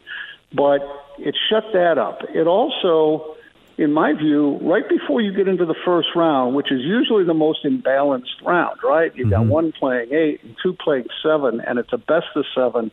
but 0.54 0.80
it 1.18 1.36
shut 1.50 1.64
that 1.74 1.98
up. 1.98 2.20
It 2.34 2.46
also 2.46 3.36
in 3.78 3.92
my 3.92 4.12
view, 4.12 4.58
right 4.62 4.86
before 4.88 5.20
you 5.20 5.32
get 5.32 5.48
into 5.48 5.64
the 5.64 5.74
first 5.84 6.08
round, 6.14 6.54
which 6.54 6.70
is 6.70 6.80
usually 6.82 7.24
the 7.24 7.34
most 7.34 7.64
imbalanced 7.64 8.42
round, 8.44 8.78
right? 8.84 9.14
You've 9.16 9.30
got 9.30 9.42
mm-hmm. 9.42 9.50
one 9.50 9.72
playing 9.72 10.12
eight 10.12 10.42
and 10.44 10.54
two 10.62 10.74
playing 10.74 11.06
seven, 11.22 11.60
and 11.66 11.78
it's 11.78 11.92
a 11.92 11.98
best 11.98 12.26
of 12.36 12.44
seven, 12.54 12.90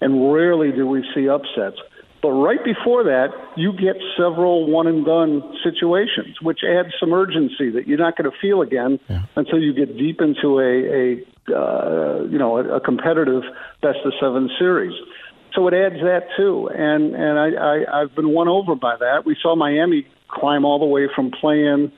and 0.00 0.32
rarely 0.32 0.72
do 0.72 0.86
we 0.86 1.04
see 1.14 1.28
upsets. 1.28 1.78
But 2.22 2.32
right 2.32 2.62
before 2.62 3.04
that, 3.04 3.28
you 3.56 3.72
get 3.72 3.96
several 4.16 4.70
one 4.70 4.86
and 4.86 5.06
done 5.06 5.42
situations, 5.64 6.36
which 6.42 6.60
adds 6.64 6.90
some 7.00 7.12
urgency 7.12 7.70
that 7.70 7.86
you're 7.86 7.98
not 7.98 8.16
going 8.16 8.30
to 8.30 8.36
feel 8.40 8.60
again 8.60 9.00
yeah. 9.08 9.22
until 9.36 9.58
you 9.58 9.72
get 9.72 9.96
deep 9.96 10.20
into 10.20 10.58
a, 10.58 10.72
a 10.92 11.56
uh, 11.56 12.24
you 12.24 12.38
know 12.38 12.58
a, 12.58 12.76
a 12.76 12.80
competitive 12.80 13.42
best 13.80 13.98
of 14.04 14.12
seven 14.20 14.50
series. 14.58 14.92
So 15.54 15.66
it 15.66 15.74
adds 15.74 15.96
that 16.02 16.28
too, 16.36 16.68
and 16.68 17.14
and 17.14 17.38
I, 17.38 17.48
I 17.52 18.02
I've 18.02 18.14
been 18.14 18.30
won 18.32 18.48
over 18.48 18.74
by 18.74 18.96
that. 18.96 19.24
We 19.24 19.36
saw 19.40 19.56
Miami 19.56 20.06
climb 20.28 20.64
all 20.64 20.78
the 20.78 20.84
way 20.84 21.08
from 21.14 21.30
play-in 21.30 21.90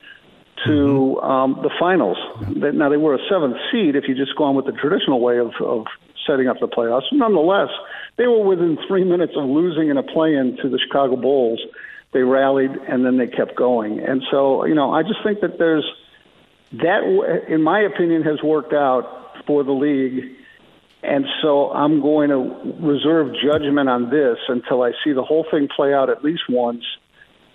to 0.65 0.71
mm-hmm. 0.71 1.25
um, 1.25 1.59
the 1.63 1.71
finals. 1.79 2.17
Now 2.49 2.89
they 2.89 2.97
were 2.97 3.15
a 3.15 3.19
seventh 3.29 3.57
seed 3.71 3.97
if 3.97 4.05
you 4.09 4.15
just 4.15 4.37
go 4.37 4.45
on 4.45 4.55
with 4.55 4.67
the 4.67 4.73
traditional 4.73 5.21
way 5.21 5.39
of, 5.39 5.53
of 5.61 5.87
setting 6.27 6.49
up 6.49 6.59
the 6.61 6.69
playoffs. 6.69 7.11
Nonetheless, 7.13 7.71
they 8.17 8.27
were 8.27 8.45
within 8.45 8.79
three 8.87 9.05
minutes 9.05 9.33
of 9.37 9.45
losing 9.45 9.89
in 9.89 9.97
a 9.97 10.03
play-in 10.03 10.59
to 10.63 10.69
the 10.69 10.79
Chicago 10.79 11.17
Bulls. 11.17 11.61
They 12.13 12.23
rallied 12.23 12.71
and 12.71 13.05
then 13.05 13.17
they 13.17 13.27
kept 13.27 13.57
going. 13.57 14.01
And 14.01 14.23
so, 14.31 14.65
you 14.67 14.75
know, 14.75 14.93
I 14.93 15.03
just 15.03 15.23
think 15.25 15.41
that 15.41 15.59
there's 15.59 15.85
that, 16.73 17.45
in 17.49 17.63
my 17.63 17.81
opinion, 17.81 18.23
has 18.23 18.43
worked 18.43 18.73
out 18.73 19.35
for 19.47 19.65
the 19.65 19.73
league. 19.73 20.37
And 21.03 21.25
so 21.43 21.71
I'm 21.73 22.01
going 22.01 22.29
to 22.31 22.77
reserve 22.81 23.35
judgment 23.43 23.89
on 23.89 24.11
this 24.11 24.39
until 24.49 24.83
I 24.83 24.93
see 25.05 25.13
the 25.13 25.25
whole 25.25 25.45
thing 25.51 25.69
play 25.75 25.93
out 25.93 26.11
at 26.11 26.23
least 26.23 26.43
once 26.49 26.85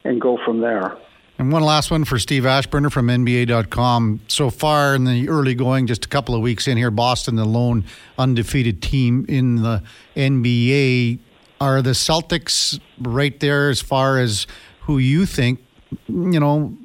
and 0.04 0.20
go 0.20 0.38
from 0.43 0.60
there. 0.62 0.98
And 1.39 1.52
one 1.52 1.62
last 1.62 1.91
one 1.91 2.04
for 2.04 2.17
Steve 2.17 2.43
Aschburner 2.43 2.91
from 2.91 3.08
NBA.com. 3.08 4.21
So 4.28 4.50
far 4.50 4.95
in 4.95 5.04
the 5.04 5.30
early 5.30 5.54
going, 5.54 5.86
just 5.86 6.04
a 6.06 6.08
couple 6.08 6.34
of 6.34 6.41
weeks 6.41 6.67
in 6.67 6.78
here, 6.78 6.89
Boston, 6.89 7.36
the 7.36 7.45
lone 7.45 7.86
undefeated 8.17 8.82
team 8.82 9.23
in 9.30 9.58
the 9.58 9.84
NBA. 10.15 11.19
Are 11.62 11.84
the 11.84 11.91
Celtics 11.91 12.80
right 13.00 13.39
there 13.39 13.69
as 13.69 13.82
far 13.82 14.17
as 14.17 14.47
who 14.82 14.97
you 14.97 15.28
think, 15.28 15.60
you 16.08 16.39
know, 16.39 16.76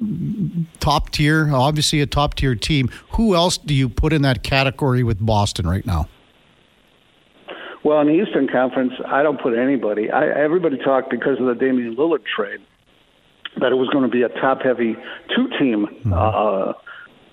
top 0.79 1.09
tier, 1.09 1.51
obviously 1.51 2.01
a 2.01 2.05
top 2.05 2.35
tier 2.35 2.53
team? 2.53 2.89
Who 3.13 3.35
else 3.35 3.57
do 3.57 3.73
you 3.73 3.89
put 3.89 4.13
in 4.13 4.21
that 4.21 4.43
category 4.43 5.01
with 5.01 5.23
Boston 5.23 5.67
right 5.67 5.85
now? 5.85 6.07
Well, 7.83 7.99
in 8.01 8.07
the 8.07 8.13
Eastern 8.13 8.47
Conference, 8.47 8.93
I 9.05 9.23
don't 9.23 9.41
put 9.41 9.57
anybody. 9.57 10.11
I, 10.11 10.27
everybody 10.27 10.77
talked 10.77 11.09
because 11.09 11.39
of 11.39 11.47
the 11.47 11.55
Damian 11.55 11.95
Lillard 11.95 12.23
trade 12.23 12.61
that 13.59 13.71
it 13.71 13.75
was 13.75 13.89
going 13.89 14.03
to 14.03 14.11
be 14.11 14.23
a 14.23 14.29
top-heavy 14.29 14.95
two-team 15.35 15.87
mm-hmm. 15.87 16.13
uh, 16.13 16.73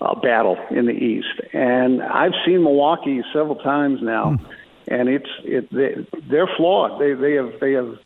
uh, 0.01 0.19
battle 0.19 0.57
in 0.71 0.85
the 0.85 0.93
East, 0.93 1.41
and 1.53 2.01
I've 2.01 2.33
seen 2.45 2.63
Milwaukee 2.63 3.21
several 3.31 3.55
times 3.55 3.99
now, 4.01 4.31
mm. 4.31 4.45
and 4.87 5.09
it's 5.09 5.29
it 5.43 5.69
they, 5.71 6.07
they're 6.27 6.49
flawed. 6.57 6.99
They 6.99 7.13
they 7.13 7.33
have 7.33 7.53
they 7.61 7.73
have 7.73 7.99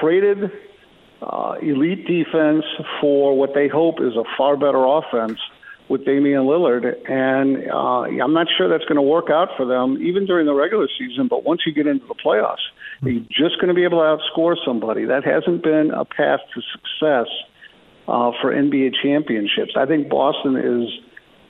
traded 0.00 0.50
uh, 1.20 1.56
elite 1.60 2.06
defense 2.06 2.64
for 3.00 3.36
what 3.36 3.52
they 3.54 3.68
hope 3.68 4.00
is 4.00 4.16
a 4.16 4.24
far 4.36 4.56
better 4.56 4.82
offense 4.84 5.38
with 5.88 6.04
Damian 6.04 6.42
Lillard, 6.42 6.84
and 7.08 7.70
uh, 7.70 8.22
I'm 8.22 8.32
not 8.32 8.48
sure 8.56 8.68
that's 8.68 8.84
going 8.84 8.96
to 8.96 9.02
work 9.02 9.30
out 9.30 9.48
for 9.56 9.64
them 9.64 9.98
even 10.02 10.26
during 10.26 10.46
the 10.46 10.54
regular 10.54 10.88
season. 10.98 11.28
But 11.28 11.44
once 11.44 11.62
you 11.64 11.72
get 11.72 11.86
into 11.86 12.06
the 12.06 12.14
playoffs, 12.14 12.64
are 13.02 13.10
you 13.10 13.20
just 13.20 13.60
going 13.60 13.68
to 13.68 13.74
be 13.74 13.84
able 13.84 13.98
to 13.98 14.18
outscore 14.18 14.56
somebody? 14.64 15.04
That 15.04 15.24
hasn't 15.24 15.62
been 15.62 15.92
a 15.94 16.04
path 16.04 16.40
to 16.54 16.62
success 16.72 17.28
uh, 18.08 18.32
for 18.40 18.52
NBA 18.52 18.94
championships. 19.02 19.72
I 19.76 19.86
think 19.86 20.08
Boston 20.08 20.56
is 20.56 20.88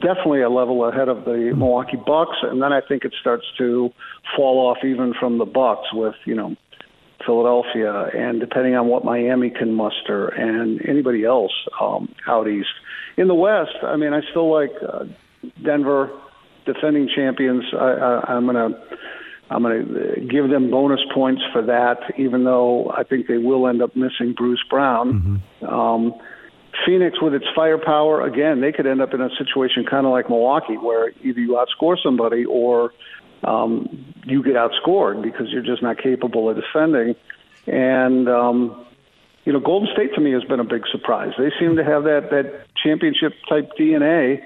definitely 0.01 0.43
a 0.43 0.51
level 0.51 0.87
ahead 0.87 1.09
of 1.09 1.25
the 1.25 1.53
Milwaukee 1.57 1.97
Bucks, 1.97 2.37
and 2.43 2.61
then 2.61 2.73
I 2.73 2.81
think 2.87 3.05
it 3.05 3.15
starts 3.21 3.45
to 3.59 3.91
fall 4.37 4.67
off 4.67 4.85
even 4.85 5.15
from 5.19 5.39
the 5.39 5.47
Bucks 5.47 5.93
with 5.93 6.15
you 6.25 6.35
know 6.35 6.57
Philadelphia, 7.25 8.11
and 8.15 8.41
depending 8.41 8.75
on 8.75 8.89
what 8.89 9.05
Miami 9.05 9.51
can 9.51 9.75
muster, 9.75 10.29
and 10.29 10.81
anybody 10.87 11.25
else 11.25 11.53
um, 11.81 12.15
out 12.29 12.49
east. 12.49 12.69
In 13.17 13.29
the 13.29 13.35
West, 13.35 13.77
I 13.83 13.97
mean, 13.97 14.13
I 14.13 14.21
still 14.31 14.53
like 14.53 14.73
uh, 14.87 15.05
Denver, 15.65 16.11
defending 16.67 17.09
champions. 17.15 17.65
I, 17.73 17.77
I, 17.77 18.35
I'm 18.35 18.47
gonna. 18.47 18.71
I'm 19.49 19.63
going 19.63 19.87
to 19.87 20.21
give 20.29 20.51
them 20.51 20.73
bonus 20.73 20.99
points 21.15 21.41
for 21.53 21.63
that, 21.63 21.99
even 22.19 22.43
though 22.43 22.91
I 22.91 23.05
think 23.05 23.29
they 23.29 23.39
will 23.39 23.69
end 23.69 23.81
up 23.81 23.95
missing 23.95 24.35
Bruce 24.37 24.63
Brown. 24.69 25.41
Mm-hmm. 25.61 25.67
Um, 25.73 26.15
Phoenix, 26.85 27.23
with 27.23 27.33
its 27.33 27.47
firepower, 27.55 28.27
again, 28.27 28.61
they 28.61 28.73
could 28.73 28.87
end 28.87 29.01
up 29.01 29.15
in 29.15 29.21
a 29.21 29.31
situation 29.39 29.85
kind 29.89 30.05
of 30.05 30.13
like 30.13 30.29
Milwaukee, 30.29 30.77
where 30.77 31.11
either 31.23 31.41
you 31.41 31.51
outscore 31.65 31.97
somebody 32.03 32.45
or 32.45 32.93
um, 33.45 34.13
you 34.25 34.43
get 34.43 34.55
outscored 34.55 35.23
because 35.23 35.47
you're 35.51 35.63
just 35.63 35.83
not 35.83 35.99
capable 36.03 36.51
of 36.51 36.57
defending. 36.57 37.15
And 37.67 38.29
um, 38.29 38.86
you 39.47 39.53
know, 39.53 39.61
Golden 39.61 39.89
State 39.95 40.13
to 40.17 40.21
me 40.21 40.33
has 40.33 40.43
been 40.43 40.59
a 40.59 40.65
big 40.65 40.83
surprise. 40.91 41.33
They 41.39 41.53
seem 41.59 41.77
to 41.77 41.85
have 41.85 42.03
that 42.03 42.31
that 42.31 42.67
championship 42.83 43.33
type 43.49 43.71
DNA, 43.79 44.43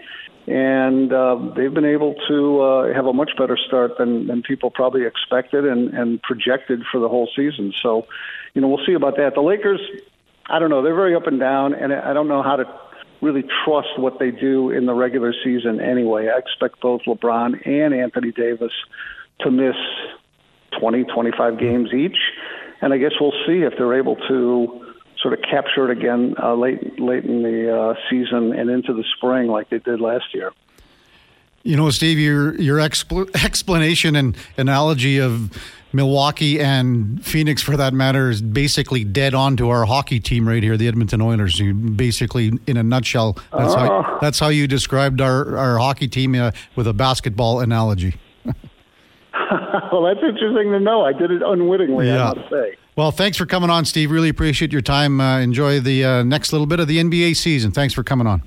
and 0.47 1.11
uh, 1.11 1.37
they've 1.57 1.73
been 1.73 1.87
able 1.87 2.15
to 2.29 2.61
uh, 2.61 2.95
have 2.95 3.07
a 3.07 3.13
much 3.15 3.31
better 3.39 3.57
start 3.57 3.97
than 3.97 4.27
than 4.27 4.43
people 4.43 4.71
probably 4.71 5.07
expected 5.07 5.65
and 5.65 5.95
and 5.95 6.23
projected 6.23 6.83
for 6.93 7.01
the 7.01 7.09
whole 7.09 7.31
season. 7.35 7.73
So, 7.83 8.07
you 8.53 8.61
know, 8.61 8.69
we'll 8.69 8.85
see 8.85 8.93
about 8.93 9.17
that. 9.17 9.35
The 9.35 9.41
Lakers, 9.41 9.81
I 10.51 10.59
don't 10.59 10.69
know. 10.69 10.83
They're 10.83 10.95
very 10.95 11.15
up 11.15 11.27
and 11.27 11.41
down, 11.41 11.73
and 11.73 11.95
I 11.95 12.13
don't 12.13 12.29
know 12.29 12.43
how 12.43 12.57
to 12.57 12.67
really 13.23 13.45
trust 13.65 13.99
what 13.99 14.19
they 14.19 14.31
do 14.31 14.71
in 14.71 14.85
the 14.85 14.95
regular 14.95 15.33
season 15.43 15.81
anyway. 15.81 16.29
I 16.29 16.39
expect 16.39 16.81
both 16.81 17.03
LeBron 17.07 17.67
and 17.67 17.95
Anthony 17.95 18.33
Davis 18.33 18.73
to 19.41 19.51
miss 19.51 19.77
20, 20.79 21.05
25 21.05 21.59
games 21.59 21.93
each, 21.95 22.17
and 22.83 22.93
I 22.93 22.99
guess 22.99 23.13
we'll 23.19 23.35
see 23.47 23.63
if 23.63 23.75
they're 23.79 23.99
able 23.99 24.17
to 24.29 24.90
sort 25.23 25.35
of 25.35 25.43
capture 25.43 25.91
it 25.91 25.97
again 25.97 26.35
uh, 26.43 26.55
late 26.55 26.99
late 26.99 27.25
in 27.25 27.43
the 27.43 27.77
uh, 27.77 27.95
season 28.09 28.53
and 28.53 28.71
into 28.71 28.93
the 28.93 29.05
spring 29.17 29.49
like 29.49 29.71
they 29.71 29.79
did 29.79 30.01
last 30.01 30.35
year. 30.35 30.53
You 31.63 31.77
know, 31.77 31.91
Steve, 31.91 32.19
your 32.19 32.59
your 32.61 32.79
expl- 32.79 33.31
explanation 33.45 34.17
and 34.17 34.37
analogy 34.57 35.19
of 35.19 35.51
Milwaukee 35.93 36.61
and 36.61 37.25
Phoenix, 37.25 37.63
for 37.63 37.77
that 37.77 37.93
matter, 37.93 38.31
is 38.31 38.41
basically 38.41 39.05
dead 39.05 39.35
on 39.35 39.57
to 39.57 39.71
our 39.71 39.85
hockey 39.85 40.21
team 40.21 40.47
right 40.47 40.63
here, 40.63 40.77
the 40.77 40.87
Edmonton 40.87 41.21
Oilers. 41.21 41.59
You 41.59 41.75
basically, 41.75 42.53
in 42.67 42.77
a 42.77 42.83
nutshell, 42.83 43.37
that's, 43.53 43.75
how, 43.75 43.93
oh. 43.93 44.19
that's 44.21 44.39
how 44.39 44.49
you 44.49 44.69
described 44.69 45.21
our, 45.21 45.57
our 45.57 45.79
hockey 45.79 46.07
team 46.07 46.35
uh, 46.35 46.53
with 46.77 46.87
a 46.87 46.93
basketball 46.93 47.61
analogy. 47.61 48.15
well, 49.93 50.03
that's 50.03 50.21
interesting 50.23 50.73
to 50.73 50.81
know. 50.81 51.05
I 51.05 51.13
did 51.13 51.31
it 51.31 51.43
unwittingly, 51.45 52.07
yeah. 52.07 52.31
I 52.31 52.35
must 52.35 52.51
say. 52.51 52.77
Well, 52.97 53.11
thanks 53.11 53.39
for 53.39 53.47
coming 53.47 53.71
on, 53.71 53.85
Steve. 53.85 54.11
Really 54.11 54.29
appreciate 54.29 54.73
your 54.73 54.83
time. 54.83 55.21
Uh, 55.21 55.41
enjoy 55.41 55.81
the 55.81 56.05
uh, 56.05 56.23
next 56.23 56.53
little 56.53 56.67
bit 56.67 56.81
of 56.81 56.89
the 56.89 56.99
NBA 56.99 57.37
season. 57.37 57.71
Thanks 57.71 57.95
for 57.95 58.03
coming 58.03 58.27
on. 58.27 58.43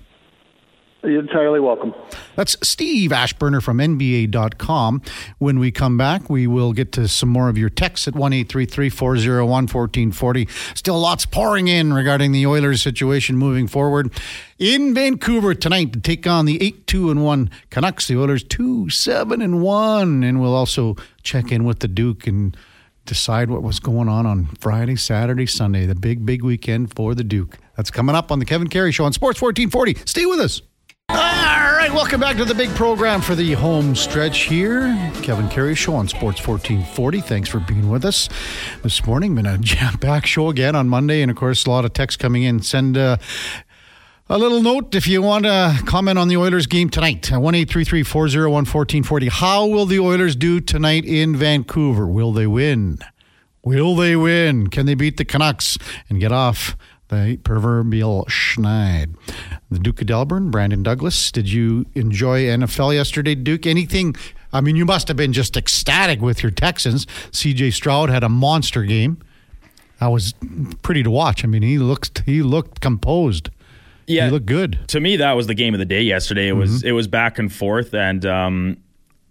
You're 1.04 1.20
entirely 1.20 1.60
welcome. 1.60 1.94
That's 2.38 2.56
Steve 2.66 3.12
Aschburner 3.12 3.62
from 3.62 3.80
NBA.com. 3.80 5.02
When 5.38 5.60
we 5.60 5.70
come 5.70 5.98
back, 5.98 6.30
we 6.30 6.48
will 6.48 6.72
get 6.72 6.94
to 6.94 7.10
some 7.10 7.28
more 7.28 7.50
of 7.50 7.58
your 7.58 7.70
texts 7.70 8.08
at 8.08 8.16
1 8.16 8.46
401 8.46 9.48
1440. 9.48 10.48
Still 10.76 10.98
lots 10.98 11.26
pouring 11.26 11.68
in 11.68 11.92
regarding 11.92 12.32
the 12.32 12.46
Oilers 12.46 12.82
situation 12.82 13.36
moving 13.36 13.68
forward. 13.68 14.14
In 14.58 14.94
Vancouver 14.94 15.54
tonight 15.54 15.92
to 15.92 16.00
take 16.00 16.26
on 16.26 16.46
the 16.46 16.62
8 16.64 16.88
2 16.88 17.12
and 17.12 17.22
1 17.26 17.50
Canucks. 17.70 18.08
The 18.08 18.18
Oilers 18.18 18.44
2 18.46 18.90
7 18.90 19.42
and 19.42 19.62
1. 19.62 20.24
And 20.24 20.40
we'll 20.40 20.56
also 20.56 20.96
check 21.22 21.52
in 21.52 21.66
with 21.66 21.80
the 21.80 21.90
Duke 21.90 22.28
and 22.28 22.56
decide 23.06 23.50
what 23.50 23.62
was 23.62 23.82
going 23.82 24.08
on 24.08 24.26
on 24.26 24.46
Friday, 24.62 24.96
Saturday, 24.96 25.48
Sunday. 25.48 25.86
The 25.86 25.96
big, 25.96 26.26
big 26.26 26.44
weekend 26.44 26.96
for 26.96 27.14
the 27.14 27.26
Duke. 27.26 27.58
That's 27.76 27.92
coming 27.92 28.16
up 28.16 28.32
on 28.32 28.40
the 28.40 28.46
Kevin 28.46 28.70
Karius 28.70 28.94
Show 28.94 29.04
on 29.04 29.12
Sports 29.12 29.42
1440. 29.42 29.96
Stay 30.06 30.26
with 30.26 30.40
us. 30.40 30.62
Right, 31.84 31.94
welcome 31.94 32.22
back 32.22 32.38
to 32.38 32.46
the 32.46 32.56
big 32.56 32.70
program 32.76 33.20
for 33.20 33.36
the 33.36 33.52
home 33.52 33.94
stretch 33.94 34.44
here. 34.44 34.84
Kevin 35.22 35.50
Karius 35.50 35.76
Show 35.76 35.96
on 35.96 36.08
Sports 36.08 36.40
1440. 36.48 37.20
Thanks 37.20 37.50
for 37.50 37.60
being 37.60 37.90
with 37.90 38.06
us 38.06 38.30
this 38.84 39.06
morning. 39.06 39.36
Been 39.36 39.46
a 39.46 39.58
jam 39.60 39.98
packed 39.98 40.28
show 40.28 40.48
again 40.48 40.78
on 40.78 40.88
Monday, 40.88 41.22
and 41.22 41.30
of 41.30 41.36
course, 41.36 41.66
a 41.66 41.70
lot 41.70 41.84
of 41.84 41.92
texts 41.92 42.16
coming 42.16 42.44
in. 42.44 42.62
Send 42.62 42.96
uh, 42.98 43.18
a 44.30 44.38
little 44.38 44.62
note 44.62 44.96
if 44.96 45.08
you 45.08 45.22
want 45.22 45.44
to 45.44 45.78
comment 45.86 46.18
on 46.18 46.30
the 46.30 46.38
Oilers 46.38 46.68
game 46.68 46.90
tonight. 46.90 47.30
1 47.30 47.42
401 47.42 48.50
1440. 48.54 49.28
How 49.28 49.66
will 49.66 49.86
the 49.86 50.00
Oilers 50.00 50.38
do 50.38 50.62
tonight 50.62 51.04
in 51.04 51.36
Vancouver? 51.36 52.08
Will 52.08 52.32
they 52.32 52.48
win? 52.48 53.00
Will 53.66 53.94
they 53.98 54.16
win? 54.16 54.68
Can 54.68 54.86
they 54.86 54.96
beat 54.96 55.18
the 55.18 55.26
Canucks 55.26 55.78
and 56.08 56.22
get 56.22 56.32
off 56.32 56.78
the 57.10 57.38
proverbial 57.44 58.26
schneid? 58.30 59.16
The 59.74 59.80
Duke 59.80 60.02
of 60.02 60.08
Delburne, 60.08 60.52
Brandon 60.52 60.84
Douglas. 60.84 61.32
Did 61.32 61.52
you 61.52 61.86
enjoy 61.96 62.44
NFL 62.44 62.94
yesterday, 62.94 63.36
Duke? 63.36 63.66
Anything? 63.66 64.16
I 64.52 64.62
mean, 64.62 64.76
you 64.76 64.86
must 64.86 65.08
have 65.08 65.18
been 65.18 65.34
just 65.34 65.58
ecstatic 65.58 66.22
with 66.22 66.44
your 66.44 66.52
Texans. 66.52 67.06
CJ 67.32 67.74
Stroud 67.74 68.10
had 68.10 68.24
a 68.24 68.30
monster 68.30 68.84
game. 68.84 69.18
That 70.00 70.08
was 70.08 70.34
pretty 70.82 71.04
to 71.04 71.10
watch. 71.10 71.44
I 71.44 71.48
mean, 71.48 71.62
he 71.62 71.78
looked 71.78 72.24
he 72.26 72.42
looked 72.44 72.82
composed. 72.82 73.50
Yeah, 74.06 74.26
he 74.26 74.32
looked 74.32 74.46
good. 74.46 74.80
To 74.90 75.00
me, 75.00 75.18
that 75.18 75.34
was 75.34 75.48
the 75.48 75.54
game 75.54 75.74
of 75.74 75.80
the 75.80 75.86
day 75.86 76.02
yesterday. 76.02 76.50
It 76.50 76.52
mm-hmm. 76.52 76.60
was 76.60 76.84
it 76.84 76.92
was 76.92 77.08
back 77.08 77.40
and 77.40 77.52
forth, 77.52 77.94
and 77.94 78.26
um, 78.26 78.78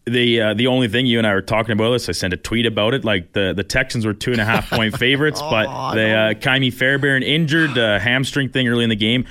the 0.05 0.41
uh, 0.41 0.55
the 0.55 0.67
only 0.67 0.89
thing 0.89 1.07
you 1.07 1.19
and 1.19 1.27
I 1.27 1.35
were 1.35 1.43
talking 1.43 1.73
about 1.73 1.93
this, 1.93 2.09
I 2.09 2.13
sent 2.13 2.33
a 2.33 2.37
tweet 2.37 2.67
about 2.67 2.93
it. 2.93 3.05
Like 3.05 3.33
the, 3.33 3.53
the 3.55 3.63
Texans 3.63 4.05
were 4.05 4.15
two 4.15 4.33
and 4.33 4.41
a 4.41 4.45
half 4.45 4.69
point 4.69 4.97
favorites, 4.99 5.41
oh, 5.43 5.51
but 5.51 5.95
the 5.95 6.11
uh, 6.11 6.35
Ka'imi 6.35 6.73
Fairbairn 6.73 7.23
injured 7.23 7.79
uh, 7.79 8.01
hamstring 8.01 8.49
thing 8.49 8.67
early 8.67 8.83
in 8.83 8.91
the 8.91 8.97
game. 8.97 9.25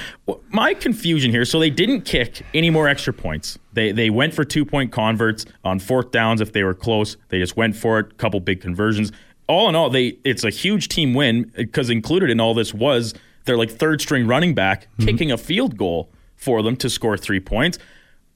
My 0.50 0.74
confusion 0.74 1.30
here, 1.32 1.44
so 1.44 1.60
they 1.60 1.70
didn't 1.70 2.02
kick 2.02 2.46
any 2.54 2.70
more 2.70 2.88
extra 2.88 3.12
points. 3.12 3.60
They 3.74 3.92
they 3.92 4.10
went 4.10 4.34
for 4.34 4.46
two 4.46 4.64
point 4.64 4.92
converts 4.92 5.46
on 5.66 5.80
fourth 5.80 6.12
downs 6.12 6.40
if 6.40 6.54
they 6.54 6.64
were 6.64 6.76
close. 6.76 7.18
They 7.30 7.40
just 7.40 7.58
went 7.58 7.76
for 7.76 8.00
it. 8.00 8.18
Couple 8.18 8.40
big 8.40 8.62
conversions. 8.62 9.12
All 9.48 9.68
in 9.68 9.76
all, 9.76 9.90
they 9.90 10.18
it's 10.24 10.46
a 10.46 10.50
huge 10.50 10.88
team 10.88 11.14
win 11.14 11.52
because 11.56 11.90
included 11.90 12.30
in 12.30 12.40
all 12.40 12.54
this 12.54 12.74
was 12.74 13.14
their 13.44 13.58
like 13.58 13.72
third 13.72 14.00
string 14.00 14.26
running 14.26 14.54
back 14.54 14.84
mm-hmm. 14.84 15.06
kicking 15.06 15.32
a 15.32 15.38
field 15.38 15.78
goal 15.78 16.10
for 16.38 16.64
them 16.64 16.78
to 16.78 16.90
score 16.90 17.18
three 17.18 17.40
points. 17.40 17.78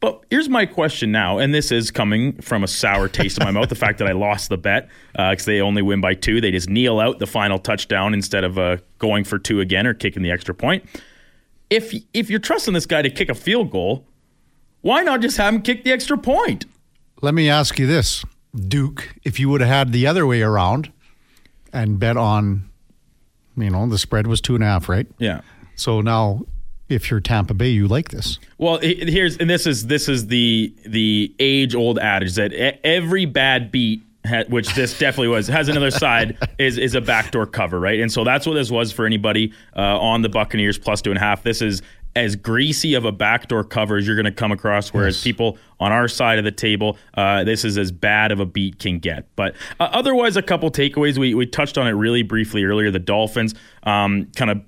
But 0.05 0.23
here's 0.29 0.49
my 0.49 0.67
question 0.67 1.11
now, 1.11 1.39
and 1.39 1.51
this 1.51 1.71
is 1.71 1.89
coming 1.89 2.39
from 2.39 2.63
a 2.63 2.67
sour 2.67 3.09
taste 3.09 3.39
in 3.39 3.43
my 3.43 3.49
mouth. 3.49 3.69
The 3.69 3.75
fact 3.75 3.97
that 3.97 4.07
I 4.07 4.11
lost 4.11 4.49
the 4.49 4.57
bet 4.57 4.87
because 5.13 5.41
uh, 5.41 5.45
they 5.47 5.61
only 5.61 5.81
win 5.81 5.99
by 5.99 6.13
two, 6.13 6.39
they 6.39 6.51
just 6.51 6.69
kneel 6.69 6.99
out 6.99 7.17
the 7.17 7.25
final 7.25 7.57
touchdown 7.57 8.13
instead 8.13 8.43
of 8.43 8.59
uh, 8.59 8.77
going 8.99 9.23
for 9.23 9.39
two 9.39 9.61
again 9.61 9.87
or 9.87 9.95
kicking 9.95 10.21
the 10.21 10.29
extra 10.29 10.53
point. 10.53 10.85
If 11.71 11.91
if 12.13 12.29
you're 12.29 12.37
trusting 12.37 12.75
this 12.75 12.85
guy 12.85 13.01
to 13.01 13.09
kick 13.09 13.29
a 13.29 13.33
field 13.33 13.71
goal, 13.71 14.05
why 14.81 15.01
not 15.01 15.21
just 15.21 15.37
have 15.37 15.55
him 15.55 15.63
kick 15.63 15.83
the 15.83 15.91
extra 15.91 16.19
point? 16.19 16.65
Let 17.23 17.33
me 17.33 17.49
ask 17.49 17.79
you 17.79 17.87
this, 17.87 18.23
Duke: 18.55 19.15
If 19.23 19.39
you 19.39 19.49
would 19.49 19.61
have 19.61 19.71
had 19.71 19.91
the 19.91 20.05
other 20.05 20.27
way 20.27 20.43
around 20.43 20.93
and 21.73 21.97
bet 21.97 22.15
on, 22.15 22.69
you 23.57 23.71
know, 23.71 23.87
the 23.87 23.97
spread 23.97 24.27
was 24.27 24.39
two 24.39 24.53
and 24.53 24.63
a 24.63 24.67
half, 24.67 24.87
right? 24.87 25.07
Yeah. 25.17 25.41
So 25.73 26.01
now 26.01 26.45
if 26.89 27.09
you're 27.09 27.19
Tampa 27.19 27.53
Bay, 27.53 27.69
you 27.69 27.87
like 27.87 28.09
this. 28.09 28.39
Well, 28.57 28.79
here's 28.79 29.37
and 29.37 29.49
this 29.49 29.65
is 29.65 29.87
this 29.87 30.07
is 30.07 30.27
the 30.27 30.73
the 30.85 31.33
age 31.39 31.75
old 31.75 31.99
adage 31.99 32.35
that 32.35 32.53
every 32.83 33.25
bad 33.25 33.71
beat 33.71 34.03
which 34.49 34.73
this 34.73 34.97
definitely 34.99 35.27
was, 35.27 35.47
has 35.47 35.69
another 35.69 35.91
side, 35.91 36.37
is 36.57 36.77
is 36.77 36.95
a 36.95 37.01
backdoor 37.01 37.45
cover, 37.45 37.79
right? 37.79 37.99
And 37.99 38.11
so 38.11 38.23
that's 38.23 38.45
what 38.45 38.53
this 38.53 38.71
was 38.71 38.91
for 38.91 39.05
anybody 39.05 39.53
uh, 39.75 39.99
on 39.99 40.21
the 40.21 40.29
Buccaneers 40.29 40.77
plus 40.77 41.01
two 41.01 41.11
and 41.11 41.17
a 41.17 41.21
half. 41.21 41.43
This 41.43 41.61
is 41.61 41.81
as 42.15 42.35
greasy 42.37 42.93
of 42.93 43.03
a 43.03 43.11
backdoor 43.11 43.65
cover 43.65 43.97
as 43.97 44.07
you're 44.07 44.15
going 44.15 44.25
to 44.25 44.31
come 44.31 44.51
across. 44.51 44.93
Whereas 44.93 45.17
yes. 45.17 45.23
people 45.23 45.57
on 45.81 45.91
our 45.91 46.07
side 46.07 46.39
of 46.39 46.45
the 46.45 46.51
table, 46.51 46.97
uh, 47.15 47.43
this 47.43 47.65
is 47.65 47.77
as 47.77 47.91
bad 47.91 48.31
of 48.31 48.39
a 48.39 48.45
beat 48.45 48.79
can 48.79 48.99
get. 48.99 49.27
But 49.35 49.55
uh, 49.79 49.89
otherwise, 49.91 50.37
a 50.37 50.41
couple 50.41 50.71
takeaways. 50.71 51.17
We 51.17 51.33
we 51.33 51.45
touched 51.45 51.77
on 51.77 51.87
it 51.87 51.91
really 51.91 52.23
briefly 52.23 52.63
earlier. 52.63 52.91
The 52.91 52.99
Dolphins 52.99 53.53
um, 53.83 54.27
kind 54.35 54.51
of 54.51 54.61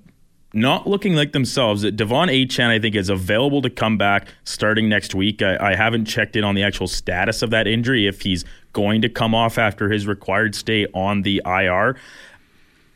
not 0.60 0.86
looking 0.86 1.14
like 1.14 1.32
themselves. 1.32 1.84
De'Von 1.84 2.28
Achane, 2.28 2.68
I 2.68 2.78
think, 2.78 2.94
is 2.94 3.08
available 3.08 3.62
to 3.62 3.70
come 3.70 3.98
back 3.98 4.28
starting 4.44 4.88
next 4.88 5.14
week. 5.14 5.42
I, 5.42 5.72
I, 5.72 5.74
haven't 5.74 6.06
checked 6.06 6.36
in 6.36 6.44
on 6.44 6.54
the 6.54 6.62
actual 6.62 6.88
status 6.88 7.42
of 7.42 7.50
that 7.50 7.66
injury, 7.66 8.06
if 8.06 8.22
he's 8.22 8.44
going 8.72 9.02
to 9.02 9.08
come 9.08 9.34
off 9.34 9.58
after 9.58 9.90
his 9.90 10.06
required 10.06 10.54
stay 10.54 10.86
on 10.94 11.22
the 11.22 11.42
IR. 11.44 11.96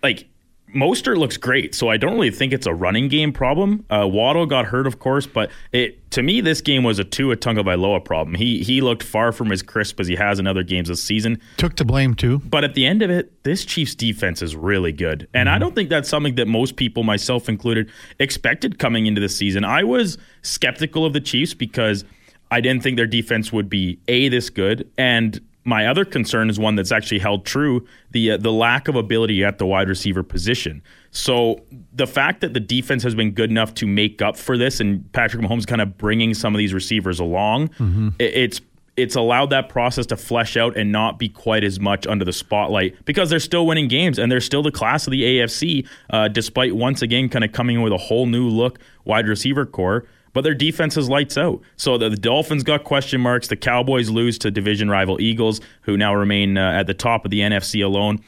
Like, 0.02 0.28
Mostert 0.74 1.16
looks 1.16 1.36
great, 1.36 1.74
so 1.74 1.88
I 1.88 1.96
don't 1.96 2.14
really 2.14 2.30
think 2.30 2.52
it's 2.52 2.66
a 2.66 2.74
running 2.74 3.08
game 3.08 3.32
problem. 3.32 3.84
Uh, 3.90 4.08
Waddle 4.10 4.46
got 4.46 4.66
hurt, 4.66 4.86
of 4.86 4.98
course, 4.98 5.26
but 5.26 5.50
it 5.72 6.10
to 6.12 6.22
me 6.22 6.40
this 6.40 6.60
game 6.60 6.82
was 6.84 6.98
a 6.98 7.04
Tua 7.04 7.36
Tagovailoa 7.36 8.04
problem. 8.04 8.34
He 8.34 8.62
he 8.62 8.80
looked 8.80 9.02
far 9.02 9.32
from 9.32 9.52
as 9.52 9.62
crisp 9.62 10.00
as 10.00 10.06
he 10.06 10.16
has 10.16 10.38
in 10.38 10.46
other 10.46 10.62
games 10.62 10.88
this 10.88 11.02
season. 11.02 11.40
Took 11.56 11.76
to 11.76 11.84
blame 11.84 12.14
too. 12.14 12.38
But 12.38 12.64
at 12.64 12.74
the 12.74 12.86
end 12.86 13.02
of 13.02 13.10
it, 13.10 13.42
this 13.44 13.64
Chiefs 13.64 13.94
defense 13.94 14.42
is 14.42 14.56
really 14.56 14.92
good, 14.92 15.28
and 15.34 15.46
mm-hmm. 15.46 15.56
I 15.56 15.58
don't 15.58 15.74
think 15.74 15.90
that's 15.90 16.08
something 16.08 16.36
that 16.36 16.48
most 16.48 16.76
people, 16.76 17.02
myself 17.02 17.48
included, 17.48 17.90
expected 18.18 18.78
coming 18.78 19.06
into 19.06 19.20
the 19.20 19.28
season. 19.28 19.64
I 19.64 19.84
was 19.84 20.18
skeptical 20.42 21.04
of 21.04 21.12
the 21.12 21.20
Chiefs 21.20 21.54
because 21.54 22.04
I 22.50 22.60
didn't 22.60 22.82
think 22.82 22.96
their 22.96 23.06
defense 23.06 23.52
would 23.52 23.68
be 23.68 23.98
a 24.08 24.28
this 24.28 24.50
good 24.50 24.90
and 24.98 25.40
my 25.64 25.86
other 25.86 26.04
concern 26.04 26.50
is 26.50 26.58
one 26.58 26.74
that's 26.74 26.92
actually 26.92 27.20
held 27.20 27.44
true 27.46 27.86
the 28.10 28.32
uh, 28.32 28.36
the 28.36 28.52
lack 28.52 28.88
of 28.88 28.96
ability 28.96 29.44
at 29.44 29.58
the 29.58 29.66
wide 29.66 29.88
receiver 29.88 30.22
position. 30.22 30.82
So 31.10 31.60
the 31.92 32.06
fact 32.06 32.40
that 32.40 32.54
the 32.54 32.60
defense 32.60 33.02
has 33.02 33.14
been 33.14 33.32
good 33.32 33.50
enough 33.50 33.74
to 33.74 33.86
make 33.86 34.22
up 34.22 34.36
for 34.36 34.58
this, 34.58 34.80
and 34.80 35.10
Patrick 35.12 35.42
Mahomes 35.42 35.66
kind 35.66 35.80
of 35.80 35.96
bringing 35.98 36.34
some 36.34 36.54
of 36.54 36.58
these 36.58 36.74
receivers 36.74 37.20
along, 37.20 37.68
mm-hmm. 37.68 38.08
it, 38.18 38.34
it's 38.34 38.60
it's 38.96 39.16
allowed 39.16 39.50
that 39.50 39.68
process 39.68 40.06
to 40.06 40.16
flesh 40.16 40.56
out 40.56 40.76
and 40.76 40.92
not 40.92 41.18
be 41.18 41.28
quite 41.28 41.64
as 41.64 41.80
much 41.80 42.06
under 42.06 42.24
the 42.24 42.32
spotlight 42.32 42.94
because 43.06 43.30
they're 43.30 43.40
still 43.40 43.66
winning 43.66 43.88
games 43.88 44.18
and 44.18 44.30
they're 44.30 44.40
still 44.40 44.62
the 44.62 44.70
class 44.70 45.06
of 45.06 45.12
the 45.12 45.22
AFC, 45.22 45.86
uh, 46.10 46.28
despite 46.28 46.76
once 46.76 47.00
again 47.00 47.28
kind 47.28 47.44
of 47.44 47.52
coming 47.52 47.76
in 47.76 47.82
with 47.82 47.92
a 47.92 47.98
whole 47.98 48.26
new 48.26 48.48
look 48.48 48.78
wide 49.04 49.26
receiver 49.26 49.64
corps 49.64 50.06
but 50.32 50.42
their 50.42 50.54
defense 50.54 50.96
is 50.96 51.08
lights 51.08 51.36
out. 51.36 51.60
So 51.76 51.98
the, 51.98 52.08
the, 52.08 52.16
Dolphins 52.16 52.62
got 52.62 52.84
question 52.84 53.20
marks. 53.20 53.48
The 53.48 53.56
Cowboys 53.56 54.08
lose 54.08 54.38
to 54.38 54.50
division 54.50 54.88
rival 54.88 55.20
Eagles, 55.20 55.60
who 55.82 55.96
now 55.96 56.14
remain 56.14 56.56
uh, 56.56 56.72
at 56.72 56.86
the 56.86 56.94
top 56.94 57.24
of 57.24 57.30
the 57.30 57.40
NFC 57.40 57.84
alone. 57.84 58.20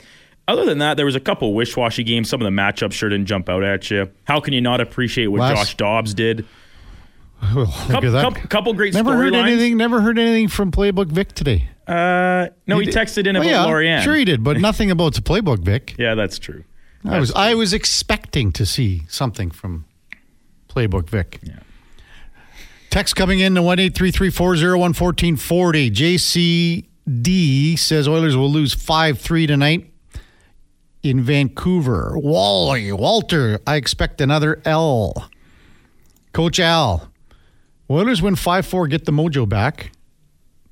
Other 0.47 0.67
than 0.67 0.79
that, 0.79 0.97
there 0.97 1.07
was 1.07 1.15
a 1.15 1.21
couple 1.21 1.55
wish-washy 1.55 2.05
games. 2.05 2.29
Some 2.29 2.43
of 2.43 2.45
the 2.45 2.51
matchups 2.51 2.93
sure 2.93 3.09
didn't 3.09 3.27
jump 3.27 3.49
out 3.49 3.65
at 3.65 3.91
you. 3.91 4.11
How 4.25 4.41
can 4.41 4.53
you 4.53 4.61
not 4.61 4.81
appreciate 4.81 5.29
what 5.29 5.41
Last, 5.41 5.57
Josh 5.57 5.77
Dobbs 5.77 6.13
did? 6.13 6.47
Well, 7.55 7.67
couple, 7.67 8.13
couple, 8.13 8.49
couple, 8.49 8.73
great 8.75 8.95
never 8.95 9.17
heard 9.17 9.33
lines. 9.33 9.53
anything. 9.53 9.77
Never 9.77 10.01
heard 10.01 10.19
anything 10.19 10.49
from 10.49 10.71
Playbook 10.71 11.07
Vic 11.07 11.33
today. 11.33 11.69
Uh, 11.87 12.49
no, 12.67 12.79
he, 12.79 12.87
he 12.87 12.93
texted 12.93 13.27
in 13.27 13.37
about 13.37 13.47
well, 13.47 13.69
yeah, 13.69 13.99
Lorianne. 13.99 14.03
Sure, 14.03 14.15
he 14.15 14.25
did, 14.25 14.43
but 14.43 14.57
nothing 14.61 14.91
about 14.91 15.15
the 15.15 15.21
Playbook 15.21 15.59
Vic. 15.59 15.95
yeah, 15.99 16.15
that's 16.15 16.39
true. 16.39 16.65
That's 17.03 17.15
I 17.15 17.21
was 17.21 17.33
true. 17.33 17.41
I 17.41 17.55
was 17.55 17.73
expecting 17.75 18.53
to 18.53 18.65
see 18.65 19.03
something 19.09 19.51
from 19.51 19.85
Playbook 20.69 21.09
Vic. 21.11 21.41
Yeah. 21.43 21.57
Text 22.95 23.17
coming 23.17 23.41
in 23.41 23.57
to 23.57 23.61
1 23.61 23.77
1440. 23.77 25.91
JCD 25.91 27.77
says 27.77 28.07
Oilers 28.07 28.37
will 28.37 28.49
lose 28.49 28.73
5 28.73 29.19
3 29.19 29.49
tonight 29.49 29.93
in 31.03 31.21
Vancouver. 31.21 32.17
Wally, 32.17 32.93
Walter, 32.93 33.59
I 33.67 33.75
expect 33.75 34.21
another 34.21 34.63
L. 34.65 35.29
Coach 36.33 36.61
Al, 36.61 37.11
Oilers 37.91 38.23
win 38.23 38.37
5 38.37 38.65
4, 38.65 38.87
get 38.87 39.07
the 39.07 39.13
mojo 39.13 39.49
back. 39.49 39.91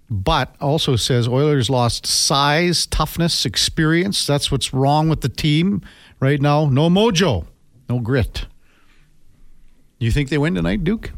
But 0.08 0.54
also 0.60 0.94
says 0.94 1.26
Oilers 1.26 1.68
lost 1.68 2.06
size, 2.06 2.86
toughness, 2.86 3.44
experience. 3.44 4.28
That's 4.28 4.48
what's 4.48 4.72
wrong 4.72 5.08
with 5.08 5.22
the 5.22 5.28
team 5.28 5.82
right 6.20 6.40
now. 6.40 6.66
No 6.66 6.88
mojo, 6.88 7.46
no 7.88 7.98
grit. 7.98 8.46
You 9.98 10.12
think 10.12 10.28
they 10.28 10.38
win 10.38 10.54
tonight, 10.54 10.84
Duke? 10.84 11.10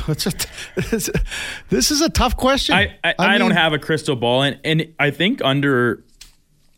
It's 0.08 0.26
a, 0.26 0.32
it's 0.76 1.08
a, 1.08 1.12
this 1.70 1.90
is 1.90 2.00
a 2.00 2.08
tough 2.08 2.36
question. 2.36 2.74
I, 2.74 2.96
I, 3.02 3.14
I, 3.18 3.34
I 3.34 3.38
don't 3.38 3.52
have 3.52 3.72
a 3.72 3.78
crystal 3.78 4.16
ball, 4.16 4.42
and, 4.42 4.58
and 4.64 4.94
I 4.98 5.10
think 5.10 5.42
under 5.42 6.04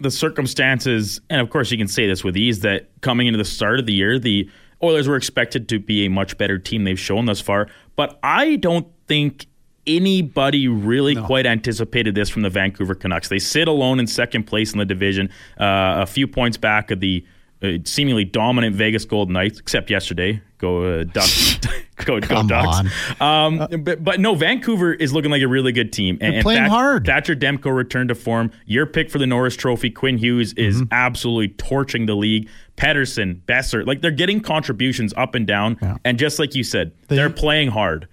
the 0.00 0.10
circumstances, 0.10 1.20
and 1.30 1.40
of 1.40 1.50
course 1.50 1.70
you 1.70 1.78
can 1.78 1.88
say 1.88 2.06
this 2.06 2.22
with 2.22 2.36
ease, 2.36 2.60
that 2.60 2.88
coming 3.00 3.26
into 3.26 3.38
the 3.38 3.44
start 3.44 3.80
of 3.80 3.86
the 3.86 3.94
year, 3.94 4.18
the 4.18 4.48
Oilers 4.82 5.08
were 5.08 5.16
expected 5.16 5.68
to 5.70 5.78
be 5.78 6.04
a 6.04 6.10
much 6.10 6.36
better 6.36 6.58
team 6.58 6.84
they've 6.84 7.00
shown 7.00 7.24
thus 7.24 7.40
far, 7.40 7.68
but 7.96 8.18
I 8.22 8.56
don't 8.56 8.86
think 9.06 9.46
anybody 9.86 10.68
really 10.68 11.14
no. 11.14 11.24
quite 11.24 11.46
anticipated 11.46 12.14
this 12.14 12.28
from 12.28 12.42
the 12.42 12.50
Vancouver 12.50 12.94
Canucks. 12.94 13.28
They 13.28 13.38
sit 13.38 13.68
alone 13.68 14.00
in 14.00 14.06
second 14.06 14.44
place 14.44 14.72
in 14.72 14.78
the 14.78 14.84
division, 14.84 15.30
uh, 15.58 16.02
a 16.02 16.06
few 16.06 16.26
points 16.26 16.56
back 16.56 16.90
of 16.90 17.00
the 17.00 17.24
uh, 17.62 17.78
seemingly 17.84 18.24
dominant 18.24 18.76
Vegas 18.76 19.04
Golden 19.04 19.32
Knights, 19.32 19.58
except 19.58 19.90
yesterday. 19.90 20.40
Go 20.58 21.00
uh, 21.00 21.04
Ducks. 21.04 21.58
go, 22.04 22.20
go 22.20 22.42
Ducks. 22.42 22.90
Um, 23.20 23.60
uh, 23.60 23.66
but, 23.78 24.04
but, 24.04 24.20
no, 24.20 24.34
Vancouver 24.34 24.92
is 24.94 25.12
looking 25.12 25.30
like 25.30 25.42
a 25.42 25.48
really 25.48 25.72
good 25.72 25.92
team. 25.92 26.18
And, 26.20 26.42
playing 26.42 26.64
and 26.64 26.72
hard. 26.72 27.06
Thatcher 27.06 27.34
Demko 27.34 27.74
returned 27.74 28.08
to 28.08 28.14
form. 28.14 28.50
Your 28.66 28.86
pick 28.86 29.10
for 29.10 29.18
the 29.18 29.26
Norris 29.26 29.56
Trophy, 29.56 29.90
Quinn 29.90 30.18
Hughes, 30.18 30.52
is 30.54 30.76
mm-hmm. 30.76 30.92
absolutely 30.92 31.48
torching 31.48 32.06
the 32.06 32.14
league. 32.14 32.48
Pettersson, 32.76 33.40
Boeser, 33.42 33.86
like 33.86 34.02
they're 34.02 34.10
getting 34.10 34.40
contributions 34.40 35.14
up 35.16 35.34
and 35.34 35.46
down. 35.46 35.78
Yeah. 35.80 35.96
And 36.04 36.18
just 36.18 36.38
like 36.38 36.54
you 36.54 36.62
said, 36.62 36.92
they, 37.08 37.16
they're 37.16 37.30
playing 37.30 37.70
hard. 37.70 38.06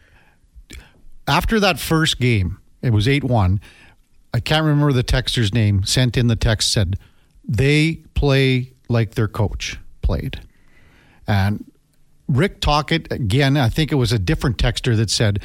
After 1.27 1.59
that 1.59 1.79
first 1.79 2.19
game, 2.19 2.59
it 2.81 2.91
was 2.91 3.07
8 3.07 3.25
1. 3.25 3.59
I 4.33 4.39
can't 4.39 4.63
remember 4.65 4.93
the 4.93 5.03
texter's 5.03 5.53
name, 5.53 5.83
sent 5.83 6.17
in 6.17 6.27
the 6.27 6.35
text, 6.35 6.71
said, 6.71 6.97
they 7.45 8.01
play 8.15 8.72
like 8.93 9.15
their 9.15 9.27
coach 9.27 9.77
played. 10.01 10.39
And 11.27 11.69
Rick 12.27 12.61
Tocchet, 12.61 13.11
again, 13.11 13.57
I 13.57 13.69
think 13.69 13.91
it 13.91 13.95
was 13.95 14.11
a 14.11 14.19
different 14.19 14.57
texter 14.57 14.95
that 14.95 15.09
said 15.09 15.39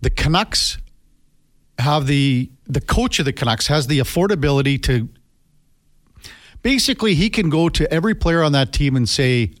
the 0.00 0.10
Canucks 0.10 0.78
have 1.78 2.06
the 2.06 2.50
the 2.66 2.80
coach 2.80 3.18
of 3.18 3.24
the 3.24 3.32
Canucks 3.32 3.66
has 3.66 3.86
the 3.86 3.98
affordability 3.98 4.82
to 4.84 5.08
basically 6.62 7.14
he 7.14 7.28
can 7.28 7.50
go 7.50 7.68
to 7.68 7.92
every 7.92 8.14
player 8.14 8.42
on 8.42 8.52
that 8.52 8.72
team 8.72 8.96
and 8.96 9.08
say, 9.08 9.52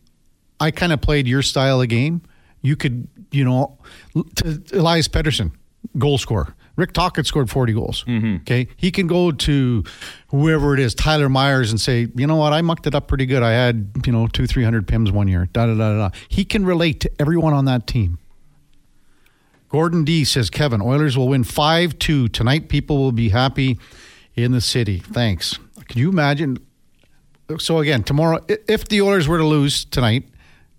I 0.60 0.70
kind 0.70 0.92
of 0.92 1.00
played 1.00 1.26
your 1.26 1.42
style 1.42 1.82
of 1.82 1.88
game. 1.88 2.22
You 2.62 2.76
could, 2.76 3.08
you 3.32 3.44
know, 3.44 3.78
to 4.36 4.62
Elias 4.72 5.08
Pettersson, 5.08 5.52
goal 5.98 6.16
scorer. 6.18 6.54
Rick 6.76 6.92
Tocchet 6.92 7.26
scored 7.26 7.50
40 7.50 7.72
goals. 7.72 8.04
Mm-hmm. 8.04 8.36
Okay. 8.36 8.68
He 8.76 8.90
can 8.90 9.06
go 9.06 9.30
to 9.30 9.84
whoever 10.28 10.74
it 10.74 10.80
is, 10.80 10.94
Tyler 10.94 11.28
Myers, 11.28 11.70
and 11.70 11.80
say, 11.80 12.08
you 12.14 12.26
know 12.26 12.36
what, 12.36 12.52
I 12.52 12.62
mucked 12.62 12.86
it 12.86 12.94
up 12.94 13.08
pretty 13.08 13.26
good. 13.26 13.42
I 13.42 13.50
had, 13.50 13.90
you 14.06 14.12
know, 14.12 14.26
two, 14.26 14.46
300 14.46 14.86
PIMs 14.86 15.10
one 15.10 15.28
year. 15.28 15.48
Da, 15.52 15.66
da, 15.66 15.74
da, 15.74 16.08
da. 16.08 16.10
He 16.28 16.44
can 16.44 16.64
relate 16.64 17.00
to 17.00 17.10
everyone 17.20 17.52
on 17.52 17.66
that 17.66 17.86
team. 17.86 18.18
Gordon 19.68 20.04
D 20.04 20.24
says, 20.24 20.50
Kevin, 20.50 20.82
Oilers 20.82 21.16
will 21.16 21.28
win 21.28 21.44
5 21.44 21.98
2. 21.98 22.28
Tonight, 22.28 22.68
people 22.68 22.98
will 22.98 23.12
be 23.12 23.30
happy 23.30 23.78
in 24.34 24.52
the 24.52 24.60
city. 24.60 24.98
Thanks. 24.98 25.58
Can 25.88 25.98
you 25.98 26.10
imagine? 26.10 26.58
So, 27.58 27.78
again, 27.78 28.02
tomorrow, 28.02 28.40
if 28.48 28.88
the 28.88 29.02
Oilers 29.02 29.28
were 29.28 29.38
to 29.38 29.46
lose 29.46 29.84
tonight, 29.84 30.24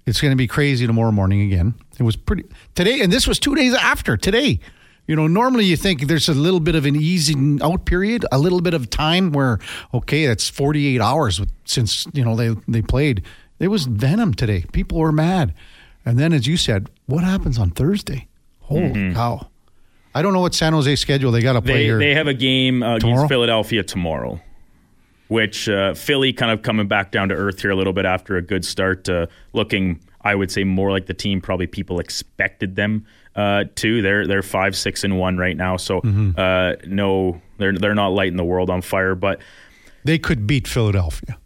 it's 0.05 0.21
going 0.21 0.31
to 0.31 0.35
be 0.37 0.47
crazy 0.47 0.85
tomorrow 0.85 1.11
morning 1.11 1.41
again. 1.41 1.75
It 1.99 2.03
was 2.03 2.15
pretty 2.15 2.45
today, 2.75 3.01
and 3.01 3.11
this 3.11 3.27
was 3.27 3.39
two 3.39 3.55
days 3.55 3.73
after 3.73 4.17
today. 4.17 4.59
You 5.07 5.17
know, 5.17 5.27
normally 5.27 5.65
you 5.65 5.75
think 5.75 6.07
there's 6.07 6.29
a 6.29 6.33
little 6.33 6.61
bit 6.61 6.75
of 6.75 6.85
an 6.85 6.95
easing 6.95 7.61
out 7.61 7.85
period, 7.85 8.25
a 8.31 8.39
little 8.39 8.61
bit 8.61 8.73
of 8.73 8.89
time 8.89 9.31
where, 9.31 9.59
okay, 9.93 10.23
it's 10.23 10.49
48 10.49 11.01
hours 11.01 11.41
since, 11.65 12.07
you 12.13 12.23
know, 12.23 12.35
they, 12.35 12.55
they 12.67 12.81
played. 12.81 13.23
It 13.59 13.67
was 13.67 13.85
venom 13.85 14.33
today. 14.33 14.63
People 14.71 14.99
were 14.99 15.11
mad. 15.11 15.53
And 16.05 16.17
then, 16.17 16.31
as 16.31 16.47
you 16.47 16.55
said, 16.55 16.89
what 17.05 17.23
happens 17.23 17.59
on 17.59 17.71
Thursday? 17.71 18.27
Holy 18.59 18.89
mm-hmm. 18.89 19.13
cow. 19.13 19.47
I 20.15 20.21
don't 20.21 20.31
know 20.31 20.41
what 20.41 20.53
San 20.53 20.73
Jose 20.73 20.95
schedule 20.95 21.31
they 21.31 21.41
got 21.41 21.53
to 21.53 21.61
play 21.61 21.73
they, 21.73 21.83
here. 21.83 21.99
They 21.99 22.13
have 22.13 22.27
a 22.27 22.33
game 22.33 22.83
uh, 22.83 22.95
against 22.95 23.27
Philadelphia 23.27 23.83
tomorrow, 23.83 24.39
which 25.27 25.67
uh, 25.67 25.95
Philly 25.95 26.31
kind 26.33 26.51
of 26.51 26.61
coming 26.61 26.87
back 26.87 27.11
down 27.11 27.29
to 27.29 27.35
earth 27.35 27.61
here 27.61 27.71
a 27.71 27.75
little 27.75 27.93
bit 27.93 28.05
after 28.05 28.37
a 28.37 28.41
good 28.41 28.63
start, 28.63 29.09
uh, 29.09 29.27
looking, 29.53 29.99
I 30.21 30.35
would 30.35 30.51
say, 30.51 30.63
more 30.63 30.91
like 30.91 31.07
the 31.07 31.13
team 31.13 31.41
probably 31.41 31.67
people 31.67 31.99
expected 31.99 32.75
them 32.75 33.05
uh, 33.35 33.65
too. 33.75 34.01
They're 34.01 34.27
they're 34.27 34.43
five 34.43 34.75
six 34.75 35.03
and 35.03 35.19
one 35.19 35.37
right 35.37 35.57
now, 35.57 35.77
so 35.77 36.01
mm-hmm. 36.01 36.31
uh, 36.37 36.73
no, 36.87 37.41
they're 37.57 37.73
they're 37.73 37.95
not 37.95 38.09
lighting 38.09 38.37
the 38.37 38.45
world 38.45 38.69
on 38.69 38.81
fire, 38.81 39.15
but 39.15 39.39
they 40.03 40.19
could 40.19 40.45
beat 40.45 40.67
Philadelphia. 40.67 41.37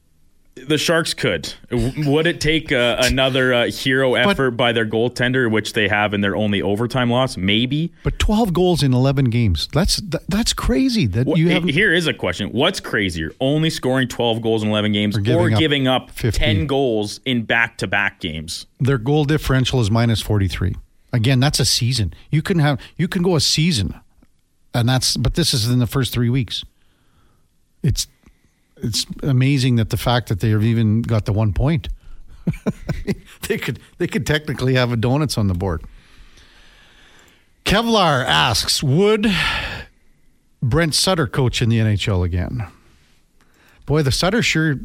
The 0.67 0.77
Sharks 0.79 1.13
could. 1.13 1.53
Would 1.71 2.25
it 2.25 2.41
take 2.41 2.71
uh, 2.71 2.97
another 2.99 3.53
uh, 3.53 3.65
hero 3.67 4.15
effort 4.15 4.51
but, 4.51 4.57
by 4.57 4.71
their 4.71 4.87
goaltender, 4.87 5.51
which 5.51 5.73
they 5.73 5.87
have 5.87 6.15
in 6.15 6.21
their 6.21 6.35
only 6.35 6.63
overtime 6.63 7.11
loss? 7.11 7.37
Maybe. 7.37 7.93
But 8.03 8.17
twelve 8.17 8.53
goals 8.53 8.81
in 8.81 8.91
eleven 8.91 9.25
games. 9.25 9.69
That's 9.71 10.01
that's 10.27 10.53
crazy. 10.53 11.05
That 11.05 11.27
well, 11.27 11.37
you 11.37 11.49
have. 11.49 11.63
Here 11.63 11.93
is 11.93 12.07
a 12.07 12.13
question: 12.13 12.49
What's 12.49 12.79
crazier, 12.79 13.31
only 13.39 13.69
scoring 13.69 14.07
twelve 14.07 14.41
goals 14.41 14.63
in 14.63 14.69
eleven 14.69 14.91
games, 14.91 15.15
or 15.15 15.21
giving, 15.21 15.39
or 15.39 15.49
giving 15.51 15.87
up, 15.87 16.09
up 16.23 16.33
ten 16.33 16.65
goals 16.65 17.19
in 17.25 17.43
back 17.43 17.77
to 17.77 17.87
back 17.87 18.19
games? 18.19 18.65
Their 18.79 18.97
goal 18.97 19.25
differential 19.25 19.79
is 19.79 19.91
minus 19.91 20.21
forty 20.21 20.47
three. 20.47 20.75
Again, 21.13 21.39
that's 21.39 21.59
a 21.59 21.65
season. 21.65 22.13
You 22.31 22.41
can 22.41 22.59
have 22.59 22.79
you 22.97 23.07
can 23.07 23.21
go 23.21 23.35
a 23.35 23.41
season, 23.41 23.99
and 24.73 24.89
that's 24.89 25.17
but 25.17 25.35
this 25.35 25.53
is 25.53 25.69
in 25.69 25.79
the 25.79 25.87
first 25.87 26.13
three 26.13 26.29
weeks. 26.29 26.63
It's 27.81 28.07
it's 28.77 29.05
amazing 29.23 29.77
that 29.77 29.89
the 29.89 29.97
fact 29.97 30.29
that 30.29 30.39
they 30.39 30.49
have 30.49 30.63
even 30.63 31.01
got 31.01 31.25
the 31.25 31.33
one 31.33 31.53
point. 31.53 31.89
they 33.47 33.57
could 33.57 33.79
they 33.97 34.07
could 34.07 34.25
technically 34.25 34.75
have 34.75 34.91
a 34.91 34.97
donuts 34.97 35.37
on 35.37 35.47
the 35.47 35.53
board. 35.53 35.83
Kevlar 37.65 38.25
asks, 38.25 38.81
would 38.81 39.27
Brent 40.61 40.95
Sutter 40.95 41.27
coach 41.27 41.61
in 41.61 41.67
the 41.67 41.79
NHL 41.79 42.23
again? 42.23 42.65
Boy, 43.85 44.03
the 44.03 44.11
Sutter 44.11 44.41
sure 44.41 44.75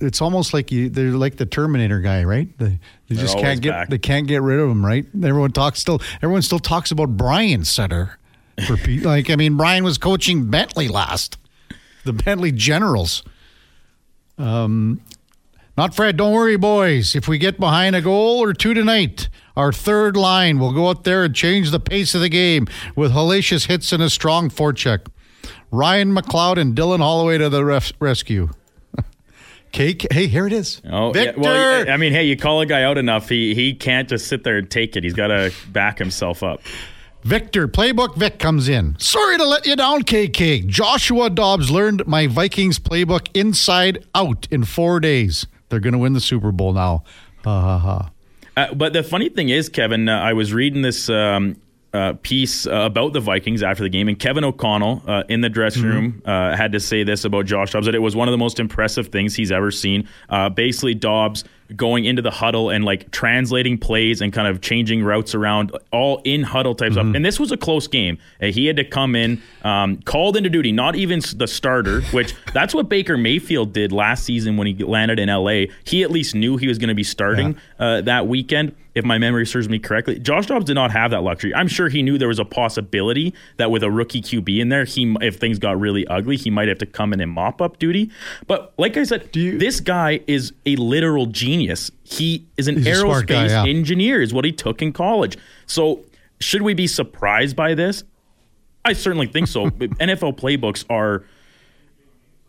it's 0.00 0.20
almost 0.20 0.52
like 0.52 0.72
you 0.72 0.88
they're 0.88 1.10
like 1.12 1.36
the 1.36 1.46
Terminator 1.46 2.00
guy, 2.00 2.24
right? 2.24 2.48
They, 2.58 2.78
they 3.08 3.14
just 3.16 3.38
can't 3.38 3.60
get 3.60 3.70
back. 3.70 3.88
they 3.88 3.98
can't 3.98 4.26
get 4.26 4.42
rid 4.42 4.58
of 4.58 4.68
him, 4.68 4.84
right? 4.84 5.06
Everyone 5.14 5.52
talks 5.52 5.78
still 5.80 6.00
everyone 6.16 6.42
still 6.42 6.58
talks 6.58 6.90
about 6.90 7.16
Brian 7.16 7.64
Sutter. 7.64 8.18
For 8.66 8.76
like 9.02 9.30
I 9.30 9.36
mean, 9.36 9.56
Brian 9.56 9.84
was 9.84 9.98
coaching 9.98 10.50
Bentley 10.50 10.88
last, 10.88 11.38
the 12.04 12.12
Bentley 12.12 12.52
Generals. 12.52 13.22
Um, 14.36 15.00
not 15.76 15.94
Fred. 15.94 16.16
Don't 16.16 16.32
worry, 16.32 16.56
boys. 16.56 17.14
If 17.14 17.28
we 17.28 17.38
get 17.38 17.60
behind 17.60 17.94
a 17.94 18.00
goal 18.02 18.42
or 18.42 18.52
two 18.52 18.74
tonight, 18.74 19.28
our 19.56 19.72
third 19.72 20.16
line 20.16 20.58
will 20.58 20.72
go 20.72 20.88
out 20.88 21.04
there 21.04 21.22
and 21.22 21.34
change 21.34 21.70
the 21.70 21.78
pace 21.80 22.16
of 22.16 22.20
the 22.20 22.28
game 22.28 22.66
with 22.96 23.12
hellacious 23.12 23.66
hits 23.66 23.92
and 23.92 24.02
a 24.02 24.10
strong 24.10 24.50
forecheck. 24.50 25.06
Ryan 25.70 26.12
McLeod 26.12 26.58
and 26.58 26.74
Dylan 26.74 26.98
Holloway 26.98 27.38
to 27.38 27.48
the 27.48 27.64
ref- 27.64 27.92
rescue. 28.00 28.50
Cake. 29.78 30.08
Hey, 30.10 30.26
here 30.26 30.44
it 30.44 30.52
is. 30.52 30.82
Oh, 30.90 31.12
Victor. 31.12 31.40
Yeah, 31.40 31.40
well, 31.40 31.90
I 31.90 31.96
mean, 31.98 32.12
hey, 32.12 32.24
you 32.24 32.36
call 32.36 32.60
a 32.60 32.66
guy 32.66 32.82
out 32.82 32.98
enough, 32.98 33.28
he 33.28 33.54
he 33.54 33.74
can't 33.74 34.08
just 34.08 34.26
sit 34.26 34.42
there 34.42 34.58
and 34.58 34.68
take 34.68 34.96
it. 34.96 35.04
He's 35.04 35.14
got 35.14 35.28
to 35.28 35.52
back 35.68 35.98
himself 35.98 36.42
up. 36.42 36.60
Victor, 37.22 37.68
playbook 37.68 38.16
Vic 38.16 38.40
comes 38.40 38.68
in. 38.68 38.98
Sorry 38.98 39.36
to 39.36 39.44
let 39.44 39.66
you 39.66 39.76
down, 39.76 40.02
KK. 40.02 40.66
Joshua 40.66 41.30
Dobbs 41.30 41.70
learned 41.70 42.08
my 42.08 42.26
Vikings 42.26 42.80
playbook 42.80 43.28
inside 43.34 44.04
out 44.16 44.48
in 44.50 44.64
four 44.64 44.98
days. 44.98 45.46
They're 45.68 45.78
going 45.78 45.92
to 45.92 45.98
win 45.98 46.12
the 46.12 46.20
Super 46.20 46.50
Bowl 46.50 46.72
now. 46.72 47.04
Ha 47.44 47.60
ha 47.60 47.78
ha. 47.78 48.10
Uh, 48.56 48.74
but 48.74 48.92
the 48.92 49.04
funny 49.04 49.28
thing 49.28 49.48
is, 49.48 49.68
Kevin, 49.68 50.08
uh, 50.08 50.18
I 50.18 50.32
was 50.32 50.52
reading 50.52 50.82
this 50.82 51.08
um, 51.08 51.54
uh, 51.92 52.14
piece 52.22 52.66
uh, 52.66 52.72
about 52.72 53.12
the 53.12 53.20
Vikings 53.20 53.62
after 53.62 53.82
the 53.82 53.88
game, 53.88 54.08
and 54.08 54.18
Kevin 54.18 54.44
O'Connell 54.44 55.02
uh, 55.06 55.24
in 55.28 55.40
the 55.40 55.48
dressing 55.48 55.84
mm-hmm. 55.84 55.92
room 55.92 56.22
uh, 56.24 56.56
had 56.56 56.72
to 56.72 56.80
say 56.80 57.02
this 57.02 57.24
about 57.24 57.46
Josh 57.46 57.72
Dobbs 57.72 57.86
that 57.86 57.94
it 57.94 58.00
was 58.00 58.14
one 58.14 58.28
of 58.28 58.32
the 58.32 58.38
most 58.38 58.60
impressive 58.60 59.08
things 59.08 59.34
he's 59.34 59.52
ever 59.52 59.70
seen. 59.70 60.08
Uh, 60.28 60.48
basically, 60.48 60.94
Dobbs 60.94 61.44
going 61.76 62.04
into 62.04 62.22
the 62.22 62.30
huddle 62.30 62.70
and 62.70 62.84
like 62.84 63.10
translating 63.10 63.78
plays 63.78 64.20
and 64.20 64.32
kind 64.32 64.48
of 64.48 64.60
changing 64.60 65.02
routes 65.02 65.34
around, 65.34 65.76
all 65.92 66.20
in 66.24 66.42
huddle 66.42 66.74
type 66.74 66.92
mm-hmm. 66.92 66.94
stuff. 66.94 67.14
And 67.14 67.24
this 67.24 67.38
was 67.38 67.52
a 67.52 67.56
close 67.56 67.86
game. 67.86 68.18
Uh, 68.40 68.46
he 68.46 68.66
had 68.66 68.76
to 68.76 68.84
come 68.84 69.14
in, 69.14 69.42
um, 69.62 69.98
called 70.02 70.36
into 70.36 70.50
duty, 70.50 70.72
not 70.72 70.96
even 70.96 71.20
the 71.36 71.46
starter, 71.46 72.00
which 72.12 72.34
that's 72.54 72.74
what 72.74 72.88
Baker 72.88 73.16
Mayfield 73.16 73.72
did 73.72 73.92
last 73.92 74.24
season 74.24 74.56
when 74.56 74.66
he 74.66 74.74
landed 74.82 75.18
in 75.18 75.28
LA. 75.28 75.64
He 75.84 76.02
at 76.02 76.10
least 76.10 76.34
knew 76.34 76.56
he 76.56 76.68
was 76.68 76.78
going 76.78 76.88
to 76.88 76.94
be 76.94 77.04
starting 77.04 77.56
yeah. 77.78 77.86
uh, 77.86 78.00
that 78.02 78.26
weekend. 78.26 78.74
If 78.94 79.04
my 79.04 79.16
memory 79.16 79.46
serves 79.46 79.68
me 79.68 79.78
correctly, 79.78 80.18
Josh 80.18 80.46
Dobbs 80.46 80.64
did 80.64 80.74
not 80.74 80.90
have 80.90 81.12
that 81.12 81.22
luxury. 81.22 81.54
I'm 81.54 81.68
sure 81.68 81.88
he 81.88 82.02
knew 82.02 82.18
there 82.18 82.26
was 82.26 82.40
a 82.40 82.44
possibility 82.44 83.32
that 83.56 83.70
with 83.70 83.84
a 83.84 83.90
rookie 83.90 84.20
QB 84.20 84.58
in 84.58 84.70
there, 84.70 84.84
he 84.84 85.14
if 85.20 85.36
things 85.36 85.60
got 85.60 85.78
really 85.78 86.04
ugly, 86.08 86.36
he 86.36 86.50
might 86.50 86.66
have 86.66 86.78
to 86.78 86.86
come 86.86 87.12
in 87.12 87.20
and 87.20 87.30
mop 87.30 87.62
up 87.62 87.78
duty. 87.78 88.10
But 88.48 88.72
like 88.76 88.96
I 88.96 89.04
said, 89.04 89.36
you, 89.36 89.56
this 89.56 89.78
guy 89.78 90.20
is 90.26 90.52
a 90.66 90.74
literal 90.74 91.26
genius 91.26 91.57
genius. 91.58 91.90
He 92.04 92.46
is 92.56 92.68
an 92.68 92.76
aerospace 92.76 93.26
guy, 93.26 93.46
yeah. 93.46 93.64
engineer, 93.64 94.22
is 94.22 94.32
what 94.32 94.44
he 94.44 94.52
took 94.52 94.82
in 94.82 94.92
college. 94.92 95.36
So, 95.66 96.04
should 96.40 96.62
we 96.62 96.74
be 96.74 96.86
surprised 96.86 97.56
by 97.56 97.74
this? 97.74 98.04
I 98.84 98.92
certainly 98.92 99.26
think 99.26 99.48
so. 99.48 99.70
NFL 99.70 100.38
playbooks 100.38 100.84
are 100.88 101.24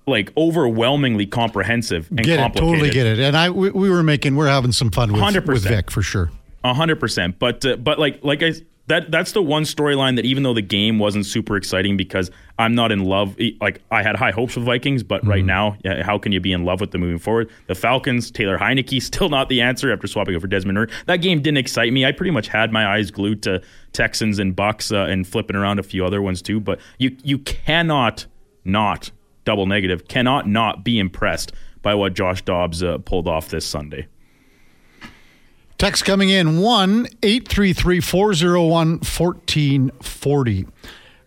like 0.07 0.31
overwhelmingly 0.37 1.25
comprehensive 1.25 2.09
and 2.09 2.23
get 2.23 2.39
complicated. 2.39 2.55
It, 2.55 2.71
totally 2.71 2.89
get 2.91 3.05
it. 3.05 3.19
And 3.19 3.35
I 3.35 3.49
we, 3.49 3.69
we 3.71 3.89
were 3.89 4.03
making 4.03 4.35
we're 4.35 4.47
having 4.47 4.71
some 4.71 4.91
fun 4.91 5.11
with, 5.11 5.21
100%. 5.21 5.47
with 5.47 5.63
Vic 5.63 5.91
for 5.91 6.01
sure. 6.01 6.31
hundred 6.63 6.99
percent. 6.99 7.39
But 7.39 7.65
uh, 7.65 7.75
but 7.77 7.99
like 7.99 8.23
like 8.23 8.43
I 8.43 8.53
That 8.89 9.11
that's 9.11 9.33
the 9.33 9.41
one 9.41 9.63
storyline 9.63 10.15
that 10.15 10.25
even 10.25 10.41
though 10.41 10.53
the 10.53 10.63
game 10.63 10.97
wasn't 10.97 11.27
super 11.27 11.55
exciting 11.55 11.95
because 11.95 12.31
I'm 12.57 12.73
not 12.73 12.91
in 12.91 13.05
love. 13.05 13.37
Like 13.61 13.81
I 13.91 14.01
had 14.01 14.15
high 14.15 14.31
hopes 14.31 14.55
with 14.55 14.65
Vikings, 14.65 15.03
but 15.03 15.21
mm-hmm. 15.21 15.29
right 15.29 15.45
now, 15.45 15.77
how 16.01 16.17
can 16.17 16.31
you 16.31 16.39
be 16.39 16.51
in 16.51 16.65
love 16.65 16.81
with 16.81 16.91
them 16.91 17.01
moving 17.01 17.19
forward? 17.19 17.51
The 17.67 17.75
Falcons, 17.75 18.31
Taylor 18.31 18.57
Heinicke, 18.57 18.99
still 19.01 19.29
not 19.29 19.47
the 19.47 19.61
answer 19.61 19.93
after 19.93 20.07
swapping 20.07 20.35
over 20.35 20.47
Desmond 20.47 20.79
Ridder. 20.79 20.93
That 21.05 21.17
game 21.17 21.41
didn't 21.41 21.59
excite 21.59 21.93
me. 21.93 22.03
I 22.03 22.11
pretty 22.11 22.31
much 22.31 22.47
had 22.47 22.71
my 22.71 22.85
eyes 22.87 23.11
glued 23.11 23.43
to 23.43 23.61
Texans 23.93 24.39
and 24.39 24.55
Bucks 24.55 24.91
uh, 24.91 25.03
and 25.03 25.25
flipping 25.25 25.55
around 25.55 25.77
a 25.77 25.83
few 25.83 26.03
other 26.03 26.21
ones 26.21 26.41
too. 26.41 26.59
But 26.59 26.79
you 26.97 27.15
you 27.23 27.37
cannot 27.37 28.25
not 28.65 29.11
double 29.45 29.67
negative 29.67 30.07
cannot 30.07 30.47
not 30.47 30.83
be 30.83 30.99
impressed 30.99 31.51
by 31.81 31.93
what 31.95 32.13
Josh 32.13 32.41
Dobbs 32.41 32.83
uh, 32.83 32.97
pulled 32.99 33.27
off 33.27 33.49
this 33.49 33.65
Sunday. 33.65 34.07
Text 35.79 36.03
coming 36.03 36.27
in 36.27 36.59
1 36.59 37.07
833 37.23 38.01
401 38.01 38.89
1440. 38.99 40.67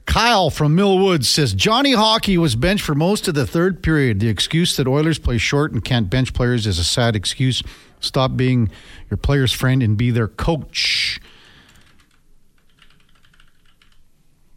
Kyle 0.05 0.50
from 0.50 0.74
Millwood 0.74 1.24
says 1.24 1.55
Johnny 1.55 1.94
Hockey 1.94 2.36
was 2.36 2.55
benched 2.55 2.84
for 2.84 2.94
most 2.94 3.26
of 3.26 3.34
the 3.34 3.46
third 3.46 3.82
period. 3.82 4.20
The 4.20 4.28
excuse 4.28 4.76
that 4.76 4.86
Oilers 4.86 5.18
play 5.18 5.38
short 5.38 5.72
and 5.72 5.82
can't 5.82 6.11
bench 6.11 6.34
players 6.34 6.66
is 6.66 6.78
a 6.78 6.84
sad 6.84 7.16
excuse. 7.16 7.62
Stop 7.98 8.36
being 8.36 8.70
your 9.09 9.16
player's 9.16 9.53
friend 9.53 9.82
and 9.82 9.96
be 9.96 10.11
their 10.11 10.28
coach. 10.28 11.18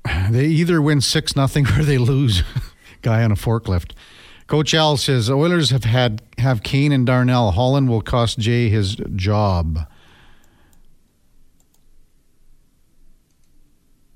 They 0.30 0.48
either 0.48 0.82
win 0.82 1.00
6 1.00 1.36
nothing 1.38 1.68
or 1.78 1.84
they 1.84 1.98
lose. 1.98 2.44
Guy 3.02 3.24
on 3.24 3.32
a 3.32 3.36
forklift. 3.36 3.94
Coach 4.48 4.74
Al 4.74 4.98
says 4.98 5.30
Oilers 5.30 5.72
have 5.72 5.86
had 5.86 6.22
have 6.38 6.62
Kane 6.62 6.92
and 6.92 7.06
Darnell. 7.06 7.52
Holland 7.52 7.90
will 7.90 8.02
cost 8.02 8.38
Jay 8.38 8.70
his 8.70 8.96
job. 9.16 9.88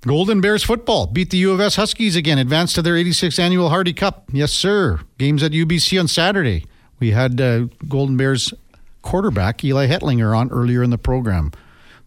Golden 0.02 0.40
Bears 0.40 0.64
football 0.64 1.08
beat 1.08 1.30
the 1.30 1.38
U 1.40 1.52
of 1.52 1.60
S 1.60 1.76
Huskies 1.76 2.16
again, 2.16 2.38
advanced 2.38 2.76
to 2.76 2.82
their 2.82 2.94
86th 2.94 3.38
annual 3.38 3.70
Hardy 3.70 3.92
Cup. 3.92 4.30
Yes, 4.32 4.54
sir. 4.54 5.02
Games 5.18 5.44
at 5.44 5.52
UBC 5.52 6.00
on 6.00 6.08
Saturday. 6.08 6.66
We 7.00 7.12
had 7.12 7.42
uh, 7.42 7.66
Golden 7.88 8.16
Bears 8.16 8.54
quarterback 9.02 9.64
Eli 9.64 9.88
Hetlinger 9.88 10.38
on 10.38 10.50
earlier 10.52 10.84
in 10.84 10.90
the 10.90 10.98
program. 10.98 11.52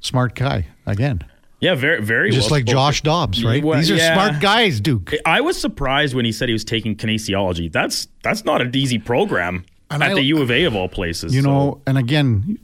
Smart 0.01 0.35
guy 0.35 0.69
again. 0.87 1.25
Yeah, 1.63 1.77
very, 1.77 2.03
very. 2.03 2.33
Just 2.33 2.51
well 2.51 2.59
like 2.59 2.63
spoken. 2.63 2.73
Josh 2.73 3.03
Dobbs, 3.03 3.45
right? 3.45 3.63
Well, 3.63 3.79
These 3.79 3.93
are 3.93 3.95
yeah. 3.95 4.15
smart 4.15 4.43
guys, 4.43 4.81
Duke. 4.81 5.15
I 5.25 5.41
was 5.41 5.57
surprised 5.57 6.13
when 6.13 6.25
he 6.25 6.33
said 6.33 6.49
he 6.49 6.53
was 6.53 6.65
taking 6.65 6.97
kinesiology. 6.97 7.71
That's 7.71 8.09
that's 8.25 8.45
not 8.45 8.61
an 8.61 8.75
easy 8.75 8.99
program 8.99 9.65
and 9.89 10.03
at 10.03 10.11
I, 10.11 10.15
the 10.15 10.23
U 10.23 10.43
of 10.43 10.51
A 10.51 10.65
of 10.65 10.75
all 10.75 10.89
places. 10.89 11.33
You 11.33 11.43
so. 11.43 11.49
know, 11.49 11.83
and 11.87 11.97
again, 11.97 12.59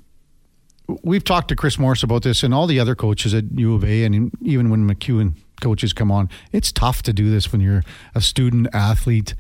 we've 1.05 1.23
talked 1.23 1.47
to 1.49 1.57
Chris 1.57 1.79
Morris 1.79 2.03
about 2.03 2.25
this, 2.25 2.43
and 2.43 2.53
all 2.53 2.67
the 2.67 2.81
other 2.81 2.97
coaches 2.97 3.35
at 3.35 3.45
U 3.55 3.77
of 3.77 3.85
A, 3.85 4.03
and 4.03 4.33
even 4.43 4.69
when 4.69 4.85
MacEwan 4.85 5.35
coaches 5.61 5.93
come 5.93 6.11
on, 6.11 6.29
it's 6.51 6.73
tough 6.73 7.03
to 7.03 7.13
do 7.13 7.31
this 7.31 7.53
when 7.53 7.61
you're 7.61 7.85
a 8.17 8.21
student 8.21 8.67
athlete. 8.73 9.37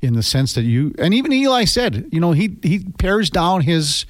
In 0.00 0.14
the 0.14 0.22
sense 0.22 0.54
that 0.54 0.62
you, 0.62 0.92
and 0.98 1.14
even 1.14 1.32
Eli 1.32 1.64
said, 1.64 2.08
you 2.10 2.18
know, 2.18 2.32
he 2.32 2.56
he 2.62 2.86
pares 2.98 3.30
down 3.30 3.60
his 3.60 4.04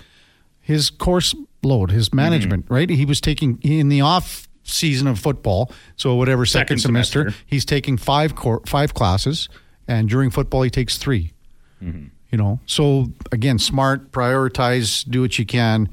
his 0.60 0.88
course 0.88 1.34
load, 1.62 1.90
his 1.90 2.14
management, 2.14 2.64
mm-hmm. 2.64 2.74
right? 2.74 2.88
He 2.88 3.04
was 3.04 3.20
taking 3.20 3.58
in 3.62 3.90
the 3.90 4.00
off 4.00 4.48
season 4.64 5.06
of 5.06 5.18
football. 5.18 5.70
So 5.96 6.14
whatever 6.14 6.46
second, 6.46 6.78
second 6.78 6.78
semester, 6.78 7.20
semester, 7.20 7.44
he's 7.46 7.64
taking 7.64 7.96
five 7.96 8.34
cor- 8.34 8.62
five 8.66 8.94
classes, 8.94 9.48
and 9.88 10.08
during 10.08 10.30
football 10.30 10.62
he 10.62 10.70
takes 10.70 10.98
3 10.98 11.32
mm-hmm. 11.82 12.06
You 12.30 12.38
know, 12.38 12.60
so 12.64 13.10
again, 13.30 13.58
smart, 13.58 14.10
prioritize, 14.10 15.04
do 15.08 15.20
what 15.20 15.38
you 15.38 15.44
can. 15.44 15.90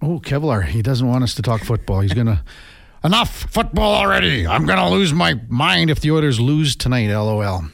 Oh, 0.00 0.20
Kevlar, 0.20 0.64
he 0.64 0.80
doesn't 0.80 1.08
want 1.08 1.24
us 1.24 1.34
to 1.34 1.42
talk 1.42 1.64
football. 1.64 2.02
He's 2.02 2.12
gonna 2.12 2.44
enough 3.04 3.30
football 3.50 3.94
already. 3.94 4.46
I'm 4.46 4.64
gonna 4.64 4.90
lose 4.90 5.12
my 5.12 5.40
mind 5.48 5.90
if 5.90 6.00
the 6.00 6.12
Oilers 6.12 6.38
lose 6.38 6.76
tonight. 6.76 7.08
LOL. 7.08 7.64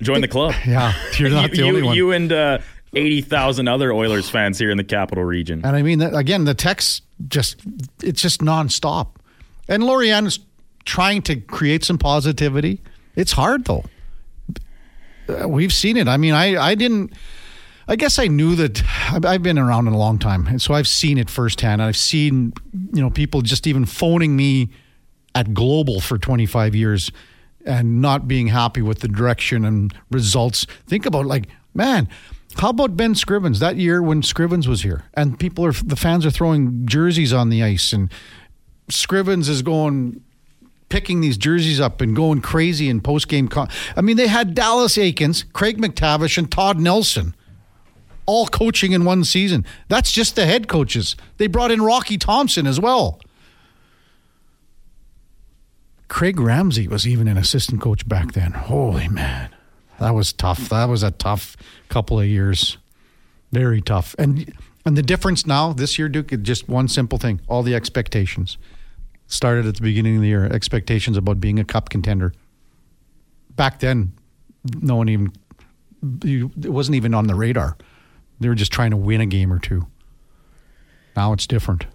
Join 0.00 0.20
the 0.20 0.28
club. 0.28 0.54
Yeah, 0.66 0.94
you're 1.18 1.30
not 1.30 1.50
you, 1.54 1.56
the 1.56 1.62
only 1.64 1.82
one. 1.82 1.96
You 1.96 2.12
and 2.12 2.32
uh, 2.32 2.58
80,000 2.96 3.68
other 3.68 3.92
Oilers 3.92 4.28
fans 4.28 4.58
here 4.58 4.70
in 4.70 4.76
the 4.76 4.84
capital 4.84 5.24
region. 5.24 5.60
And 5.64 5.76
I 5.76 5.82
mean, 5.82 6.00
again, 6.02 6.44
the 6.44 6.54
text 6.54 7.02
just, 7.28 7.60
it's 8.02 8.20
just 8.20 8.40
nonstop. 8.40 9.16
And 9.68 9.82
Lorianne's 9.82 10.40
trying 10.84 11.22
to 11.22 11.36
create 11.36 11.84
some 11.84 11.98
positivity. 11.98 12.80
It's 13.16 13.32
hard, 13.32 13.64
though. 13.64 13.84
Uh, 15.28 15.48
we've 15.48 15.72
seen 15.72 15.96
it. 15.96 16.08
I 16.08 16.16
mean, 16.16 16.34
I, 16.34 16.56
I 16.56 16.74
didn't, 16.74 17.12
I 17.88 17.96
guess 17.96 18.18
I 18.18 18.26
knew 18.26 18.54
that 18.56 18.82
I've 19.24 19.42
been 19.42 19.58
around 19.58 19.86
in 19.88 19.94
a 19.94 19.98
long 19.98 20.18
time. 20.18 20.46
And 20.46 20.60
so 20.60 20.74
I've 20.74 20.88
seen 20.88 21.18
it 21.18 21.30
firsthand. 21.30 21.82
I've 21.82 21.96
seen, 21.96 22.52
you 22.92 23.02
know, 23.02 23.10
people 23.10 23.42
just 23.42 23.66
even 23.66 23.84
phoning 23.84 24.36
me 24.36 24.70
at 25.34 25.52
Global 25.52 26.00
for 26.00 26.18
25 26.18 26.74
years 26.74 27.10
and 27.66 28.00
not 28.00 28.28
being 28.28 28.48
happy 28.48 28.82
with 28.82 29.00
the 29.00 29.08
direction 29.08 29.64
and 29.64 29.94
results. 30.10 30.66
Think 30.86 31.06
about 31.06 31.26
like, 31.26 31.48
man, 31.74 32.08
how 32.58 32.70
about 32.70 32.96
Ben 32.96 33.14
Scrivens 33.14 33.58
that 33.58 33.76
year 33.76 34.02
when 34.02 34.22
Scrivens 34.22 34.66
was 34.66 34.82
here 34.82 35.04
and 35.14 35.38
people 35.38 35.64
are 35.64 35.72
the 35.72 35.96
fans 35.96 36.24
are 36.26 36.30
throwing 36.30 36.86
jerseys 36.86 37.32
on 37.32 37.48
the 37.48 37.62
ice 37.62 37.92
and 37.92 38.10
Scrivens 38.90 39.48
is 39.48 39.62
going 39.62 40.22
picking 40.88 41.20
these 41.20 41.36
jerseys 41.36 41.80
up 41.80 42.00
and 42.00 42.14
going 42.14 42.40
crazy 42.40 42.88
in 42.88 43.00
post 43.00 43.28
game. 43.28 43.48
Con- 43.48 43.68
I 43.96 44.00
mean, 44.00 44.16
they 44.16 44.28
had 44.28 44.54
Dallas 44.54 44.96
Eakins, 44.96 45.44
Craig 45.52 45.78
MacTavish, 45.78 46.38
and 46.38 46.50
Todd 46.50 46.78
Nelson 46.78 47.34
all 48.26 48.46
coaching 48.46 48.92
in 48.92 49.04
one 49.04 49.24
season. 49.24 49.66
That's 49.88 50.12
just 50.12 50.36
the 50.36 50.46
head 50.46 50.68
coaches. 50.68 51.16
They 51.36 51.46
brought 51.46 51.70
in 51.70 51.82
Rocky 51.82 52.16
Thompson 52.16 52.66
as 52.66 52.80
well. 52.80 53.20
Craig 56.08 56.38
Ramsay 56.38 56.86
was 56.86 57.06
even 57.08 57.28
an 57.28 57.36
assistant 57.36 57.80
coach 57.80 58.06
back 58.08 58.32
then. 58.32 58.52
Holy 58.52 59.08
man. 59.08 59.50
That 59.98 60.14
was 60.14 60.32
tough. 60.32 60.68
That 60.68 60.88
was 60.88 61.02
a 61.02 61.10
tough 61.10 61.56
couple 61.94 62.18
of 62.18 62.26
years. 62.26 62.76
Very 63.52 63.80
tough. 63.80 64.16
And 64.18 64.52
and 64.84 64.98
the 64.98 65.02
difference 65.02 65.46
now 65.46 65.72
this 65.72 65.98
year, 65.98 66.08
Duke, 66.08 66.30
just 66.42 66.68
one 66.68 66.88
simple 66.88 67.18
thing: 67.18 67.40
all 67.48 67.62
the 67.62 67.74
expectations 67.74 68.58
started 69.28 69.64
at 69.66 69.76
the 69.76 69.82
beginning 69.82 70.16
of 70.16 70.22
the 70.22 70.28
year. 70.28 70.44
Expectations 70.44 71.16
about 71.16 71.40
being 71.40 71.58
a 71.60 71.64
cup 71.64 71.88
contender. 71.88 72.32
Back 73.50 73.78
then, 73.78 74.12
no 74.82 74.96
one 74.96 75.08
even 75.08 75.32
it 76.24 76.70
wasn't 76.70 76.96
even 76.96 77.14
on 77.14 77.28
the 77.28 77.34
radar. 77.34 77.76
They 78.40 78.48
were 78.48 78.56
just 78.56 78.72
trying 78.72 78.90
to 78.90 78.96
win 78.96 79.20
a 79.20 79.26
game 79.26 79.52
or 79.52 79.60
two. 79.60 79.86
Now 81.16 81.32
it's 81.32 81.46
different. 81.46 81.86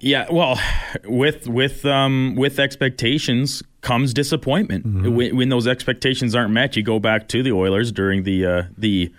Yeah, 0.00 0.26
well, 0.32 0.58
with 1.04 1.46
with 1.46 1.86
um, 1.86 2.34
with 2.36 2.58
expectations 2.58 3.62
comes 3.82 4.14
disappointment. 4.14 4.86
Mm-hmm. 4.86 5.14
When, 5.14 5.36
when, 5.36 5.48
those 5.50 5.66
expectations 5.66 6.34
aren't 6.34 6.52
met, 6.52 6.76
you 6.76 6.82
go 6.82 6.98
back 6.98 7.28
to 7.28 7.42
the 7.42 7.52
Oilers 7.52 7.92
during 7.92 8.22
the 8.22 8.46
uh, 8.46 8.62
the 8.78 9.12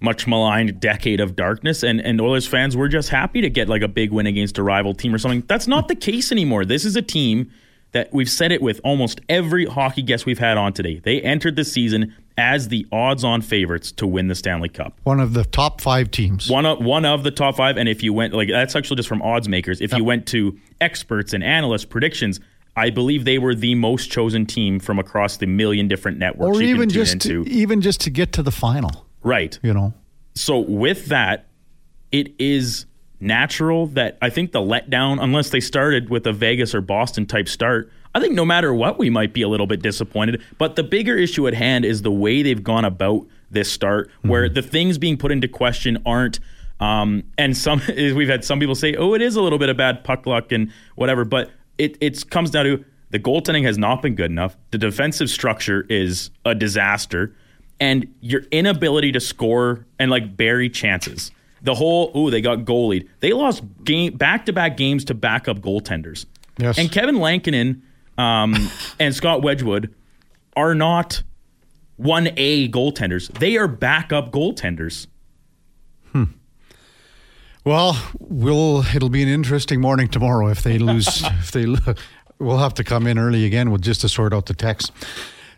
much 0.00 0.26
maligned 0.26 0.80
decade 0.80 1.20
of 1.20 1.34
darkness, 1.36 1.82
and 1.82 2.00
and 2.00 2.20
Oilers 2.20 2.46
fans 2.46 2.76
were 2.76 2.88
just 2.88 3.08
happy 3.08 3.40
to 3.40 3.48
get 3.48 3.68
like 3.68 3.82
a 3.82 3.88
big 3.88 4.10
win 4.10 4.26
against 4.26 4.58
a 4.58 4.62
rival 4.62 4.92
team 4.92 5.14
or 5.14 5.18
something. 5.18 5.44
That's 5.46 5.66
not 5.66 5.88
the 5.88 5.94
case 5.94 6.30
anymore. 6.30 6.64
This 6.64 6.84
is 6.84 6.96
a 6.96 7.02
team 7.02 7.50
that 7.92 8.12
we've 8.12 8.30
said 8.30 8.52
it 8.52 8.62
with 8.62 8.80
almost 8.84 9.20
every 9.28 9.66
hockey 9.66 10.02
guest 10.02 10.26
we've 10.26 10.38
had 10.38 10.56
on 10.56 10.72
today. 10.72 11.00
They 11.02 11.20
entered 11.22 11.56
the 11.56 11.64
season 11.64 12.14
as 12.38 12.68
the 12.68 12.86
odds-on 12.92 13.42
favorites 13.42 13.90
to 13.92 14.06
win 14.06 14.28
the 14.28 14.34
Stanley 14.34 14.68
Cup. 14.68 14.98
One 15.02 15.18
of 15.18 15.34
the 15.34 15.44
top 15.44 15.80
five 15.80 16.10
teams. 16.10 16.48
One 16.48 16.66
of 16.66 16.78
one 16.78 17.04
of 17.04 17.22
the 17.22 17.30
top 17.30 17.56
five, 17.56 17.76
and 17.76 17.88
if 17.88 18.02
you 18.02 18.12
went 18.12 18.34
like 18.34 18.48
that's 18.48 18.74
actually 18.74 18.96
just 18.96 19.08
from 19.08 19.22
odds 19.22 19.48
makers. 19.48 19.80
If 19.80 19.92
yep. 19.92 19.98
you 19.98 20.04
went 20.04 20.26
to 20.28 20.58
experts 20.80 21.32
and 21.32 21.44
analysts 21.44 21.84
predictions, 21.84 22.40
I 22.76 22.90
believe 22.90 23.24
they 23.24 23.38
were 23.38 23.54
the 23.54 23.74
most 23.74 24.10
chosen 24.10 24.46
team 24.46 24.78
from 24.78 24.98
across 24.98 25.36
the 25.36 25.46
million 25.46 25.88
different 25.88 26.18
networks. 26.18 26.58
Or 26.58 26.62
even 26.62 26.88
just 26.88 27.20
to, 27.22 27.44
even 27.44 27.80
just 27.80 28.00
to 28.02 28.10
get 28.10 28.32
to 28.34 28.42
the 28.42 28.52
final. 28.52 29.06
Right. 29.22 29.58
You 29.62 29.74
know. 29.74 29.92
So 30.34 30.58
with 30.58 31.06
that, 31.06 31.46
it 32.12 32.32
is 32.38 32.86
natural 33.20 33.86
that 33.88 34.16
I 34.22 34.30
think 34.30 34.52
the 34.52 34.60
letdown, 34.60 35.22
unless 35.22 35.50
they 35.50 35.60
started 35.60 36.08
with 36.08 36.26
a 36.26 36.32
Vegas 36.32 36.74
or 36.74 36.80
Boston 36.80 37.26
type 37.26 37.48
start, 37.48 37.90
I 38.14 38.20
think 38.20 38.34
no 38.34 38.44
matter 38.44 38.74
what, 38.74 38.98
we 38.98 39.10
might 39.10 39.32
be 39.32 39.42
a 39.42 39.48
little 39.48 39.66
bit 39.66 39.82
disappointed. 39.82 40.42
But 40.58 40.76
the 40.76 40.82
bigger 40.82 41.16
issue 41.16 41.46
at 41.46 41.54
hand 41.54 41.84
is 41.84 42.02
the 42.02 42.10
way 42.10 42.42
they've 42.42 42.62
gone 42.62 42.84
about 42.84 43.26
this 43.50 43.70
start, 43.70 44.08
mm-hmm. 44.08 44.28
where 44.28 44.48
the 44.48 44.62
things 44.62 44.98
being 44.98 45.16
put 45.16 45.30
into 45.32 45.48
question 45.48 46.02
aren't. 46.04 46.40
Um, 46.80 47.24
and 47.36 47.56
some 47.56 47.82
we've 47.88 48.28
had 48.28 48.44
some 48.44 48.58
people 48.58 48.74
say, 48.74 48.94
"Oh, 48.94 49.14
it 49.14 49.22
is 49.22 49.36
a 49.36 49.42
little 49.42 49.58
bit 49.58 49.68
of 49.68 49.76
bad 49.76 50.02
puck 50.02 50.26
luck 50.26 50.50
and 50.50 50.72
whatever," 50.96 51.24
but 51.24 51.50
it 51.80 51.96
it 52.00 52.30
comes 52.30 52.50
down 52.50 52.66
to 52.66 52.84
the 53.10 53.18
goaltending 53.18 53.64
has 53.64 53.78
not 53.78 54.02
been 54.02 54.14
good 54.14 54.30
enough. 54.30 54.56
The 54.70 54.78
defensive 54.78 55.28
structure 55.30 55.84
is 55.88 56.30
a 56.44 56.54
disaster, 56.54 57.34
and 57.80 58.06
your 58.20 58.42
inability 58.50 59.12
to 59.12 59.20
score 59.20 59.86
and 59.98 60.10
like 60.10 60.36
bury 60.36 60.70
chances. 60.70 61.32
The 61.62 61.74
whole 61.74 62.10
oh 62.14 62.30
they 62.30 62.40
got 62.40 62.60
goalied. 62.60 63.08
They 63.20 63.32
lost 63.32 63.64
game 63.84 64.16
back 64.16 64.46
to 64.46 64.52
back 64.52 64.76
games 64.76 65.04
to 65.06 65.14
backup 65.14 65.58
goaltenders. 65.60 66.26
Yes. 66.58 66.78
And 66.78 66.92
Kevin 66.92 67.18
Lankinen 67.18 67.82
um, 68.18 68.54
and 69.00 69.14
Scott 69.14 69.42
Wedgewood 69.42 69.94
are 70.56 70.74
not 70.74 71.22
one 71.96 72.28
A 72.36 72.68
goaltenders. 72.68 73.30
They 73.38 73.56
are 73.56 73.68
backup 73.68 74.30
goaltenders. 74.30 75.06
Hmm. 76.12 76.24
Well, 77.70 77.96
we'll 78.18 78.84
it'll 78.96 79.10
be 79.10 79.22
an 79.22 79.28
interesting 79.28 79.80
morning 79.80 80.08
tomorrow 80.08 80.48
if 80.48 80.64
they 80.64 80.76
lose. 80.76 81.22
if 81.24 81.52
they, 81.52 81.66
we'll 82.40 82.58
have 82.58 82.74
to 82.74 82.82
come 82.82 83.06
in 83.06 83.16
early 83.16 83.44
again 83.44 83.70
with 83.70 83.80
just 83.80 84.00
to 84.00 84.08
sort 84.08 84.34
out 84.34 84.46
the 84.46 84.54
text. 84.54 84.90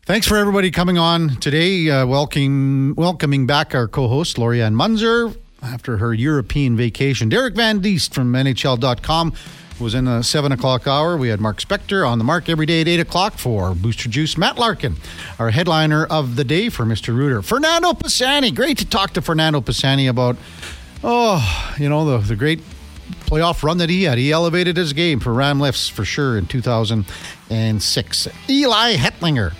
Thanks 0.04 0.28
for 0.28 0.36
everybody 0.36 0.70
coming 0.70 0.98
on 0.98 1.36
today. 1.36 1.88
Uh, 1.88 2.04
welcoming 2.04 2.94
welcoming 2.96 3.46
back 3.46 3.74
our 3.74 3.88
co-host 3.88 4.36
Lorianne 4.36 4.74
Munzer 4.74 5.32
after 5.62 5.96
her 5.96 6.12
European 6.12 6.76
vacation. 6.76 7.30
Derek 7.30 7.54
Van 7.54 7.80
Diest 7.80 8.12
from 8.12 8.30
NHL.com 8.30 9.32
was 9.80 9.94
in 9.94 10.04
the 10.04 10.20
seven 10.20 10.52
o'clock 10.52 10.86
hour. 10.86 11.16
We 11.16 11.28
had 11.28 11.40
Mark 11.40 11.62
Spector 11.62 12.06
on 12.06 12.18
the 12.18 12.24
mark 12.24 12.50
every 12.50 12.66
day 12.66 12.82
at 12.82 12.88
eight 12.88 13.00
o'clock 13.00 13.38
for 13.38 13.74
Booster 13.74 14.10
Juice. 14.10 14.36
Matt 14.36 14.58
Larkin, 14.58 14.96
our 15.38 15.48
headliner 15.48 16.04
of 16.04 16.36
the 16.36 16.44
day 16.44 16.68
for 16.68 16.84
Mr. 16.84 17.16
Rooter. 17.16 17.40
Fernando 17.40 17.94
Pisani. 17.94 18.50
Great 18.50 18.76
to 18.76 18.86
talk 18.86 19.14
to 19.14 19.22
Fernando 19.22 19.62
Pisani 19.62 20.08
about, 20.08 20.36
oh, 21.04 21.74
you 21.78 21.88
know, 21.88 22.04
the, 22.04 22.18
the 22.18 22.36
great 22.36 22.60
playoff 23.26 23.62
run 23.62 23.78
that 23.78 23.90
he 23.90 24.04
had. 24.04 24.18
He 24.18 24.32
elevated 24.32 24.76
his 24.76 24.92
game 24.92 25.20
for 25.20 25.32
Ram 25.32 25.60
Lifts 25.60 25.88
for 25.88 26.04
sure 26.04 26.38
in 26.38 26.46
2006. 26.46 28.28
Eli 28.48 28.94
Hetlinger, 28.94 29.54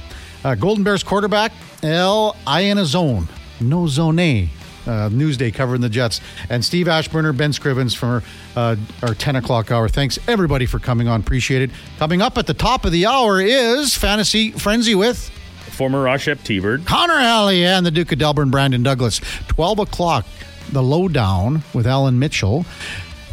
uh, 0.45 0.55
Golden 0.55 0.85
Bears 0.85 1.03
quarterback, 1.03 1.53
L. 1.83 2.37
I 2.47 2.63
in 2.63 2.79
a 2.79 2.85
zone. 2.85 3.29
No 3.61 3.87
zone 3.87 4.49
uh, 4.87 5.09
Newsday 5.11 5.53
covering 5.55 5.81
the 5.81 5.89
Jets. 5.89 6.21
And 6.49 6.65
Steve 6.65 6.87
Aschburner, 6.87 7.37
Ben 7.37 7.53
Scrivens 7.53 7.97
for 7.97 8.23
uh, 8.57 8.77
our 9.03 9.15
10 9.15 9.37
o'clock 9.37 9.71
hour. 9.71 9.89
Thanks, 9.89 10.19
everybody, 10.29 10.67
for 10.67 10.79
coming 10.79 11.09
on. 11.09 11.21
Appreciate 11.21 11.63
it. 11.63 11.71
Coming 11.99 12.23
up 12.23 12.39
at 12.39 12.47
the 12.47 12.55
top 12.55 12.85
of 12.85 12.93
the 12.93 13.07
hour 13.07 13.41
is 13.41 13.95
Fantasy 13.97 14.51
Frenzy 14.53 14.95
with 14.95 15.31
former 15.73 16.05
Roshep 16.05 16.43
T-Bird, 16.45 16.85
Connor 16.85 17.15
Alley, 17.15 17.65
and 17.65 17.85
the 17.87 17.91
Duke 17.91 18.13
of 18.13 18.19
Delburne, 18.19 18.51
Brandon 18.51 18.83
Douglas. 18.83 19.21
12 19.49 19.79
o'clock, 19.81 20.27
the 20.71 20.83
lowdown 20.83 21.63
with 21.75 21.87
Alan 21.87 22.19
Mitchell. 22.19 22.65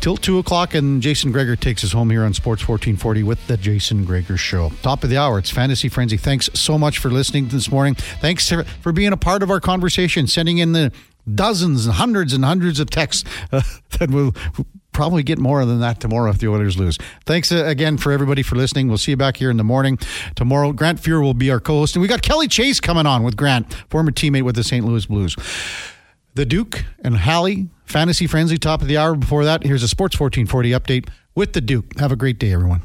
Till 0.01 0.15
2 0.15 0.38
o'clock, 0.38 0.75
and 0.75 1.01
Jason 1.01 1.34
Gregor 1.34 1.57
takes 1.57 1.84
us 1.84 1.91
home 1.91 2.09
here 2.09 2.23
on 2.23 2.34
Sports 2.34 2.65
1440 2.65 3.23
with 3.23 3.47
the 3.47 3.57
Jason 3.57 4.05
Gregor 4.05 4.38
Show. 4.38 4.71
Top 4.82 5.03
of 5.03 5.09
the 5.09 5.17
hour, 5.17 5.38
it's 5.38 5.49
Fantasy 5.49 5.89
Frenzy. 5.89 6.15
Thanks 6.15 6.49
so 6.53 6.77
much 6.77 6.99
for 6.99 7.09
listening 7.09 7.49
this 7.49 7.69
morning. 7.69 7.95
Thanks 7.95 8.49
for 8.49 8.93
being 8.93 9.11
a 9.11 9.17
part 9.17 9.43
of 9.43 9.51
our 9.51 9.59
conversation, 9.59 10.25
sending 10.25 10.59
in 10.59 10.71
the 10.71 10.93
dozens 11.36 11.86
and 11.86 11.95
hundreds 11.95 12.34
and 12.34 12.45
hundreds 12.45 12.80
of 12.80 12.89
texts 12.89 13.30
uh, 13.51 13.61
that 13.99 14.09
will 14.09 14.34
probably 14.91 15.23
get 15.23 15.38
more 15.38 15.63
than 15.65 15.80
that 15.80 15.99
tomorrow 15.99 16.30
if 16.30 16.39
the 16.39 16.47
Oilers 16.47 16.77
lose. 16.77 16.97
Thanks 17.25 17.51
uh, 17.51 17.65
again 17.65 17.97
for 17.97 18.11
everybody 18.11 18.41
for 18.41 18.55
listening. 18.55 18.88
We'll 18.88 18.97
see 18.97 19.11
you 19.11 19.17
back 19.17 19.38
here 19.38 19.49
in 19.49 19.57
the 19.57 19.63
morning. 19.63 19.97
Tomorrow, 20.36 20.73
Grant 20.73 21.01
Fuhr 21.01 21.21
will 21.21 21.34
be 21.34 21.51
our 21.51 21.59
co 21.59 21.80
host. 21.80 21.95
And 21.95 22.01
we 22.01 22.07
got 22.07 22.21
Kelly 22.21 22.47
Chase 22.47 22.80
coming 22.80 23.05
on 23.05 23.23
with 23.23 23.38
Grant, 23.38 23.73
former 23.89 24.11
teammate 24.11 24.43
with 24.43 24.55
the 24.55 24.63
St. 24.63 24.86
Louis 24.86 25.05
Blues. 25.05 25.36
The 26.40 26.46
Duke 26.46 26.86
and 27.04 27.18
Hallie, 27.18 27.68
Fantasy 27.84 28.26
Frenzy, 28.26 28.58
top 28.58 28.82
of 28.82 28.88
the 28.88 28.96
hour. 28.96 29.14
Before 29.14 29.44
that, 29.44 29.64
here's 29.64 29.84
a 29.84 29.90
Sports 29.90 30.18
1440 30.18 30.70
update 30.72 31.10
with 31.36 31.52
the 31.52 31.60
Duke. 31.60 32.00
Have 32.00 32.14
a 32.14 32.16
great 32.16 32.40
day, 32.40 32.54
everyone. 32.54 32.78